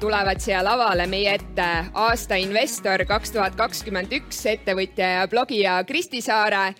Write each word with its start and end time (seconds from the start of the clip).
tulevad 0.00 0.40
siia 0.40 0.62
lavale 0.64 1.04
meie 1.06 1.34
ette 1.36 1.64
aasta 1.92 2.38
investor 2.40 3.02
kaks 3.04 3.34
tuhat 3.34 3.56
kakskümmend 3.58 4.12
üks 4.16 4.38
ettevõtja 4.48 5.10
ja 5.18 5.26
blogija 5.28 5.74
Kristi 5.84 6.22
Saare 6.24 6.70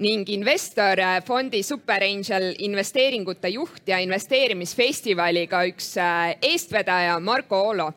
ning 0.00 0.28
investor 0.32 1.02
fondi 1.26 1.60
Super 1.66 2.06
Angel 2.06 2.54
investeeringute 2.64 3.52
juht 3.52 3.90
ja 3.90 4.00
investeerimisfestivali 4.00 5.44
ka 5.50 5.66
üks 5.68 5.92
äh, 6.00 6.38
eestvedaja 6.40 7.18
Marko 7.20 7.60
Oolo 7.68 7.90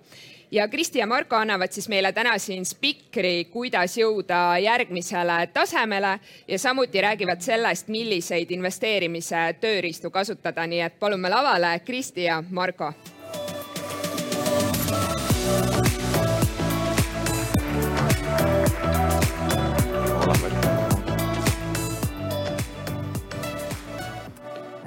ja 0.51 0.67
Kristi 0.67 0.99
ja 0.99 1.07
Marko 1.07 1.39
annavad 1.39 1.71
siis 1.71 1.87
meile 1.87 2.11
täna 2.11 2.35
siin 2.37 2.67
spikri, 2.67 3.47
kuidas 3.55 3.95
jõuda 3.97 4.59
järgmisele 4.67 5.47
tasemele 5.55 6.17
ja 6.47 6.59
samuti 6.59 7.01
räägivad 7.01 7.39
sellest, 7.41 7.87
milliseid 7.87 8.51
investeerimise 8.51 9.47
tööriistu 9.63 10.11
kasutada, 10.11 10.67
nii 10.67 10.83
et 10.91 10.99
palume 10.99 11.31
lavale 11.31 11.77
Kristi 11.87 12.27
ja 12.27 12.43
Marko 12.49 12.91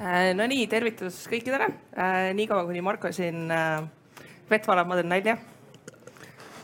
Äh, 0.07 0.31
no 0.37 0.45
nii, 0.47 0.67
tervitus 0.71 1.23
kõikidele. 1.27 1.67
Äh, 1.97 2.29
niikaua 2.37 2.63
kuni 2.67 2.81
Marko 2.85 3.09
siin 3.15 3.49
äh, 3.51 3.81
vett 4.47 4.67
valab, 4.69 4.87
ma 4.87 4.99
teen 4.99 5.09
nalja. 5.11 5.37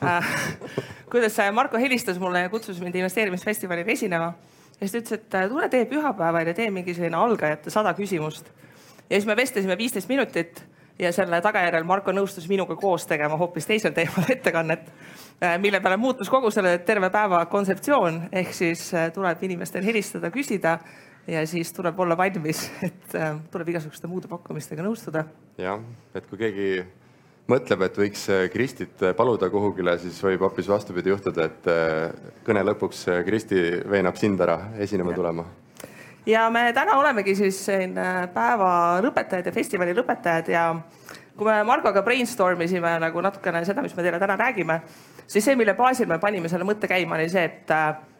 kuidas 1.11 1.37
Marko 1.55 1.79
helistas 1.79 2.19
mulle 2.19 2.43
ja 2.43 2.49
kutsus 2.51 2.79
mind 2.83 2.95
investeerimisfestivalile 2.99 3.91
esinema 3.91 4.33
ja 4.79 4.87
siis 4.89 4.91
ta 4.91 4.99
ütles, 4.99 5.21
et 5.21 5.51
tule 5.51 5.69
tee 5.71 5.85
pühapäeval 5.87 6.49
ja 6.49 6.55
tee 6.57 6.67
mingi 6.75 6.95
selline 6.97 7.15
algajate 7.15 7.71
sada 7.71 7.93
küsimust. 7.95 8.49
ja 9.09 9.15
siis 9.15 9.27
me 9.29 9.35
vestlesime 9.39 9.77
viisteist 9.77 10.11
minutit 10.11 10.59
ja 10.99 11.13
selle 11.15 11.39
tagajärjel 11.41 11.87
Marko 11.87 12.11
nõustus 12.11 12.49
minuga 12.51 12.75
koos 12.75 13.07
tegema 13.07 13.39
hoopis 13.39 13.69
teisel 13.69 13.95
teemal 13.95 14.27
ettekannet, 14.35 14.91
mille 15.63 15.79
peale 15.79 15.97
muutus 15.97 16.29
kogu 16.29 16.51
selle 16.51 16.77
terve 16.83 17.09
päeva 17.09 17.45
kontseptsioon 17.45 18.25
ehk 18.31 18.53
siis 18.53 18.89
tuleb 19.15 19.47
inimestel 19.47 19.87
helistada, 19.87 20.31
küsida 20.35 20.79
ja 21.27 21.47
siis 21.47 21.73
tuleb 21.73 21.99
olla 21.99 22.17
valmis, 22.17 22.65
et 22.87 23.15
äh, 23.15 23.37
tuleb 23.51 23.73
igasuguste 23.73 24.09
muude 24.11 24.27
pakkumistega 24.31 24.83
nõustuda. 24.83 25.25
jah, 25.57 25.79
et 26.15 26.27
kui 26.27 26.39
keegi 26.39 26.69
mõtleb, 27.51 27.85
et 27.87 27.99
võiks 27.99 28.25
äh, 28.31 28.45
Kristit 28.51 29.03
äh, 29.03 29.15
paluda 29.15 29.49
kuhugile, 29.53 29.97
siis 30.01 30.19
võib 30.23 30.43
hoopis 30.43 30.69
vastupidi 30.69 31.13
juhtuda, 31.13 31.47
et 31.49 31.69
kõne 32.47 32.65
lõpuks 32.71 33.05
Kristi 33.27 33.61
veenab 33.89 34.19
sind 34.19 34.41
ära 34.43 34.59
esinema 34.83 35.13
ja. 35.13 35.21
tulema. 35.21 35.47
ja 36.25 36.49
me 36.49 36.67
täna 36.75 36.99
olemegi 36.99 37.35
siis 37.35 37.63
siin 37.65 37.95
päeva 38.33 38.99
lõpetajad 39.03 39.47
ja 39.47 39.55
festivali 39.55 39.95
lõpetajad 39.95 40.51
ja 40.51 40.67
kui 41.37 41.47
me 41.47 41.63
Margoga 41.65 42.03
brainstorm 42.03 42.61
isime 42.61 42.97
nagu 43.01 43.21
natukene 43.23 43.63
seda, 43.65 43.81
mis 43.81 43.95
me 43.95 44.03
teile 44.05 44.19
täna 44.21 44.35
räägime, 44.37 44.81
siis 45.25 45.45
see, 45.45 45.55
mille 45.55 45.73
baasil 45.73 46.07
me 46.07 46.19
panime 46.19 46.51
selle 46.51 46.67
mõtte 46.67 46.87
käima, 46.91 47.15
oli 47.17 47.31
see, 47.31 47.47
et 47.47 47.75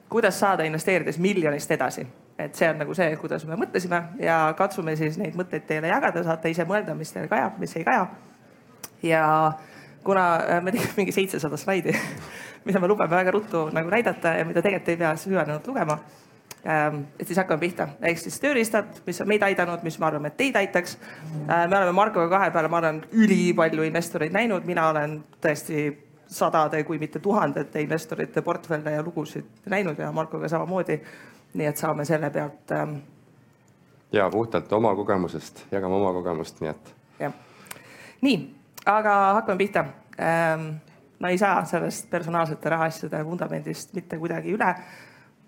kuidas 0.10 0.40
saada 0.40 0.66
investeerides 0.66 1.20
miljonist 1.22 1.72
edasi 1.72 2.08
et 2.40 2.56
see 2.56 2.70
on 2.70 2.80
nagu 2.82 2.96
see, 2.98 3.12
kuidas 3.22 3.46
me 3.46 3.58
mõtlesime 3.60 4.00
ja 4.24 4.38
katsume 4.58 4.96
siis 4.98 5.20
neid 5.22 5.38
mõtteid 5.38 5.68
teile 5.70 5.92
jagada, 5.92 6.24
saate 6.26 6.50
ise 6.54 6.66
mõelda, 6.70 6.96
mis 6.98 7.14
teile 7.14 7.30
kajab, 7.32 7.60
mis 7.62 7.76
ei 7.78 7.86
kaja. 7.88 8.08
ja 9.04 9.24
kuna 10.04 10.26
äh, 10.36 10.64
me 10.64 10.72
tegime 10.72 10.98
mingi 10.98 11.12
seitsesada 11.16 11.58
slaidi, 11.58 11.94
mida 12.66 12.80
me 12.80 12.90
lubame 12.90 13.16
väga 13.16 13.32
ruttu 13.32 13.68
nagu 13.74 13.90
näidata 13.90 14.38
ja 14.40 14.46
mida 14.46 14.62
tegelikult 14.62 14.90
ei 14.90 14.98
pea 14.98 15.16
süvenenud 15.18 15.68
lugema. 15.68 15.98
Ähm, 16.64 17.02
et 17.20 17.28
siis 17.28 17.38
hakkame 17.38 17.60
pihta, 17.60 17.90
ehk 18.08 18.20
siis 18.22 18.38
tööriistad, 18.40 19.02
mis 19.04 19.18
on 19.20 19.28
meid 19.28 19.44
aidanud, 19.44 19.82
mis 19.84 19.98
me 20.00 20.06
arvame, 20.08 20.30
et 20.32 20.38
teid 20.40 20.56
aitaks. 20.56 20.96
Äh, 21.44 21.66
me 21.68 21.76
oleme 21.76 21.92
Markoga 21.92 22.30
kahe 22.32 22.54
peale, 22.56 22.72
ma 22.72 22.80
olen 22.80 23.02
ülipalju 23.12 23.84
investoreid 23.84 24.32
näinud, 24.32 24.64
mina 24.66 24.88
olen 24.94 25.18
tõesti 25.44 25.90
sadade, 26.34 26.80
kui 26.88 27.02
mitte 27.02 27.20
tuhandete 27.20 27.84
investorite 27.84 28.42
portfelle 28.42 28.96
ja 28.96 29.04
lugusid 29.04 29.68
näinud 29.70 30.00
ja 30.00 30.12
Markoga 30.16 30.48
samamoodi 30.50 31.02
nii 31.54 31.68
et 31.70 31.78
saame 31.78 32.06
selle 32.06 32.30
pealt 32.30 32.72
ähm.... 32.72 32.96
ja 34.14 34.30
puhtalt 34.30 34.72
oma 34.74 34.96
kogemusest, 34.96 35.66
jagame 35.72 35.96
oma 35.96 36.14
kogemust, 36.14 36.62
nii 36.62 36.70
et. 36.70 36.94
jah, 37.20 37.34
nii, 38.22 38.38
aga 38.86 39.16
hakkame 39.40 39.58
pihta 39.58 39.86
ähm,. 40.20 40.70
no 41.20 41.30
ei 41.30 41.38
saa 41.38 41.66
sellest 41.66 42.10
personaalsete 42.10 42.70
rahaasjade 42.70 43.26
vundamendist 43.26 43.94
mitte 43.94 44.18
kuidagi 44.18 44.56
üle. 44.58 44.74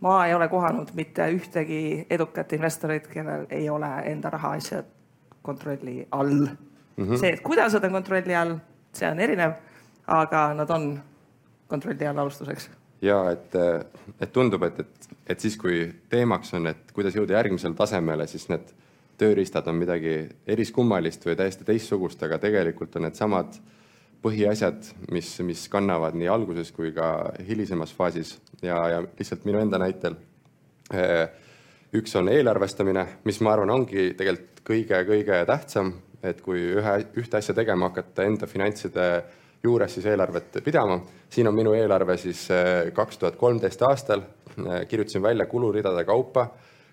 ma 0.02 0.26
ei 0.28 0.34
ole 0.34 0.48
kohanud 0.48 0.94
mitte 0.94 1.28
ühtegi 1.32 2.06
edukat 2.10 2.54
investorit, 2.54 3.08
kellel 3.08 3.48
ei 3.50 3.70
ole 3.70 3.90
enda 4.06 4.30
rahaasjad 4.30 4.86
kontrolli 5.42 6.08
all 6.12 6.48
mm. 6.98 7.04
-hmm. 7.04 7.18
see, 7.18 7.34
et 7.34 7.42
kuidas 7.42 7.74
nad 7.74 7.84
on 7.84 7.92
kontrolli 7.92 8.36
all, 8.36 8.58
see 8.94 9.12
on 9.12 9.20
erinev, 9.20 9.54
aga 10.08 10.54
nad 10.54 10.70
on 10.70 11.00
kontrolli 11.68 12.08
all 12.08 12.18
alustuseks 12.18 12.70
ja 13.06 13.20
et, 13.32 13.56
et 14.20 14.34
tundub, 14.34 14.66
et, 14.68 14.82
et, 14.82 15.08
et 15.36 15.46
siis, 15.46 15.56
kui 15.62 15.86
teemaks 16.10 16.54
on, 16.58 16.72
et 16.72 16.92
kuidas 16.96 17.16
jõuda 17.18 17.38
järgmisele 17.38 17.78
tasemele, 17.78 18.28
siis 18.30 18.48
need 18.52 18.74
tööriistad 19.20 19.68
on 19.72 19.80
midagi 19.80 20.18
eriskummalist 20.52 21.24
või 21.28 21.38
täiesti 21.40 21.68
teistsugust, 21.68 22.24
aga 22.28 22.40
tegelikult 22.44 22.98
on 22.98 23.08
needsamad 23.08 23.56
põhiasjad, 24.26 24.90
mis, 25.14 25.30
mis 25.46 25.68
kannavad 25.72 26.18
nii 26.18 26.30
alguses 26.32 26.72
kui 26.76 26.92
ka 26.96 27.32
hilisemas 27.46 27.94
faasis 27.96 28.36
ja, 28.64 28.80
ja 28.96 29.02
lihtsalt 29.06 29.46
minu 29.46 29.62
enda 29.62 29.80
näitel. 29.82 30.18
Eh, 30.94 31.28
üks 31.96 32.16
on 32.18 32.30
eelarvestamine, 32.34 33.06
mis 33.26 33.40
ma 33.46 33.54
arvan, 33.54 33.72
ongi 33.78 34.12
tegelikult 34.18 34.64
kõige-kõige 34.66 35.44
tähtsam, 35.46 35.94
et 36.26 36.40
kui 36.42 36.64
ühe, 36.74 36.94
ühte 37.22 37.38
asja 37.38 37.54
tegema 37.54 37.92
hakata 37.92 38.26
enda 38.26 38.50
finantside 38.50 39.06
juures 39.64 39.94
siis 39.94 40.06
eelarvet 40.06 40.58
pidama. 40.64 41.00
siin 41.30 41.48
on 41.48 41.56
minu 41.56 41.74
eelarve 41.74 42.18
siis 42.18 42.48
äh, 42.52 42.94
kaks 42.94 43.18
tuhat 43.18 43.36
kolmteist 43.36 43.82
aastal, 43.82 44.22
äh, 44.60 44.88
kirjutasin 44.88 45.22
välja 45.22 45.46
kuluridade 45.46 46.06
kaupa, 46.06 46.48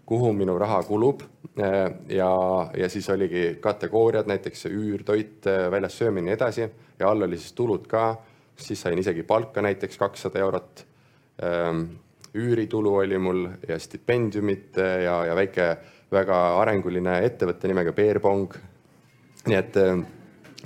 kuhu 0.06 0.32
minu 0.32 0.58
raha 0.58 0.82
kulub 0.82 1.22
äh, 1.22 1.92
ja, 2.08 2.30
ja 2.76 2.88
siis 2.88 3.10
oligi 3.10 3.58
kategooriad, 3.60 4.26
näiteks 4.26 4.66
üür, 4.66 5.04
toit, 5.04 5.44
väljas 5.70 5.98
söömine, 5.98 6.30
nii 6.30 6.38
edasi 6.38 6.68
ja 6.98 7.10
all 7.10 7.22
oli 7.22 7.38
siis 7.38 7.52
tulud 7.52 7.86
ka, 7.86 8.16
siis 8.56 8.80
sain 8.80 8.98
isegi 8.98 9.22
palka 9.22 9.62
näiteks 9.62 9.98
kakssada 9.98 10.38
eurot. 10.38 10.86
Ähm, 11.42 11.84
üüritulu 12.34 12.94
oli 12.96 13.18
mul 13.18 13.46
ja 13.68 13.78
stipendiumid 13.78 14.78
ja, 15.04 15.18
ja 15.26 15.34
väike 15.36 15.66
väga 16.12 16.36
arenguline 16.60 17.18
ettevõtte 17.26 17.68
nimega 17.68 17.92
Bearbong. 17.92 18.54
nii 19.46 19.56
et 19.58 19.76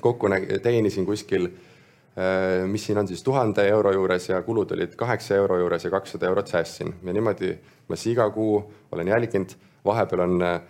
kokku 0.01 0.29
teenisin 0.63 1.07
kuskil 1.07 1.49
mis 2.67 2.87
siin 2.87 2.99
on 2.99 3.09
siis 3.09 3.21
tuhande 3.23 3.67
euro 3.69 3.91
juures 3.93 4.29
ja 4.29 4.39
kulud 4.43 4.71
olid 4.73 4.95
kaheksa 4.97 5.35
euro 5.37 5.59
juures 5.61 5.85
ja 5.85 5.91
kakssada 5.91 6.27
eurot 6.27 6.49
säästsin. 6.49 6.95
Ja 7.05 7.13
niimoodi 7.13 7.51
ma 7.89 7.97
siis 7.97 8.15
iga 8.15 8.31
kuu 8.31 8.63
olen 8.93 9.09
jälginud, 9.09 9.53
vahepeal 9.85 10.23
on 10.25 10.43
äh, 10.43 10.61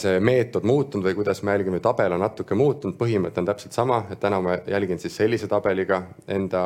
see 0.00 0.20
meetod 0.20 0.64
muutunud 0.64 1.04
või 1.04 1.14
kuidas 1.18 1.42
me 1.44 1.52
jälgime, 1.52 1.80
tabel 1.84 2.16
on 2.16 2.22
natuke 2.24 2.56
muutunud, 2.56 2.96
põhimõte 2.96 3.42
on 3.42 3.48
täpselt 3.50 3.76
sama, 3.76 4.00
et 4.10 4.20
täna 4.20 4.40
ma 4.40 4.56
jälgin 4.66 5.00
siis 5.02 5.16
sellise 5.20 5.48
tabeliga 5.48 6.02
enda 6.28 6.62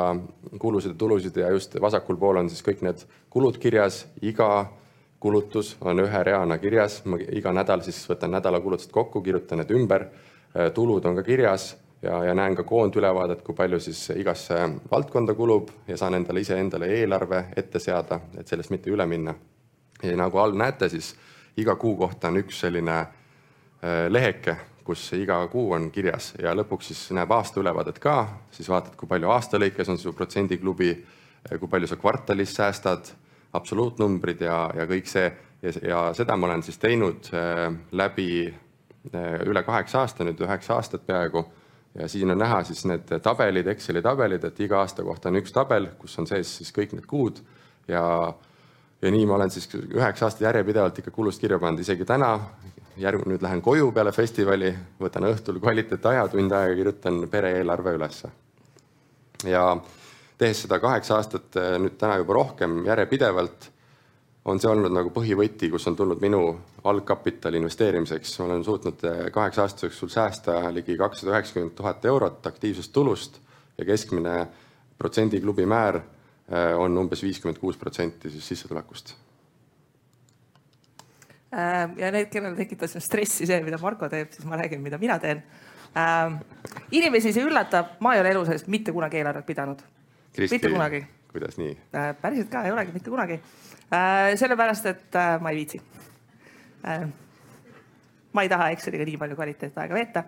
kulusid 0.62 0.94
ja 0.94 0.98
tulusid 0.98 1.36
ja 1.42 1.50
just 1.50 1.74
vasakul 1.82 2.18
pool 2.20 2.38
on 2.38 2.50
siis 2.50 2.62
kõik 2.66 2.84
need 2.86 3.02
kulud 3.30 3.58
kirjas, 3.58 4.04
iga 4.22 4.68
kulutus 5.20 5.74
on 5.80 6.00
ühe 6.00 6.24
reana 6.24 6.58
kirjas, 6.62 7.02
ma 7.04 7.18
iga 7.18 7.52
nädal 7.52 7.82
siis 7.84 7.98
võtan 8.08 8.32
nädala 8.38 8.62
kulutused 8.62 8.94
kokku, 8.94 9.24
kirjutan 9.26 9.60
need 9.60 9.74
ümber, 9.74 10.06
äh, 10.54 10.70
tulud 10.74 11.04
on 11.10 11.18
ka 11.18 11.26
kirjas 11.26 11.74
ja, 12.02 12.24
ja 12.24 12.34
näen 12.34 12.56
ka 12.56 12.64
koondülevaadet, 12.64 13.42
kui 13.42 13.54
palju 13.54 13.80
siis 13.80 14.10
igasse 14.16 14.58
valdkonda 14.90 15.34
kulub 15.34 15.70
ja 15.88 15.96
saan 15.96 16.16
endale 16.16 16.40
iseendale 16.40 16.88
eelarve 17.00 17.44
ette 17.56 17.78
seada, 17.78 18.20
et 18.38 18.48
sellest 18.48 18.70
mitte 18.70 18.90
üle 18.90 19.06
minna. 19.06 19.34
ja 20.02 20.16
nagu 20.16 20.38
all 20.38 20.56
näete, 20.56 20.88
siis 20.88 21.14
iga 21.56 21.76
kuu 21.76 21.96
kohta 21.96 22.28
on 22.28 22.40
üks 22.40 22.60
selline 22.60 22.98
äh, 23.00 24.06
leheke, 24.08 24.56
kus 24.84 25.12
iga 25.12 25.42
kuu 25.52 25.72
on 25.76 25.90
kirjas 25.90 26.32
ja 26.40 26.54
lõpuks 26.56 26.92
siis 26.92 27.10
näeb 27.16 27.30
aastaülevaadet 27.30 27.98
ka, 27.98 28.28
siis 28.50 28.68
vaatad, 28.68 28.96
kui 28.96 29.08
palju 29.08 29.28
aasta 29.30 29.60
lõikes 29.60 29.90
on 29.92 29.98
su 29.98 30.12
protsendiklubi, 30.16 30.90
äh, 30.94 31.58
kui 31.58 31.68
palju 31.68 31.90
sa 31.90 32.00
kvartalis 32.00 32.56
säästad, 32.56 33.12
absoluutnumbrid 33.52 34.40
ja, 34.46 34.70
ja 34.74 34.86
kõik 34.86 35.08
see. 35.10 35.30
Ja, 35.60 35.70
ja 35.84 36.02
seda 36.16 36.36
ma 36.40 36.46
olen 36.46 36.62
siis 36.64 36.78
teinud 36.80 37.28
äh, 37.36 37.66
läbi 37.92 38.54
üle 39.48 39.62
kaheksa 39.64 40.02
aasta, 40.02 40.24
nüüd 40.24 40.40
üheksa 40.44 40.74
aastat 40.76 41.06
peaaegu 41.08 41.40
ja 41.94 42.08
siin 42.08 42.30
on 42.30 42.38
näha 42.38 42.62
siis 42.64 42.84
need 42.86 43.08
tabelid, 43.22 43.66
Exceli 43.66 44.02
tabelid, 44.02 44.44
et 44.44 44.60
iga 44.60 44.80
aasta 44.80 45.04
kohta 45.04 45.28
on 45.28 45.40
üks 45.40 45.52
tabel, 45.52 45.88
kus 45.98 46.18
on 46.22 46.28
sees 46.30 46.52
siis 46.60 46.70
kõik 46.76 46.94
need 46.96 47.06
kuud 47.10 47.40
ja, 47.88 48.02
ja 49.02 49.10
nii 49.10 49.26
ma 49.26 49.38
olen 49.38 49.50
siis 49.50 49.68
üheksa 49.74 50.28
aastat 50.28 50.46
järjepidevalt 50.48 51.00
ikka 51.02 51.14
kulust 51.14 51.42
kirja 51.42 51.58
pannud, 51.58 51.82
isegi 51.82 52.06
täna. 52.06 52.38
järg-, 53.00 53.24
nüüd 53.26 53.42
lähen 53.42 53.62
koju 53.62 53.92
peale 53.96 54.12
festivali, 54.12 54.74
võtan 55.00 55.24
õhtul 55.30 55.60
kvaliteetaja, 55.60 56.26
tund 56.28 56.52
aega 56.52 56.74
kirjutan 56.76 57.22
pere-eelarve 57.30 57.94
ülesse. 57.96 58.30
ja 59.44 59.76
tehes 60.38 60.62
seda 60.62 60.78
kaheksa 60.78 61.16
aastat, 61.16 61.56
nüüd 61.78 61.96
täna 61.98 62.16
juba 62.20 62.34
rohkem 62.34 62.84
järjepidevalt 62.86 63.70
on 64.44 64.60
see 64.60 64.70
olnud 64.70 64.92
nagu 64.94 65.12
põhivõti, 65.14 65.68
kus 65.70 65.86
on 65.90 65.96
tulnud 65.96 66.20
minu 66.22 66.42
algkapitali 66.84 67.60
investeerimiseks. 67.60 68.40
olen 68.40 68.64
suutnud 68.64 69.04
eh, 69.04 69.22
kaheksa 69.32 69.62
aasta 69.62 69.86
jooksul 69.86 70.08
säästa 70.08 70.74
ligi 70.74 70.96
kakssada 70.96 71.36
üheksakümmend 71.36 71.76
tuhat 71.76 72.04
eurot 72.04 72.46
aktiivsest 72.46 72.92
tulust 72.92 73.40
ja 73.78 73.84
keskmine 73.84 74.46
protsendiklubi 74.98 75.66
määr 75.66 76.00
on 76.76 76.98
umbes 76.98 77.22
viiskümmend 77.22 77.60
kuus 77.62 77.76
protsenti 77.78 78.30
siis 78.30 78.48
sissetulekust 78.48 79.14
ja 81.96 82.10
need, 82.14 82.28
kellel 82.30 82.54
tekitas 82.58 82.94
stressi 83.02 83.48
see, 83.48 83.60
mida 83.66 83.78
Marko 83.82 84.08
teeb, 84.10 84.30
siis 84.34 84.46
ma 84.48 84.58
räägin, 84.60 84.82
mida 84.84 84.98
mina 85.02 85.18
teen 85.22 85.42
äh,. 85.98 86.36
inimesi 86.94 87.32
see 87.34 87.46
üllatab, 87.46 87.96
ma 88.00 88.14
ei 88.14 88.22
ole 88.22 88.34
elu 88.34 88.44
sees 88.46 88.66
mitte 88.70 88.94
kunagi 88.94 89.18
eelarvet 89.20 89.46
pidanud. 89.46 89.82
mitte 90.38 90.70
kunagi. 90.70 91.02
Kuidas 91.32 91.58
nii? 91.58 91.78
Äh,? 91.94 92.14
päriselt 92.22 92.50
ka 92.50 92.64
ei 92.64 92.72
olegi 92.72 92.92
mitte 92.92 93.10
kunagi. 93.10 93.40
Äh,. 93.92 94.36
sellepärast, 94.36 94.86
et 94.86 95.14
äh, 95.14 95.40
ma 95.40 95.50
ei 95.50 95.56
viitsi. 95.56 95.82
Ma 98.32 98.42
ei 98.42 98.48
taha 98.48 98.68
Exceliga 98.70 99.04
nii 99.04 99.18
palju 99.18 99.34
kvaliteetaega 99.34 99.94
veeta. 99.94 100.22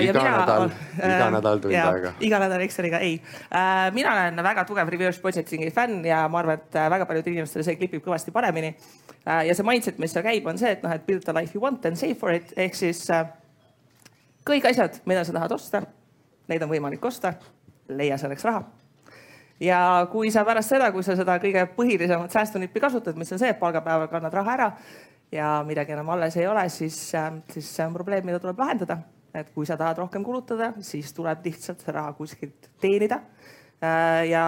Iga 0.00 0.12
mina, 0.14 0.36
nädal 0.36 0.68
äh,, 0.68 1.08
iga 1.08 1.30
nädal 1.34 1.62
tund 1.62 1.74
aega. 1.74 2.12
iga 2.22 2.38
nädal 2.42 2.62
Exceliga 2.66 3.00
ei. 3.02 3.16
Mina 3.94 4.12
olen 4.14 4.42
väga 4.46 4.64
tugev 4.68 4.92
reverse 4.94 5.22
budgeting'i 5.22 5.72
fänn 5.74 6.06
ja 6.06 6.22
ma 6.30 6.42
arvan, 6.42 6.62
et 6.62 6.78
väga 6.94 7.06
paljudele 7.06 7.40
inimestele 7.40 7.66
see 7.66 7.78
klipib 7.80 8.04
kõvasti 8.06 8.34
paremini. 8.34 8.76
Ja 9.26 9.58
see 9.58 9.66
mindset, 9.66 9.98
mis 9.98 10.14
seal 10.14 10.26
käib, 10.26 10.46
on 10.46 10.58
see, 10.58 10.70
et 10.78 10.86
noh, 10.86 10.94
et 10.94 11.06
build 11.06 11.26
the 11.26 11.34
life 11.34 11.54
you 11.54 11.62
want 11.62 11.86
and 11.86 11.98
save 11.98 12.14
for 12.20 12.34
it. 12.34 12.54
Ehk 12.56 12.78
siis 12.78 13.02
kõik 14.46 14.70
asjad, 14.70 15.02
mida 15.10 15.26
sa 15.26 15.34
tahad 15.34 15.58
osta, 15.58 15.82
neid 16.46 16.62
on 16.62 16.70
võimalik 16.70 17.10
osta, 17.10 17.34
leia 17.90 18.18
selleks 18.22 18.46
raha 18.46 18.62
ja 19.60 20.06
kui 20.12 20.30
sa 20.30 20.44
pärast 20.44 20.74
seda, 20.74 20.90
kui 20.92 21.04
sa 21.04 21.16
seda 21.16 21.38
kõige 21.42 21.64
põhilisemat 21.76 22.32
säästunippi 22.32 22.80
kasutad, 22.82 23.16
mis 23.18 23.32
on 23.32 23.40
see, 23.40 23.50
et 23.54 23.60
palgapäeval 23.60 24.10
kannad 24.12 24.34
raha 24.34 24.56
ära 24.56 24.70
ja 25.32 25.50
midagi 25.66 25.94
enam 25.96 26.08
alles 26.14 26.36
ei 26.36 26.46
ole, 26.46 26.68
siis, 26.68 26.98
äh, 27.14 27.30
siis 27.52 27.68
see 27.76 27.86
on 27.86 27.94
probleem, 27.94 28.24
mida 28.26 28.40
tuleb 28.40 28.58
lahendada. 28.58 28.98
et 29.36 29.50
kui 29.52 29.66
sa 29.68 29.76
tahad 29.76 29.98
rohkem 30.00 30.22
kulutada, 30.24 30.70
siis 30.80 31.10
tuleb 31.12 31.42
lihtsalt 31.44 31.82
see 31.84 31.92
raha 31.92 32.14
kuskilt 32.16 32.70
teenida. 32.80 33.18
Äh, 33.84 34.30
ja 34.30 34.44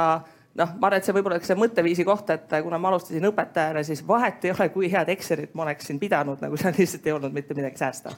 noh, 0.56 0.70
ma 0.80 0.88
arvan, 0.88 0.96
et 0.96 1.04
see 1.04 1.12
võib-olla 1.12 1.36
üks 1.36 1.50
see 1.50 1.58
mõtteviisi 1.60 2.06
koht, 2.08 2.30
et 2.32 2.54
kuna 2.64 2.78
ma 2.80 2.88
alustasin 2.88 3.28
õpetajana, 3.28 3.82
siis 3.84 4.00
vahet 4.08 4.46
ei 4.48 4.54
ole, 4.54 4.70
kui 4.72 4.88
head 4.88 5.12
Excelit 5.12 5.52
ma 5.52 5.66
oleksin 5.66 6.00
pidanud, 6.00 6.40
nagu 6.40 6.56
seal 6.56 6.72
lihtsalt 6.78 7.04
ei 7.04 7.12
olnud 7.18 7.36
mitte 7.36 7.56
midagi 7.58 7.76
säästa. 7.84 8.14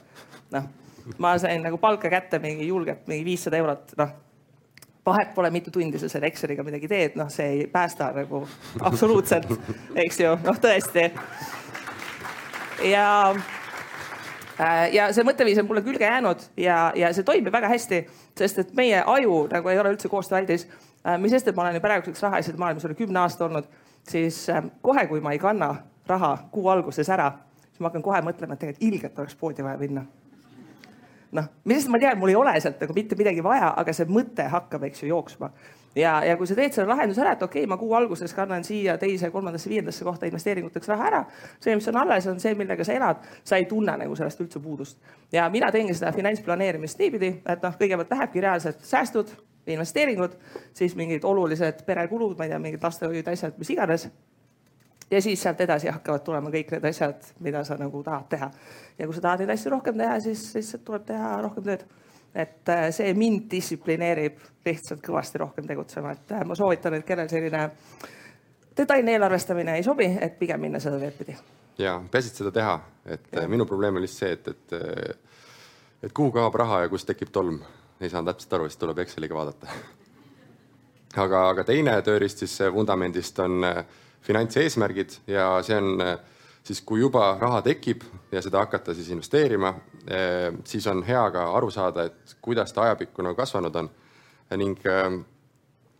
noh, 0.55 0.71
ma 1.19 1.35
sain 1.43 1.59
nagu 1.67 1.77
palka 1.81 2.09
kätte 2.09 2.39
mingi 2.39 2.71
julgelt 2.71 3.03
mingi 3.11 3.27
viissada 3.27 3.59
eurot, 3.59 3.91
noh 3.99 4.15
vahet 5.05 5.33
pole, 5.33 5.49
mitu 5.49 5.71
tundi 5.71 5.99
sa 5.99 6.09
selle 6.09 6.29
Exceliga 6.29 6.63
midagi 6.63 6.87
teed, 6.87 7.15
noh, 7.17 7.29
see 7.33 7.47
ei 7.47 7.63
päästa 7.71 8.11
nagu 8.15 8.43
absoluutselt, 8.85 9.49
eks 9.95 10.19
ju, 10.21 10.35
noh, 10.45 10.59
tõesti 10.61 11.09
ja 12.89 13.33
äh, 14.59 14.93
ja 14.93 15.09
see 15.13 15.25
mõtteviis 15.25 15.59
on 15.61 15.67
mulle 15.69 15.83
külge 15.85 16.05
jäänud 16.05 16.45
ja, 16.57 16.91
ja 16.95 17.11
see 17.15 17.25
toimib 17.27 17.53
väga 17.53 17.71
hästi, 17.71 18.03
sest 18.37 18.63
et 18.63 18.73
meie 18.77 19.01
aju 19.01 19.45
nagu 19.51 19.73
ei 19.73 19.81
ole 19.81 19.95
üldse 19.95 20.09
koostööaldis. 20.11 20.67
Äh, 21.01 21.17
mis 21.21 21.33
sest, 21.33 21.49
et 21.49 21.57
ma 21.57 21.65
olen 21.65 21.79
ju 21.79 21.83
praeguseks 21.83 22.21
rahaasjade 22.27 22.61
maailmas 22.61 22.85
üle 22.85 22.97
kümne 22.97 23.23
aasta 23.23 23.47
olnud, 23.47 23.69
siis 24.09 24.43
äh, 24.53 24.63
kohe, 24.85 25.07
kui 25.09 25.21
ma 25.21 25.33
ei 25.33 25.41
kanna 25.41 25.73
raha 26.09 26.35
kuu 26.53 26.69
alguses 26.69 27.09
ära, 27.09 27.31
siis 27.69 27.81
ma 27.81 27.89
hakkan 27.89 28.05
kohe 28.05 28.21
mõtlema, 28.25 28.53
et 28.53 28.65
tegelikult 28.65 28.89
ilgelt 28.89 29.23
oleks 29.23 29.37
poodi 29.39 29.65
vaja 29.65 29.81
minna 29.81 30.05
noh, 31.37 31.51
millest 31.65 31.91
ma 31.91 31.99
tean, 32.01 32.19
mul 32.19 32.33
ei 32.33 32.39
ole 32.39 32.55
sealt 32.59 32.81
nagu 32.83 32.95
mitte 32.95 33.15
midagi 33.19 33.43
vaja, 33.43 33.73
aga 33.77 33.93
see 33.95 34.09
mõte 34.09 34.47
hakkab, 34.51 34.83
eks 34.89 35.03
ju, 35.03 35.11
jooksma 35.13 35.51
ja, 35.95 36.23
ja 36.25 36.37
kui 36.37 36.47
sa 36.47 36.55
teed 36.55 36.75
selle 36.75 36.91
lahenduse 36.91 37.21
ära, 37.23 37.35
et 37.35 37.43
okei 37.43 37.63
okay,, 37.63 37.69
ma 37.69 37.77
kuu 37.79 37.93
alguses 37.97 38.33
kannan 38.35 38.63
siia 38.67 38.97
teise, 39.01 39.31
kolmandasse, 39.31 39.69
viiendasse 39.69 40.05
kohta 40.07 40.27
investeeringuteks 40.29 40.91
raha 40.91 41.07
ära. 41.09 41.21
see, 41.59 41.75
mis 41.75 41.87
on 41.91 41.99
alles, 42.03 42.27
on 42.27 42.39
see, 42.39 42.55
millega 42.55 42.87
sa 42.87 42.95
elad, 42.95 43.23
sa 43.43 43.59
ei 43.59 43.67
tunne 43.69 43.97
nagu 44.03 44.15
sellest 44.15 44.41
üldse 44.43 44.59
puudust. 44.63 44.99
ja 45.31 45.49
mina 45.49 45.71
teengi 45.71 45.93
seda 45.97 46.11
finantsplaneerimist 46.15 46.99
niipidi, 46.99 47.33
et 47.45 47.63
noh, 47.63 47.77
kõigepealt 47.79 48.15
lähebki 48.15 48.43
reaalselt 48.47 48.83
säästud, 48.87 49.35
investeeringud, 49.67 50.35
siis 50.73 50.95
mingid 50.97 51.23
olulised 51.27 51.85
perekulud, 51.85 52.37
ma 52.37 52.47
ei 52.47 52.53
tea, 52.53 52.59
mingid 52.59 52.83
lastehoiud, 52.83 53.27
asjad, 53.27 53.57
mis 53.61 53.69
iganes 53.75 54.07
ja 55.11 55.21
siis 55.21 55.41
sealt 55.43 55.61
edasi 55.61 55.89
hakkavad 55.91 56.23
tulema 56.23 56.51
kõik 56.53 56.71
need 56.75 56.85
asjad, 56.91 57.33
mida 57.39 57.63
sa 57.67 57.77
nagu 57.79 58.03
tahad 58.03 58.29
teha. 58.29 58.51
ja 58.97 59.05
kui 59.05 59.15
sa 59.15 59.21
tahad 59.21 59.43
neid 59.43 59.55
asju 59.55 59.71
rohkem 59.71 59.97
teha, 59.97 60.19
siis, 60.19 60.51
siis 60.53 60.75
tuleb 60.85 61.05
teha 61.05 61.35
rohkem 61.41 61.67
tööd 61.67 61.85
et 62.35 62.69
äh, 62.69 62.89
see 62.95 63.13
mind 63.17 63.47
distsiplineerib 63.51 64.39
lihtsalt 64.65 65.01
kõvasti 65.03 65.41
rohkem 65.41 65.67
tegutsema, 65.67 66.13
et 66.15 66.35
äh, 66.35 66.43
ma 66.47 66.55
soovitan, 66.55 66.95
et 66.95 67.07
kellel 67.07 67.29
selline 67.31 67.65
detailne 68.77 69.15
eelarvestamine 69.15 69.75
ei 69.77 69.83
sobi, 69.83 70.07
et 70.21 70.37
pigem 70.39 70.61
minna 70.63 70.79
seda 70.79 70.99
teed 71.01 71.17
pidi. 71.17 71.35
ja 71.81 71.97
peaasi, 72.11 72.31
et 72.31 72.43
seda 72.43 72.53
teha, 72.55 72.77
et 73.05 73.27
ja. 73.31 73.43
Äh, 73.43 73.49
minu 73.51 73.65
probleem 73.67 73.99
on 73.99 74.05
lihtsalt 74.05 74.23
see, 74.23 74.37
et, 74.37 74.47
et, 74.47 75.17
et 76.07 76.13
kuhu 76.13 76.31
kaob 76.35 76.55
raha 76.55 76.85
ja 76.85 76.91
kust 76.91 77.09
tekib 77.09 77.33
tolm. 77.35 77.59
ei 78.01 78.09
saanud 78.09 78.31
täpselt 78.31 78.53
aru, 78.57 78.69
siis 78.69 78.79
tuleb 78.81 79.03
Exceliga 79.03 79.35
vaadata. 79.35 79.67
aga, 81.25 81.49
aga 81.49 81.67
teine 81.67 81.99
tööriist 82.01 82.45
siis 82.45 82.55
vundamendist 82.73 83.39
on 83.43 83.59
finantseesmärgid 84.21 85.17
ja 85.27 85.47
see 85.65 85.77
on 85.77 86.19
siis 86.63 86.81
kui 86.85 87.01
juba 87.01 87.33
raha 87.41 87.61
tekib 87.65 88.05
ja 88.31 88.41
seda 88.43 88.63
hakata 88.65 88.93
siis 88.97 89.09
investeerima, 89.13 89.73
eh, 90.07 90.51
siis 90.67 90.87
on 90.87 91.03
hea 91.07 91.23
ka 91.33 91.49
aru 91.57 91.71
saada, 91.73 92.07
et 92.09 92.37
kuidas 92.41 92.73
ta 92.73 92.87
ajapikku 92.89 93.25
nagu 93.25 93.37
kasvanud 93.37 93.75
on. 93.75 93.89
ning 94.51 94.79
eh, 94.83 95.05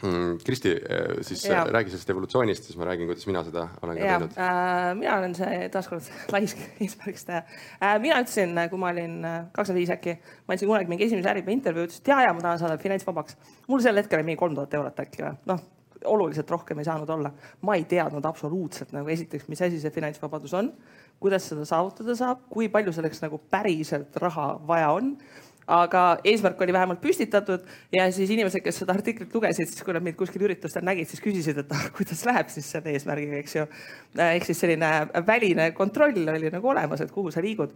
mm, 0.03 0.39
Kristi, 0.43 0.71
eh, 0.75 1.21
siis 1.23 1.45
ja. 1.45 1.63
räägi 1.63 1.89
sellest 1.89 2.09
evolutsioonist, 2.09 2.63
siis 2.67 2.77
ma 2.77 2.85
räägin, 2.85 3.07
kuidas 3.07 3.27
mina 3.27 3.43
seda 3.47 3.67
olen 3.81 3.97
ka 3.97 4.07
teinud 4.09 4.37
äh,. 4.37 4.95
mina 4.99 5.17
olen 5.17 5.35
see 5.35 5.69
taaskord 5.71 6.09
laisk 6.35 6.59
eesmärgiks 6.83 7.25
teha 7.25 7.41
äh,. 7.79 7.99
mina 8.03 8.19
ütlesin, 8.19 8.59
kui 8.69 8.79
ma 8.79 8.91
olin 8.91 9.21
kakskümmend 9.55 9.79
viis 9.79 9.93
äkki, 9.95 10.17
ma 10.47 10.57
andsin 10.57 10.67
kunagi 10.67 10.91
mingi 10.91 11.07
esimese 11.07 11.31
äripäeva 11.31 11.55
intervjuu, 11.55 11.87
ütlesin, 11.87 12.03
et 12.03 12.11
ja, 12.11 12.23
ja 12.27 12.33
ma 12.35 12.43
tahan 12.43 12.59
saada 12.59 12.77
finantsvabaks. 12.77 13.37
mul 13.71 13.87
sel 13.87 14.03
hetkel 14.03 14.19
oli 14.19 14.33
mingi 14.33 14.43
kolm 14.43 14.59
tuhat 14.59 14.81
eurot 14.81 14.99
äkki 15.05 15.23
või, 15.23 15.37
noh 15.53 15.63
oluliselt 16.05 16.49
rohkem 16.51 16.79
ei 16.79 16.87
saanud 16.87 17.09
olla. 17.09 17.31
ma 17.61 17.75
ei 17.75 17.85
teadnud 17.85 18.25
absoluutselt 18.25 18.91
nagu 18.95 19.09
esiteks, 19.09 19.47
mis 19.51 19.61
asi 19.61 19.79
see 19.79 19.93
finantsvabadus 19.93 20.53
on, 20.57 20.71
kuidas 21.19 21.47
seda 21.49 21.65
saavutada 21.65 22.15
saab, 22.17 22.45
kui 22.49 22.69
palju 22.69 22.93
selleks 22.95 23.21
nagu 23.21 23.41
päriselt 23.51 24.17
raha 24.21 24.53
vaja 24.67 24.91
on 24.97 25.15
aga 25.71 26.01
eesmärk 26.27 26.61
oli 26.61 26.73
vähemalt 26.73 27.01
püstitatud 27.01 27.63
ja 27.93 28.07
siis 28.11 28.29
inimesed, 28.33 28.63
kes 28.65 28.81
seda 28.81 28.95
artiklit 28.97 29.33
lugesid, 29.35 29.69
siis 29.69 29.85
kui 29.85 29.95
nad 29.95 30.03
mind 30.03 30.17
kuskil 30.19 30.43
üritustel 30.47 30.85
nägid, 30.85 31.09
siis 31.09 31.23
küsisid, 31.23 31.61
et 31.61 31.73
ah, 31.75 31.87
kuidas 31.95 32.23
läheb 32.27 32.49
siis 32.51 32.67
selle 32.73 32.93
eesmärgiga, 32.95 33.39
eks 33.39 33.55
ju. 33.55 33.65
ehk 34.25 34.47
siis 34.49 34.63
selline 34.63 34.91
väline 35.27 35.71
kontroll 35.77 36.33
oli 36.33 36.51
nagu 36.53 36.73
olemas, 36.73 37.03
et 37.03 37.13
kuhu 37.13 37.31
sa 37.31 37.43
liigud. 37.43 37.75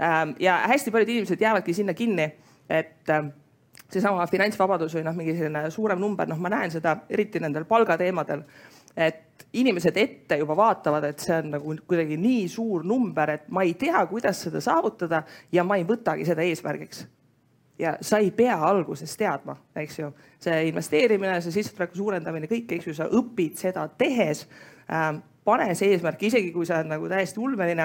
Ähm, 0.00 0.34
ja 0.42 0.58
hästi 0.72 0.92
paljud 0.92 1.12
inimesed 1.12 1.40
jäävadki 1.40 1.76
sinna 1.76 1.94
kinni, 1.96 2.30
et 2.68 3.12
seesama 3.92 4.26
finantsvabadus 4.30 4.96
või 4.96 5.04
noh, 5.06 5.14
mingi 5.16 5.36
selline 5.36 5.70
suurem 5.70 6.00
number, 6.00 6.28
noh, 6.28 6.40
ma 6.42 6.50
näen 6.52 6.72
seda 6.74 6.96
eriti 7.12 7.40
nendel 7.42 7.66
palgateemadel, 7.68 8.42
et 8.96 9.46
inimesed 9.56 9.96
ette 9.96 10.38
juba 10.40 10.56
vaatavad, 10.56 11.04
et 11.04 11.22
see 11.22 11.36
on 11.36 11.52
nagu 11.56 11.76
kuidagi 11.88 12.16
nii 12.20 12.46
suur 12.50 12.84
number, 12.86 13.36
et 13.36 13.50
ma 13.52 13.64
ei 13.66 13.74
tea, 13.78 14.00
kuidas 14.10 14.40
seda 14.46 14.60
saavutada 14.64 15.22
ja 15.52 15.64
ma 15.64 15.78
ei 15.78 15.86
võtagi 15.88 16.26
seda 16.28 16.44
eesmärgiks. 16.46 17.06
ja 17.78 17.98
sa 18.00 18.18
ei 18.18 18.30
pea 18.32 18.56
alguses 18.56 19.16
teadma, 19.20 19.56
eks 19.76 19.98
ju, 19.98 20.06
see 20.40 20.68
investeerimine, 20.70 21.40
see 21.44 21.52
sissetuleku 21.58 21.98
suurendamine, 21.98 22.48
kõik, 22.48 22.72
eks 22.72 22.86
ju, 22.86 22.94
sa 22.96 23.08
õpid 23.12 23.58
seda 23.60 23.88
tehes 23.88 24.46
ähm,. 24.90 25.20
pane 25.44 25.74
see 25.78 25.92
eesmärk, 25.94 26.22
isegi 26.26 26.50
kui 26.52 26.66
see 26.66 26.78
on 26.80 26.88
nagu 26.90 27.08
täiesti 27.08 27.38
ulmeline 27.38 27.84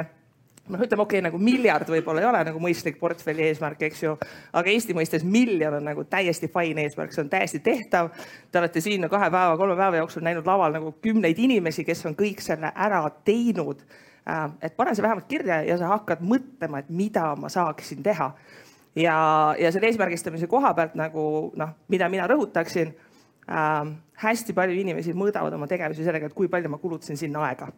noh, 0.71 0.81
ütleme 0.81 1.03
okei 1.03 1.19
okay,, 1.19 1.25
nagu 1.27 1.39
miljard 1.41 1.89
võib-olla 1.91 2.23
ei 2.23 2.27
ole 2.29 2.43
nagu 2.47 2.61
mõistlik 2.63 2.99
portfelli 2.99 3.45
eesmärk, 3.49 3.81
eks 3.87 4.03
ju. 4.03 4.13
aga 4.57 4.71
Eesti 4.71 4.95
mõistes 4.97 5.25
miljon 5.27 5.77
on 5.79 5.89
nagu 5.91 6.05
täiesti 6.09 6.49
fine 6.51 6.85
eesmärk, 6.85 7.13
see 7.15 7.23
on 7.25 7.31
täiesti 7.31 7.61
tehtav. 7.63 8.11
Te 8.51 8.61
olete 8.61 8.83
siin 8.83 9.07
kahe 9.11 9.29
päeva, 9.33 9.57
kolme 9.59 9.75
päeva 9.79 10.01
jooksul 10.01 10.25
näinud 10.25 10.47
laval 10.47 10.77
nagu 10.77 10.93
kümneid 11.03 11.39
inimesi, 11.39 11.85
kes 11.87 12.05
on 12.09 12.17
kõik 12.19 12.43
selle 12.43 12.71
ära 12.75 13.03
teinud. 13.27 13.83
Äh, 14.29 14.47
et 14.61 14.75
pane 14.77 14.95
see 14.95 15.05
vähemalt 15.05 15.29
kirja 15.29 15.61
ja 15.67 15.77
sa 15.81 15.91
hakkad 15.95 16.23
mõtlema, 16.25 16.81
et 16.81 16.89
mida 16.89 17.31
ma 17.35 17.49
saaksin 17.51 18.03
teha. 18.03 18.31
ja, 18.95 19.15
ja 19.59 19.71
selle 19.71 19.87
eesmärgistamise 19.87 20.47
koha 20.51 20.73
pealt 20.75 20.97
nagu 20.99 21.51
noh, 21.55 21.77
mida 21.87 22.09
mina 22.09 22.27
rõhutaksin 22.27 22.91
äh,. 23.49 23.93
hästi 24.21 24.53
palju 24.53 24.75
inimesi 24.77 25.13
mõõdavad 25.17 25.55
oma 25.55 25.67
tegevusi 25.67 26.03
sellega, 26.03 26.27
et 26.27 26.35
kui 26.35 26.47
palju 26.51 26.69
ma 26.69 26.77
kulutasin 26.77 27.17
sinna 27.17 27.41
aega 27.47 27.71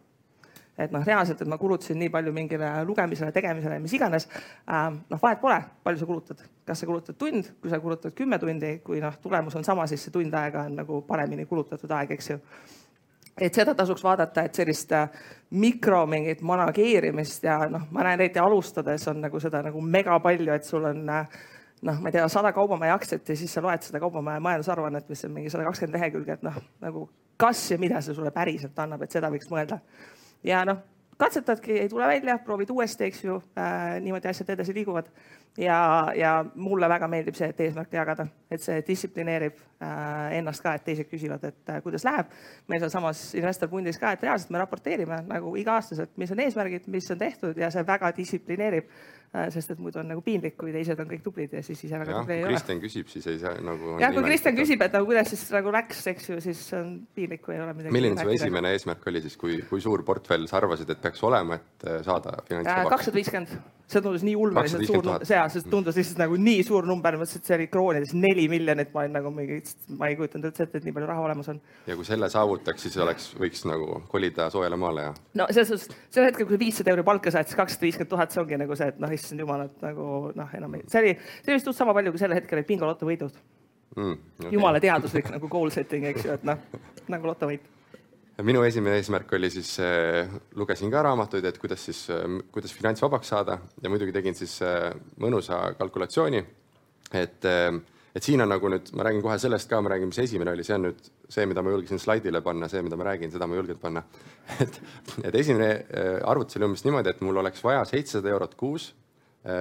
et 0.78 0.92
noh, 0.92 1.04
reaalselt, 1.06 1.42
et 1.42 1.50
ma 1.50 1.58
kulutasin 1.58 1.98
nii 1.98 2.10
palju 2.10 2.32
mingile 2.34 2.70
lugemisele, 2.86 3.30
tegemisele, 3.32 3.78
mis 3.82 3.94
iganes 3.94 4.26
äh,. 4.26 4.88
noh, 4.90 5.20
vahet 5.22 5.40
pole, 5.42 5.58
palju 5.86 6.02
sa 6.02 6.08
kulutad, 6.08 6.44
kas 6.66 6.82
sa 6.82 6.88
kulutad 6.88 7.18
tund, 7.18 7.50
kui 7.60 7.70
sa 7.70 7.80
kulutad 7.82 8.14
kümme 8.18 8.38
tundi, 8.42 8.78
kui 8.84 9.02
noh, 9.02 9.14
tulemus 9.22 9.54
on 9.58 9.66
sama, 9.66 9.86
siis 9.90 10.02
see 10.06 10.14
tund 10.14 10.34
aega 10.34 10.66
on 10.68 10.80
nagu 10.82 11.02
paremini 11.06 11.46
kulutatud 11.46 11.94
aeg, 11.94 12.16
eks 12.16 12.30
ju. 12.30 12.38
et 13.40 13.54
seda 13.54 13.74
tasuks 13.74 14.02
vaadata, 14.04 14.44
et 14.46 14.54
sellist 14.54 14.92
äh, 14.94 15.08
mikro 15.50 16.04
mingit 16.10 16.42
manageerimist 16.42 17.46
ja 17.46 17.60
noh, 17.70 17.86
ma 17.94 18.06
näen 18.06 18.20
eriti 18.20 18.42
alustades 18.42 19.06
on 19.10 19.22
nagu 19.22 19.40
seda 19.40 19.62
nagu 19.62 19.80
mega 19.80 20.18
palju, 20.22 20.52
et 20.54 20.66
sul 20.66 20.90
on 20.90 21.04
äh, 21.08 21.38
noh, 21.86 22.00
ma 22.00 22.10
ei 22.10 22.16
tea, 22.16 22.26
sada 22.32 22.50
kaubamaja 22.56 22.98
aktsiat 22.98 23.30
ja 23.30 23.36
siis 23.38 23.54
sa 23.54 23.62
loed 23.62 23.86
seda 23.86 24.02
kaubamaja 24.02 24.42
majandusaruannet, 24.42 25.06
mis 25.08 25.24
on 25.26 25.38
mingi 25.38 25.54
sada 25.54 25.68
kakskümmend 25.68 26.00
lehekülge, 26.00 26.38
et 26.38 26.44
noh, 26.46 26.58
nagu 26.82 27.06
kas 27.38 27.62
ja 27.70 27.78
mida 27.78 28.02
see 28.02 28.14
sulle 28.14 28.30
päriselt 28.34 28.78
annab, 28.78 29.02
et 29.06 29.14
seda 29.14 29.30
võiks 29.30 29.50
mõelda 29.50 29.78
ja 30.44 30.64
noh, 30.64 30.82
katsetadki, 31.16 31.78
ei 31.80 31.88
tule 31.88 32.06
välja, 32.06 32.38
proovid 32.38 32.70
uuesti, 32.70 33.04
eks 33.04 33.24
ju 33.24 33.42
äh,. 33.58 34.00
niimoodi 34.00 34.28
asjad 34.28 34.50
edasi 34.56 34.74
liiguvad 34.74 35.10
ja, 35.58 36.12
ja 36.16 36.44
mulle 36.54 36.88
väga 36.88 37.08
meeldib 37.10 37.36
see, 37.38 37.48
et 37.52 37.60
eesmärke 37.66 37.98
jagada, 37.98 38.26
et 38.50 38.62
see 38.62 38.82
distsiplineerib 38.86 39.58
äh, 39.82 40.36
ennast 40.40 40.62
ka, 40.64 40.74
et 40.74 40.84
teised 40.86 41.08
küsivad, 41.10 41.44
et 41.46 41.70
äh, 41.70 41.80
kuidas 41.84 42.04
läheb. 42.06 42.30
meil 42.68 42.82
sealsamas 42.82 43.22
investor 43.38 43.70
pundis 43.70 43.98
ka, 44.00 44.14
et 44.14 44.22
reaalselt 44.26 44.50
me 44.50 44.62
raporteerime 44.62 45.22
nagu 45.28 45.54
iga-aastaselt, 45.60 46.16
mis 46.20 46.32
on 46.34 46.42
eesmärgid, 46.42 46.88
mis 46.90 47.10
on 47.10 47.20
tehtud 47.20 47.58
ja 47.60 47.70
see 47.70 47.86
väga 47.86 48.10
distsiplineerib 48.16 48.88
äh,. 49.34 49.46
sest 49.54 49.70
et 49.74 49.78
muidu 49.82 50.00
on 50.02 50.10
nagu 50.10 50.22
piinlik, 50.26 50.56
kui 50.58 50.74
teised 50.74 50.98
on 51.00 51.10
kõik 51.10 51.22
tublid 51.22 51.54
ja 51.54 51.62
siis 51.62 51.84
ise 51.86 52.02
väga 52.02 52.18
tubli 52.18 52.38
ei 52.38 52.44
ole. 52.48 52.56
Kristjan 52.56 52.82
küsib, 52.82 53.12
siis 53.12 53.30
ei 53.30 53.38
saa 53.38 53.54
nagu. 53.62 53.94
jah, 54.02 54.14
kui 54.16 54.26
Kristjan 54.26 54.58
küsib, 54.58 54.82
et 54.82 54.98
nagu 54.98 55.06
kuidas 55.10 55.30
siis 55.30 55.46
nagu 55.54 55.74
läks, 55.74 56.02
eks 56.14 56.30
ju, 56.32 56.40
siis 56.42 56.64
on 56.80 56.96
piinlik, 57.14 57.44
kui 57.46 57.54
ei 57.54 57.62
ole 57.62 57.76
midagi. 57.78 57.94
milline 57.94 58.26
su 58.26 58.34
esimene 58.34 58.74
eesmärk 58.74 59.06
oli 59.12 59.22
siis, 59.22 59.38
kui, 59.38 59.60
kui 59.70 59.82
suur 59.84 60.02
portfell 60.02 60.50
sa 60.50 60.58
arvasid, 60.58 60.90
et 60.90 61.02
peaks 61.02 61.22
olema, 61.22 61.62
et 61.62 61.88
äh, 61.88 62.02
saada 62.06 62.40
finantsvabaks? 62.50 62.94
kakssada 62.96 63.22
viiskümmend 63.22 63.56
see 63.90 64.00
tundus 64.00 64.22
nii 64.24 64.34
ulmeliselt 64.40 64.86
suur, 64.88 65.08
see, 65.28 65.38
see 65.52 65.70
tundus 65.70 65.98
lihtsalt 65.98 66.20
nagu 66.22 66.38
nii 66.40 66.62
suur 66.66 66.86
number, 66.88 67.18
mõtlesin, 67.20 67.42
et 67.42 67.50
see 67.50 67.56
oli 67.58 67.66
kroonides 67.72 68.14
neli 68.16 68.46
miljonit, 68.50 68.90
ma 68.94 69.02
olin 69.02 69.16
nagu 69.18 69.32
mingi, 69.34 69.58
ma 69.98 70.08
ei 70.08 70.16
kujutanud 70.18 70.48
üldse 70.48 70.64
ette, 70.64 70.80
et 70.80 70.86
nii 70.88 70.94
palju 70.96 71.08
raha 71.10 71.26
olemas 71.26 71.50
on. 71.52 71.60
ja 71.88 71.96
kui 71.98 72.08
selle 72.08 72.30
saavutaks, 72.32 72.86
siis 72.86 72.96
oleks, 73.04 73.28
võiks 73.40 73.66
nagu 73.68 74.00
kolida 74.12 74.48
soojale 74.54 74.78
maale 74.80 75.08
ja? 75.08 75.12
no 75.40 75.48
selles 75.50 75.74
suhtes, 75.74 76.06
sel 76.14 76.28
hetkel, 76.30 76.48
kui 76.48 76.60
viissada 76.60 76.94
euri 76.94 77.04
palka 77.06 77.32
saad, 77.34 77.50
siis 77.50 77.60
kakssada 77.60 77.88
viiskümmend 77.88 78.12
tuhat, 78.14 78.32
see 78.32 78.42
ongi 78.44 78.60
nagu 78.64 78.80
see, 78.80 78.88
et 78.94 79.04
noh, 79.04 79.12
issand 79.18 79.44
jumal, 79.44 79.66
et 79.68 79.84
nagu 79.84 80.08
noh, 80.40 80.56
enam 80.60 80.78
ei, 80.78 80.88
see 80.88 81.04
oli, 81.04 81.12
see 81.42 81.52
oli 81.52 81.60
vist 81.60 81.70
sama 81.76 81.96
palju, 81.96 82.14
kui 82.14 82.24
sel 82.24 82.36
hetkel 82.38 82.60
olid 82.60 82.70
bingoloto 82.72 83.10
võidud 83.10 83.36
mm,. 83.96 84.18
Okay. 84.40 84.56
jumala 84.56 84.80
teaduslik 84.82 85.28
nagu 85.34 85.52
goal 85.52 85.72
setting, 85.74 86.08
eks 86.14 86.24
ju, 86.24 86.40
et 86.40 86.48
noh, 86.48 86.64
nagu 87.12 87.28
lotovõit 87.28 87.68
minu 88.42 88.64
esimene 88.66 88.98
eesmärk 88.98 89.32
oli 89.36 89.50
siis 89.52 89.76
äh,, 89.82 90.30
lugesin 90.58 90.90
ka 90.90 91.04
raamatuid, 91.06 91.44
et 91.46 91.58
kuidas 91.62 91.84
siis 91.86 92.04
äh,, 92.10 92.24
kuidas 92.52 92.74
finantsvabaks 92.74 93.30
saada 93.30 93.58
ja 93.82 93.90
muidugi 93.92 94.14
tegin 94.14 94.34
siis 94.34 94.56
äh, 94.66 94.90
mõnusa 95.22 95.60
kalkulatsiooni. 95.78 96.44
et 97.14 97.46
et 98.14 98.22
siin 98.22 98.40
on 98.42 98.48
nagu 98.48 98.68
nüüd, 98.70 98.90
ma 98.94 99.04
räägin 99.06 99.22
kohe 99.22 99.36
sellest 99.38 99.68
ka, 99.70 99.80
ma 99.82 99.90
räägin, 99.90 100.10
mis 100.10 100.18
esimene 100.22 100.52
oli, 100.54 100.64
see 100.66 100.74
on 100.74 100.84
nüüd 100.86 101.00
see, 101.28 101.46
mida 101.50 101.62
ma 101.62 101.70
julgesin 101.74 101.98
slaidile 101.98 102.40
panna, 102.46 102.68
see, 102.70 102.82
mida 102.82 102.96
ma 102.98 103.06
räägin, 103.08 103.30
seda 103.30 103.46
ma 103.46 103.56
ei 103.56 103.58
julgenud 103.58 103.80
panna. 103.82 104.02
et, 104.62 104.78
et 105.22 105.34
esimene 105.34 105.68
arvutus 106.22 106.58
oli 106.58 106.68
umbes 106.68 106.84
niimoodi, 106.86 107.10
et 107.10 107.24
mul 107.26 107.42
oleks 107.42 107.62
vaja 107.64 107.82
seitsesada 107.90 108.30
eurot 108.30 108.54
kuus 108.58 108.92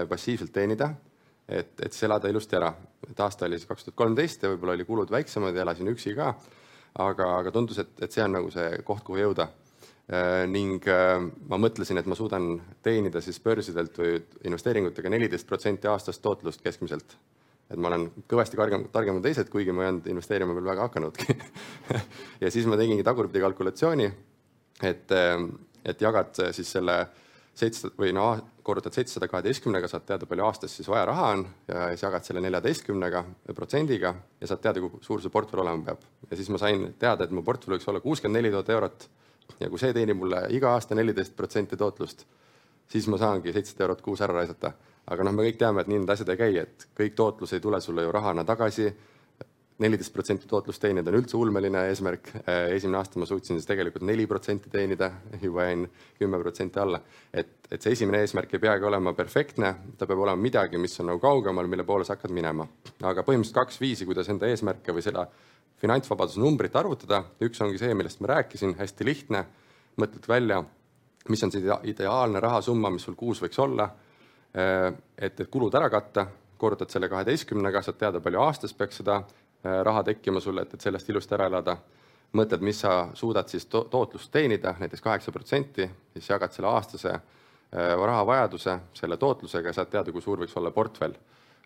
passiivselt 0.09 0.53
teenida, 0.53 0.91
et, 1.49 1.73
et 1.81 1.89
siis 1.89 2.05
elada 2.05 2.29
ilusti 2.29 2.55
ära. 2.59 2.69
et 3.09 3.19
aasta 3.19 3.49
oli 3.49 3.57
siis 3.57 3.69
kaks 3.69 3.89
tuhat 3.89 3.97
kolmteist 4.03 4.45
ja 4.45 4.53
võib-olla 4.53 4.77
oli 4.77 4.85
kulud 4.85 5.11
väiksemad 5.11 5.57
ja 5.57 5.65
elasin 5.65 5.89
üksi 5.91 6.13
ka 6.15 6.35
aga, 6.99 7.29
aga 7.39 7.51
tundus, 7.53 7.79
et, 7.81 7.93
et 8.05 8.13
see 8.13 8.23
on 8.23 8.35
nagu 8.37 8.49
see 8.53 8.69
koht, 8.85 9.03
kuhu 9.07 9.21
jõuda. 9.21 9.49
Äh, 10.13 10.43
ning 10.51 10.83
äh, 10.91 11.15
ma 11.47 11.59
mõtlesin, 11.61 11.97
et 11.99 12.07
ma 12.11 12.15
suudan 12.19 12.57
teenida 12.83 13.21
siis 13.23 13.39
börsidelt 13.43 13.95
või 13.97 14.17
investeeringutega 14.43 15.11
neliteist 15.13 15.47
protsenti 15.47 15.87
aastast 15.87 16.21
tootlust 16.21 16.61
keskmiselt. 16.61 17.15
et 17.71 17.79
ma 17.79 17.87
olen 17.87 18.09
kõvasti 18.29 18.59
targem, 18.59 18.83
targem 18.91 19.15
kui 19.15 19.23
teised, 19.23 19.47
kuigi 19.49 19.71
ma 19.71 19.85
ei 19.85 19.93
olnud 19.93 20.07
investeerima 20.11 20.53
veel 20.53 20.67
väga 20.67 20.89
hakanudki 20.89 21.37
ja 22.43 22.51
siis 22.51 22.67
ma 22.67 22.75
tegingi 22.77 23.05
tagurpidi 23.07 23.39
kalkulatsiooni, 23.41 24.09
et, 24.83 25.11
äh, 25.15 25.47
et 25.85 26.03
jagad 26.03 26.35
siis 26.51 26.75
selle 26.75 26.97
seitsesada 27.55 27.95
või 27.97 28.11
no 28.17 28.27
korrutad 28.63 28.95
seitsesada 28.95 29.27
kaheteistkümnega, 29.27 29.87
saad 29.91 30.05
teada, 30.07 30.27
palju 30.29 30.45
aastas 30.47 30.75
siis 30.77 30.87
vaja 30.89 31.05
raha 31.09 31.29
on 31.35 31.43
ja 31.67 31.87
siis 31.91 32.05
jagad 32.05 32.23
selle 32.27 32.41
neljateistkümnega 32.45 33.23
protsendiga 33.55 34.13
ja 34.41 34.49
saad 34.49 34.63
teada, 34.63 34.83
kui 34.83 35.03
suur 35.03 35.21
see 35.21 35.33
portfell 35.33 35.63
olema 35.65 35.83
peab. 35.89 36.05
ja 36.29 36.39
siis 36.39 36.49
ma 36.53 36.61
sain 36.61 36.87
teada, 36.99 37.27
et 37.27 37.35
mu 37.35 37.43
portfell 37.43 37.75
võiks 37.75 37.89
olla 37.91 38.01
kuuskümmend 38.03 38.39
neli 38.39 38.51
tuhat 38.53 38.71
eurot 38.75 39.07
ja 39.59 39.69
kui 39.69 39.81
see 39.81 39.93
teenib 39.93 40.19
mulle 40.21 40.45
iga 40.55 40.73
aasta 40.77 40.95
neliteist 40.95 41.35
protsenti 41.35 41.77
tootlust, 41.77 42.25
siis 42.87 43.07
ma 43.11 43.19
saangi 43.19 43.53
seitsesada 43.53 43.87
eurot 43.87 44.01
kuus 44.01 44.21
ära 44.21 44.39
raisata. 44.39 44.73
aga 45.07 45.23
noh, 45.27 45.33
me 45.35 45.43
kõik 45.43 45.57
teame, 45.59 45.81
et 45.81 45.89
nii 45.91 45.99
need 45.99 46.11
asjad 46.13 46.29
ei 46.31 46.39
käi, 46.39 46.57
et 46.61 46.87
kõik 46.95 47.15
tootlus 47.15 47.53
ei 47.53 47.59
tule 47.59 47.81
sulle 47.81 48.05
ju 48.05 48.11
rahana 48.11 48.45
tagasi 48.47 48.87
neliteist 49.81 50.13
protsenti 50.13 50.47
tootlust 50.49 50.81
teenida 50.81 51.09
on 51.09 51.17
üldse 51.17 51.37
ulmeline 51.37 51.87
eesmärk. 51.89 52.29
Äh, 52.43 52.73
esimene 52.75 52.99
aasta 52.99 53.19
ma 53.19 53.25
suutsin 53.25 53.57
siis 53.57 53.67
tegelikult 53.67 54.05
neli 54.05 54.27
protsenti 54.29 54.69
teenida, 54.73 55.09
juba 55.41 55.65
jäin 55.67 55.87
kümme 56.19 56.39
protsenti 56.41 56.79
alla. 56.79 57.01
et, 57.33 57.55
et 57.71 57.81
see 57.81 57.95
esimene 57.97 58.21
eesmärk 58.21 58.53
ei 58.53 58.61
peagi 58.61 58.85
olema 58.85 59.15
perfektne, 59.17 59.73
ta 59.97 60.05
peab 60.09 60.21
olema 60.25 60.39
midagi, 60.41 60.77
mis 60.81 60.99
on 61.01 61.09
nagu 61.09 61.21
kaugemal, 61.23 61.67
mille 61.67 61.85
poole 61.87 62.05
sa 62.05 62.17
hakkad 62.17 62.33
minema. 62.35 62.67
aga 63.01 63.25
põhimõtteliselt 63.25 63.57
kaks 63.57 63.81
viisi, 63.81 64.05
kuidas 64.05 64.29
enda 64.29 64.49
eesmärke 64.51 64.93
või 64.93 65.05
seda 65.05 65.25
finantsvabaduse 65.81 66.39
numbrit 66.39 66.75
arvutada. 66.75 67.23
üks 67.41 67.61
ongi 67.61 67.81
see, 67.81 67.93
millest 67.97 68.21
ma 68.21 68.35
rääkisin, 68.35 68.77
hästi 68.77 69.05
lihtne. 69.05 69.45
mõtled 69.97 70.27
välja, 70.27 70.63
mis 71.29 71.43
on 71.43 71.51
see 71.51 71.61
ideaalne 71.89 72.39
rahasumma, 72.39 72.89
mis 72.89 73.03
sul 73.05 73.15
kuus 73.15 73.41
võiks 73.41 73.59
olla. 73.59 73.89
Äh, 74.53 74.93
et, 75.17 75.39
et 75.39 75.49
kulud 75.49 75.73
ära 75.73 75.89
katta, 75.89 76.27
korrutad 76.57 76.89
selle 76.89 77.09
kaheteistkümnega, 77.09 77.81
saad 77.81 77.97
teada, 77.97 78.21
palju 78.21 78.39
aastas 78.39 78.73
peaks 78.73 79.01
seda 79.01 79.23
raha 79.63 80.03
tekkima 80.03 80.39
sulle, 80.39 80.61
et, 80.61 80.73
et 80.73 80.81
sellest 80.81 81.09
ilusti 81.09 81.35
ära 81.35 81.47
elada. 81.51 81.77
mõtled, 82.33 82.63
mis 82.65 82.79
sa 82.81 83.09
suudad 83.13 83.47
siis 83.47 83.67
to 83.69 83.83
tootlust 83.91 84.31
teenida, 84.33 84.71
näiteks 84.79 85.01
kaheksa 85.01 85.31
protsenti, 85.31 85.85
siis 86.13 86.29
jagad 86.29 86.51
selle 86.51 86.67
aastase 86.67 87.11
äh, 87.13 87.93
rahavajaduse 88.05 88.79
selle 88.93 89.17
tootlusega 89.17 89.69
ja 89.69 89.73
saad 89.73 89.91
teada, 89.91 90.11
kui 90.11 90.21
suur 90.21 90.41
võiks 90.41 90.57
olla 90.57 90.71
portfell. 90.71 91.13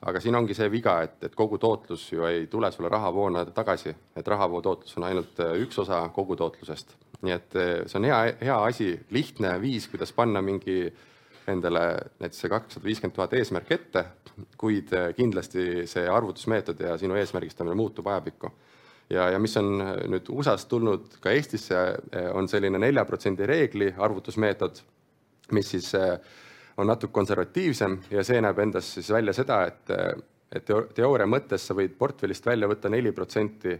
aga 0.01 0.20
siin 0.20 0.36
ongi 0.36 0.54
see 0.54 0.70
viga, 0.72 1.01
et, 1.01 1.24
et 1.24 1.36
kogu 1.36 1.58
tootlus 1.58 2.12
ju 2.12 2.25
ei 2.25 2.48
tule 2.48 2.72
sulle 2.72 2.89
rahavoona 2.89 3.46
tagasi, 3.46 3.96
et 4.16 4.27
rahavoo 4.27 4.62
tootlus 4.62 4.98
on 4.98 5.04
ainult 5.04 5.39
äh, 5.39 5.56
üks 5.63 5.80
osa 5.80 6.10
kogu 6.13 6.36
tootlusest. 6.36 6.96
nii 7.22 7.34
et 7.34 7.56
see 7.88 7.98
on 7.98 8.06
hea, 8.06 8.20
hea 8.42 8.58
asi, 8.63 8.92
lihtne 9.10 9.62
viis, 9.62 9.88
kuidas 9.88 10.13
panna 10.13 10.42
mingi 10.42 10.94
endale 11.51 11.84
näiteks 12.20 12.44
see 12.44 12.51
kakssada 12.51 12.88
viiskümmend 12.88 13.16
tuhat 13.16 13.34
eesmärk 13.38 13.72
ette, 13.72 14.04
kuid 14.60 14.94
eh, 14.96 15.12
kindlasti 15.18 15.86
see 15.89 16.08
arvutusmeetod 16.12 16.82
ja 16.84 16.98
sinu 17.00 17.18
eesmärgistamine 17.20 17.75
muutub 17.75 18.08
ajapikku. 18.08 18.51
ja, 19.10 19.30
ja 19.32 19.39
mis 19.39 19.58
on 19.58 19.82
eh, 19.82 19.94
nüüd 20.12 20.30
USA-st 20.30 20.70
tulnud 20.70 21.20
ka 21.24 21.32
Eestisse, 21.32 21.84
eh, 22.12 22.30
on 22.34 22.48
selline 22.48 22.80
nelja 22.80 23.06
protsendi 23.06 23.46
reegli 23.48 23.94
arvutusmeetod, 23.98 24.82
mis 25.51 25.70
siis 25.72 25.94
on 26.77 26.88
natuke 26.88 27.13
konservatiivsem 27.13 28.01
ja 28.12 28.24
see 28.24 28.42
näeb 28.44 28.60
endas 28.60 28.89
siis 28.98 29.10
välja 29.10 29.34
seda, 29.34 29.62
et, 29.66 29.94
et 30.51 30.68
teooria 30.68 31.25
mõttes 31.25 31.63
sa 31.63 31.75
võid 31.77 31.96
portfellist 31.98 32.46
välja 32.46 32.68
võtta 32.68 32.92
neli 32.92 33.13
protsenti 33.16 33.77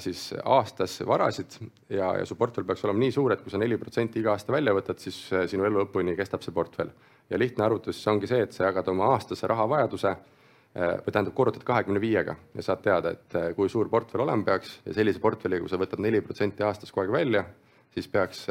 siis 0.00 0.30
aastas 0.44 1.02
varasid 1.06 1.58
ja, 1.92 2.14
ja 2.16 2.24
su 2.26 2.36
portfell 2.40 2.64
peaks 2.64 2.84
olema 2.86 3.02
nii 3.02 3.12
suur, 3.12 3.34
et 3.34 3.42
kui 3.44 3.52
sa 3.52 3.60
neli 3.60 3.76
protsenti 3.76 4.22
iga 4.22 4.32
aasta 4.32 4.52
välja 4.54 4.72
võtad, 4.72 5.00
siis 5.02 5.18
äh, 5.36 5.44
sinu 5.50 5.66
elu 5.68 5.82
lõpuni 5.82 6.16
kestab 6.16 6.44
see 6.44 6.54
portfell. 6.56 6.90
ja 7.28 7.38
lihtne 7.38 7.64
arvutus 7.64 8.00
ongi 8.08 8.26
see, 8.26 8.40
et 8.46 8.56
sa 8.56 8.70
jagad 8.70 8.88
oma 8.88 9.10
aastase 9.12 9.46
rahavajaduse 9.46 10.08
äh, 10.08 10.94
või 11.04 11.12
tähendab, 11.12 11.34
korrutad 11.36 11.66
kahekümne 11.68 12.00
viiega 12.00 12.36
ja 12.54 12.64
saad 12.64 12.80
teada, 12.82 13.12
et 13.12 13.38
kui 13.56 13.68
suur 13.68 13.90
portfell 13.92 14.24
olema 14.24 14.44
peaks 14.44 14.78
ja 14.86 14.96
sellise 14.96 15.20
portfelliga, 15.20 15.66
kui 15.66 15.72
sa 15.74 15.80
võtad 15.80 16.00
neli 16.00 16.24
protsenti 16.24 16.64
aastas 16.64 16.92
kogu 16.92 17.04
aeg 17.04 17.16
välja, 17.18 17.44
siis 17.92 18.08
peaks 18.08 18.46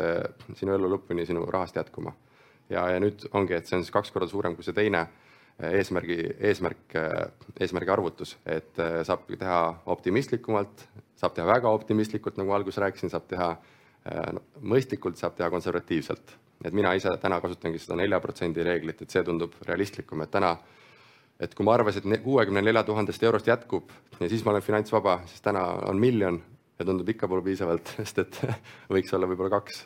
sinu 0.59 0.77
elu 0.77 0.93
lõpuni 0.93 1.25
sinu 1.25 1.45
rahast 1.50 1.81
jätkuma. 1.81 2.13
ja, 2.69 2.89
ja 2.93 3.01
nüüd 3.01 3.25
ongi, 3.33 3.57
et 3.57 3.65
see 3.65 3.79
on 3.79 3.86
siis 3.86 3.95
kaks 3.95 4.13
korda 4.13 4.29
suurem 4.29 4.53
kui 4.55 4.65
see 4.65 4.77
teine 4.77 5.07
eesmärgi, 5.57 6.17
eesmärk, 6.49 6.95
eesmärgi 7.59 7.89
arvutus, 7.89 8.35
et 8.45 8.77
saab 9.07 9.25
teha 9.31 9.61
optimistlikumalt, 9.89 10.83
saab 11.17 11.33
teha 11.33 11.47
väga 11.49 11.71
optimistlikult, 11.73 12.37
nagu 12.37 12.53
alguses 12.53 12.77
rääkisin, 12.83 13.09
saab 13.09 13.25
teha 13.29 13.49
no, 14.33 14.43
mõistlikult, 14.61 15.17
saab 15.17 15.37
teha 15.37 15.49
konservatiivselt. 15.53 16.35
et 16.65 16.73
mina 16.73 16.93
ise 16.97 17.11
täna 17.21 17.37
kasutangi 17.41 17.79
seda 17.79 17.95
nelja 17.99 18.19
protsendi 18.19 18.63
reeglit, 18.65 19.01
et 19.01 19.13
see 19.13 19.23
tundub 19.23 19.53
realistlikum, 19.67 20.21
et 20.21 20.31
täna, 20.33 20.55
et 21.39 21.53
kui 21.53 21.65
ma 21.65 21.75
arvasin, 21.77 22.13
et 22.13 22.23
kuuekümne 22.23 22.61
nelja 22.61 22.83
tuhandest 22.83 23.23
eurost 23.23 23.47
jätkub 23.47 23.91
ja 24.19 24.29
siis 24.29 24.45
ma 24.45 24.51
olen 24.55 24.65
finantsvaba, 24.65 25.19
siis 25.25 25.41
täna 25.41 25.65
on 25.89 25.99
miljon 26.01 26.41
ja 26.79 26.85
tundub 26.85 27.09
ikka 27.09 27.27
pole 27.27 27.41
piisavalt, 27.45 27.93
sest 27.99 28.23
et 28.23 28.39
võiks 28.93 29.13
olla 29.13 29.29
võib-olla 29.29 29.57
kaks. 29.57 29.83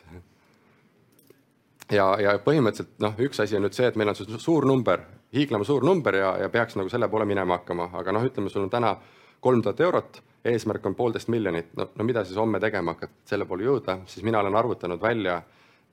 ja, 1.90 2.06
ja 2.20 2.36
põhimõtteliselt 2.44 2.96
noh, 3.04 3.18
üks 3.28 3.40
asi 3.44 3.56
on 3.56 3.66
nüüd 3.66 3.76
see, 3.76 3.88
et 3.88 4.00
meil 4.00 4.12
on 4.12 4.40
suur 4.40 4.68
number, 4.68 5.04
hiiglama 5.34 5.64
suur 5.64 5.84
number 5.84 6.16
ja, 6.16 6.36
ja 6.42 6.48
peaks 6.52 6.76
nagu 6.76 6.88
selle 6.92 7.08
poole 7.08 7.24
minema 7.28 7.58
hakkama, 7.60 7.90
aga 7.98 8.12
noh, 8.12 8.24
ütleme, 8.28 8.52
sul 8.52 8.66
on 8.66 8.70
täna 8.70 8.96
kolm 9.40 9.62
tuhat 9.62 9.80
eurot 9.80 10.22
eesmärk 10.44 10.86
on 10.86 10.94
poolteist 10.94 11.28
miljonit, 11.28 11.70
no, 11.76 11.88
no 11.94 12.04
mida 12.04 12.24
siis 12.24 12.38
homme 12.38 12.60
tegema 12.60 12.94
hakkad, 12.96 13.14
selle 13.28 13.46
poole 13.46 13.66
jõuda, 13.66 13.98
siis 14.10 14.24
mina 14.26 14.40
olen 14.42 14.56
arvutanud 14.58 15.02
välja 15.02 15.40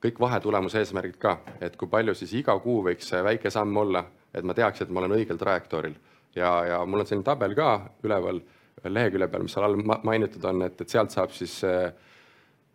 kõik 0.02 0.20
vahetulemuse 0.20 0.80
eesmärgid 0.80 1.18
ka, 1.20 1.36
et 1.60 1.76
kui 1.78 1.88
palju 1.90 2.14
siis 2.18 2.32
iga 2.40 2.56
kuu 2.58 2.80
võiks 2.86 3.12
väike 3.24 3.50
samm 3.52 3.76
olla, 3.76 4.04
et 4.34 4.46
ma 4.46 4.56
teaks, 4.56 4.82
et 4.82 4.90
ma 4.90 5.02
olen 5.02 5.18
õigel 5.18 5.38
trajektooril. 5.38 5.94
ja, 6.34 6.50
ja 6.66 6.84
mul 6.86 7.02
on 7.02 7.06
selline 7.06 7.26
tabel 7.26 7.54
ka 7.54 7.70
üleval 8.02 8.40
lehekülje 8.84 9.28
peal, 9.28 9.42
mis 9.42 9.52
seal 9.54 9.66
all 9.66 9.76
mainitud 10.02 10.44
on, 10.44 10.62
et, 10.62 10.80
et 10.80 10.88
sealt 10.88 11.10
saab 11.10 11.34
siis 11.36 11.60
äh, 11.64 11.92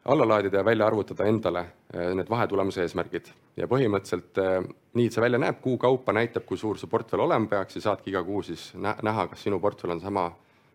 alla 0.05 0.27
laadida 0.27 0.57
ja 0.57 0.65
välja 0.65 0.87
arvutada 0.87 1.25
endale 1.25 1.59
äh, 1.59 2.13
need 2.15 2.29
vahetulemuse 2.29 2.81
eesmärgid. 2.81 3.31
ja 3.57 3.67
põhimõtteliselt 3.67 4.37
äh, 4.41 4.59
nii 4.93 5.09
see 5.11 5.21
välja 5.23 5.39
näeb, 5.41 5.61
kuu 5.61 5.77
kaupa 5.77 6.13
näitab, 6.13 6.45
kui 6.45 6.57
suur 6.57 6.77
su 6.77 6.87
portfell 6.87 7.23
olema 7.25 7.49
peaks 7.49 7.75
ja 7.79 7.81
saadki 7.89 8.11
iga 8.13 8.23
kuu 8.23 8.43
siis 8.43 8.73
näha, 8.77 9.27
kas 9.27 9.43
sinu 9.43 9.59
portfell 9.59 9.95
on 9.95 10.01
sama 10.01 10.29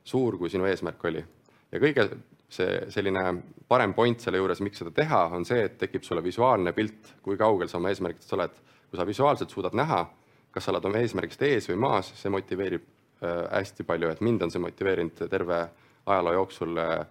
suur, 0.05 0.39
kui 0.39 0.51
sinu 0.51 0.67
eesmärk 0.67 1.05
oli. 1.05 1.25
ja 1.73 1.81
kõige 1.81 2.09
see 2.51 2.91
selline 2.91 3.25
parem 3.69 3.95
point 3.95 4.21
selle 4.21 4.41
juures, 4.41 4.61
miks 4.67 4.83
seda 4.83 4.91
teha, 4.95 5.25
on 5.37 5.45
see, 5.47 5.63
et 5.69 5.77
tekib 5.79 6.03
sulle 6.03 6.23
visuaalne 6.25 6.73
pilt, 6.75 7.15
kui 7.23 7.39
kaugel 7.39 7.71
sa 7.71 7.79
oma 7.79 7.93
eesmärkidest 7.93 8.33
oled. 8.35 8.57
kui 8.91 8.99
sa 8.99 9.07
visuaalselt 9.07 9.51
suudad 9.51 9.77
näha, 9.79 10.03
kas 10.51 10.65
sa 10.67 10.73
oled 10.73 10.89
oma 10.91 10.99
eesmärgist 10.99 11.43
ees 11.47 11.69
või 11.71 11.79
maas, 11.79 12.11
see 12.19 12.33
motiveerib 12.35 12.83
äh, 13.23 13.45
hästi 13.53 13.87
palju, 13.87 14.11
et 14.11 14.21
mind 14.27 14.43
on 14.43 14.51
see 14.51 14.63
motiveerinud 14.63 15.23
terve 15.31 15.61
ajaloo 16.07 16.33
jooksul 16.41 16.81
äh, 16.83 17.05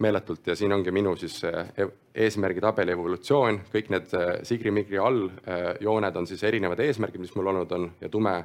meeletult 0.00 0.46
ja 0.46 0.56
siin 0.56 0.72
ongi 0.72 0.92
minu 0.94 1.16
siis 1.16 1.42
e-, 1.44 1.88
eesmärgi 2.14 2.60
tabeli 2.60 2.94
evolutsioon, 2.96 3.60
kõik 3.72 3.90
need 3.92 4.14
sigri-migri 4.48 4.98
all 4.98 5.28
jooned 5.80 6.16
on 6.16 6.26
siis 6.26 6.42
erinevad 6.48 6.80
eesmärgid, 6.80 7.20
mis 7.20 7.34
mul 7.36 7.52
olnud 7.52 7.72
on 7.76 7.90
ja 8.00 8.08
tume 8.08 8.38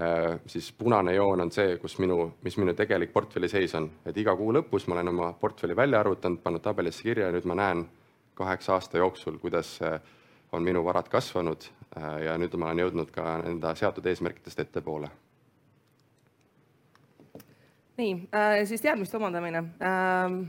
Äh, 0.00 0.40
siis 0.46 0.72
punane 0.72 1.14
joon 1.14 1.40
on 1.40 1.50
see, 1.50 1.72
kus 1.82 1.96
minu, 1.98 2.28
mis 2.46 2.54
minu 2.56 2.70
tegelik 2.78 3.10
portfelli 3.10 3.48
seis 3.50 3.72
on, 3.74 3.88
et 4.06 4.16
iga 4.20 4.30
kuu 4.38 4.52
lõpus 4.54 4.84
ma 4.86 4.94
olen 4.94 5.10
oma 5.10 5.32
portfelli 5.40 5.74
välja 5.76 5.98
arvutanud, 5.98 6.38
pannud 6.44 6.62
tabelisse 6.62 7.02
kirja 7.02 7.26
ja 7.26 7.34
nüüd 7.34 7.48
ma 7.50 7.56
näen 7.58 7.82
kaheksa 8.38 8.76
aasta 8.76 9.00
jooksul, 9.02 9.40
kuidas 9.42 9.72
äh, 9.82 9.96
on 10.54 10.62
minu 10.62 10.84
varad 10.86 11.10
kasvanud 11.10 11.66
äh, 11.96 12.06
ja 12.28 12.36
nüüd 12.38 12.54
ma 12.54 12.68
olen 12.68 12.84
jõudnud 12.84 13.10
ka 13.10 13.40
enda 13.50 13.74
seatud 13.74 14.06
eesmärkidest 14.06 14.62
ettepoole. 14.62 15.10
nii 17.98 18.14
äh,, 18.30 18.62
siis 18.70 18.86
teadmiste 18.86 19.18
omandamine 19.18 19.64
ähm,. 19.82 20.42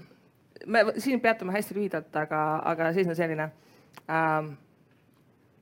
Me 0.65 0.85
siin 0.97 1.21
peatume 1.21 1.53
hästi 1.53 1.75
lühidalt, 1.75 2.15
aga, 2.15 2.41
aga 2.71 2.93
seis 2.93 3.07
on 3.07 3.15
selline 3.15 3.51
ähm,. 4.09 4.53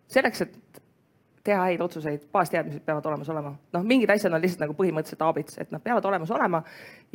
selleks, 0.08 0.42
et 0.42 0.82
teha 1.48 1.64
häid 1.64 1.82
otsuseid, 1.82 2.26
baasteadmised 2.32 2.84
peavad 2.86 3.06
olemas 3.06 3.30
olema. 3.30 3.54
noh, 3.74 3.84
mingid 3.84 4.12
asjad 4.12 4.34
on 4.34 4.42
lihtsalt 4.44 4.66
nagu 4.66 4.76
põhimõtteliselt 4.76 5.24
aabits, 5.24 5.58
et 5.62 5.72
nad 5.72 5.84
peavad 5.84 6.06
olemas 6.10 6.32
olema 6.36 6.62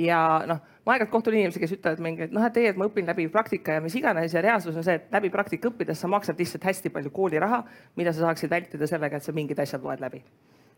ja 0.00 0.20
noh, 0.48 0.62
ma 0.86 0.94
aeg-ajalt 0.94 1.12
kohtun 1.12 1.36
inimesi, 1.36 1.60
kes 1.60 1.74
ütlevad 1.76 2.00
mingi, 2.04 2.26
et 2.28 2.32
noh, 2.32 2.46
et 2.48 2.56
ei, 2.60 2.70
et 2.70 2.80
ma 2.80 2.88
õpin 2.88 3.08
läbi 3.08 3.28
praktika 3.32 3.76
ja 3.76 3.84
mis 3.84 3.96
iganes 3.98 4.32
ja 4.32 4.44
reaalsus 4.44 4.78
on 4.78 4.86
see, 4.86 4.96
et 5.00 5.12
läbi 5.12 5.30
praktika 5.34 5.68
õppides 5.68 6.00
sa 6.00 6.10
maksad 6.12 6.40
lihtsalt 6.40 6.64
hästi 6.70 6.92
palju 6.94 7.12
kooliraha, 7.12 7.62
mida 8.00 8.14
sa 8.14 8.28
saaksid 8.28 8.52
vältida 8.52 8.88
sellega, 8.88 9.20
et 9.20 9.28
sa 9.28 9.36
mingid 9.36 9.60
asjad 9.60 9.84
loed 9.84 10.00
läbi. 10.00 10.24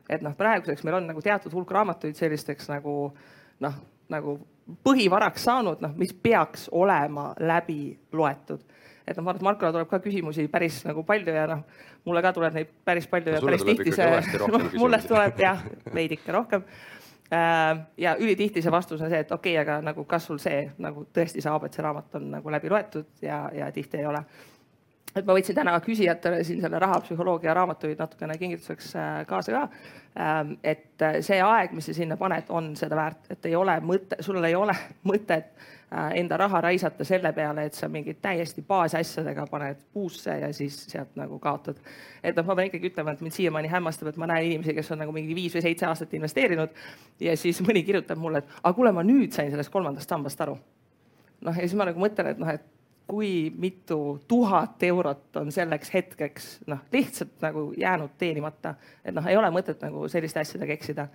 et 0.08 0.22
noh, 0.22 0.34
praeguseks 0.36 0.84
meil 0.84 0.98
on 0.98 1.06
nagu 1.12 1.22
teatud 1.22 1.54
hulk 1.54 1.70
raamatuid 1.78 2.18
sellisteks 2.18 2.68
nagu 2.68 2.96
noh, 3.64 3.78
nagu 4.12 4.38
põhivaraks 4.84 5.44
saanud, 5.44 5.82
noh, 5.84 5.92
mis 6.00 6.14
peaks 6.14 6.68
olema 6.72 7.32
läbi 7.40 7.94
loetud. 8.12 8.62
Et 9.04 9.16
noh, 9.18 9.24
ma 9.24 9.34
arvan, 9.34 9.42
et 9.42 9.44
Markole 9.44 9.72
tuleb 9.74 9.90
ka 9.90 10.00
küsimusi 10.00 10.46
päris 10.48 10.80
nagu 10.86 11.04
palju 11.04 11.34
ja 11.34 11.44
noh, 11.50 11.64
mulle 12.08 12.22
ka 12.24 12.32
tuleb 12.36 12.56
neid 12.56 12.70
päris 12.88 13.08
palju 13.10 13.34
no, 13.34 13.36
ja 13.36 13.44
päris 13.44 13.64
tihti 13.68 13.92
see, 13.92 14.38
mulle 14.82 15.00
tuleb 15.04 15.40
jah, 15.44 15.60
veidike 15.92 16.32
rohkem. 16.32 16.64
Äh, 17.34 17.84
ja 18.00 18.16
ülitihti 18.20 18.62
see 18.62 18.72
vastus 18.72 19.00
on 19.00 19.12
see, 19.12 19.20
et 19.24 19.32
okei 19.32 19.54
okay,, 19.56 19.60
aga 19.62 19.78
nagu 19.84 20.04
kas 20.08 20.26
sul 20.28 20.40
see 20.40 20.66
nagu 20.80 21.06
tõesti 21.12 21.44
saab, 21.44 21.64
et 21.66 21.76
see 21.76 21.84
raamat 21.84 22.18
on 22.20 22.30
nagu 22.36 22.52
läbi 22.52 22.72
loetud 22.72 23.24
ja, 23.24 23.46
ja 23.52 23.70
tihti 23.72 24.00
ei 24.00 24.08
ole 24.08 24.20
et 25.14 25.26
ma 25.26 25.36
võtsin 25.36 25.56
täna 25.56 25.74
küsijatele 25.82 26.42
siin 26.46 26.62
selle 26.62 26.78
rahapsühholoogia 26.82 27.54
raamatuid 27.54 28.00
natukene 28.00 28.38
kingituseks 28.38 28.90
äh, 28.98 29.12
kaasa 29.30 29.54
ka. 29.54 29.62
Ähm, 30.20 30.56
et 30.62 31.02
äh, 31.02 31.20
see 31.26 31.38
aeg, 31.42 31.74
mis 31.74 31.86
sa 31.90 31.94
sinna 31.94 32.18
paned, 32.18 32.50
on 32.54 32.72
seda 32.78 32.98
väärt, 32.98 33.30
et 33.30 33.46
ei 33.50 33.54
ole 33.58 33.76
mõte, 33.82 34.18
sul 34.22 34.42
ei 34.44 34.56
ole 34.58 34.74
mõtet 35.10 35.52
äh, 35.54 36.16
enda 36.18 36.38
raha 36.40 36.64
raisata 36.66 37.06
selle 37.06 37.32
peale, 37.36 37.68
et 37.68 37.78
sa 37.78 37.88
mingid 37.90 38.18
täiesti 38.22 38.64
baasasjadega 38.66 39.46
paned 39.50 39.86
puusse 39.94 40.38
ja 40.42 40.50
siis 40.54 40.80
sealt 40.90 41.14
nagu 41.18 41.38
kaotad. 41.42 41.78
et 42.22 42.36
noh, 42.36 42.46
ma 42.46 42.58
pean 42.58 42.70
ikkagi 42.72 42.90
ütlema, 42.90 43.14
et 43.14 43.24
mind 43.24 43.38
siiamaani 43.38 43.70
hämmastab, 43.70 44.10
et 44.10 44.20
ma 44.22 44.30
näen 44.30 44.50
inimesi, 44.50 44.74
kes 44.74 44.94
on 44.94 45.02
nagu 45.04 45.14
mingi 45.14 45.34
viis 45.34 45.54
või 45.54 45.66
seitse 45.68 45.86
aastat 45.90 46.14
investeerinud 46.14 46.74
ja 47.22 47.36
siis 47.38 47.62
mõni 47.62 47.86
kirjutab 47.86 48.18
mulle, 48.18 48.42
et 48.42 48.62
aga 48.62 48.74
kuule, 48.74 48.94
ma 48.94 49.06
nüüd 49.06 49.34
sain 49.34 49.50
sellest 49.54 49.70
kolmandast 49.74 50.10
sambast 50.10 50.40
aru. 50.42 50.58
noh, 51.44 51.54
ja 51.54 51.62
siis 51.62 51.78
ma 51.78 51.86
nagu 51.86 52.02
mõtlen, 52.02 52.34
et 52.34 52.38
noh, 52.42 52.50
et 52.50 52.73
kui 53.06 53.52
mitu 53.60 54.18
tuhat 54.28 54.82
eurot 54.82 55.36
on 55.36 55.52
selleks 55.52 55.92
hetkeks 55.94 56.46
noh, 56.66 56.80
lihtsalt 56.92 57.36
nagu 57.44 57.66
jäänud 57.76 58.14
teenimata, 58.18 58.74
et 59.04 59.14
noh, 59.14 59.26
ei 59.28 59.36
ole 59.36 59.50
mõtet 59.52 59.82
nagu 59.84 60.06
selliste 60.08 60.40
asjadega 60.40 60.72
eksida 60.72 61.08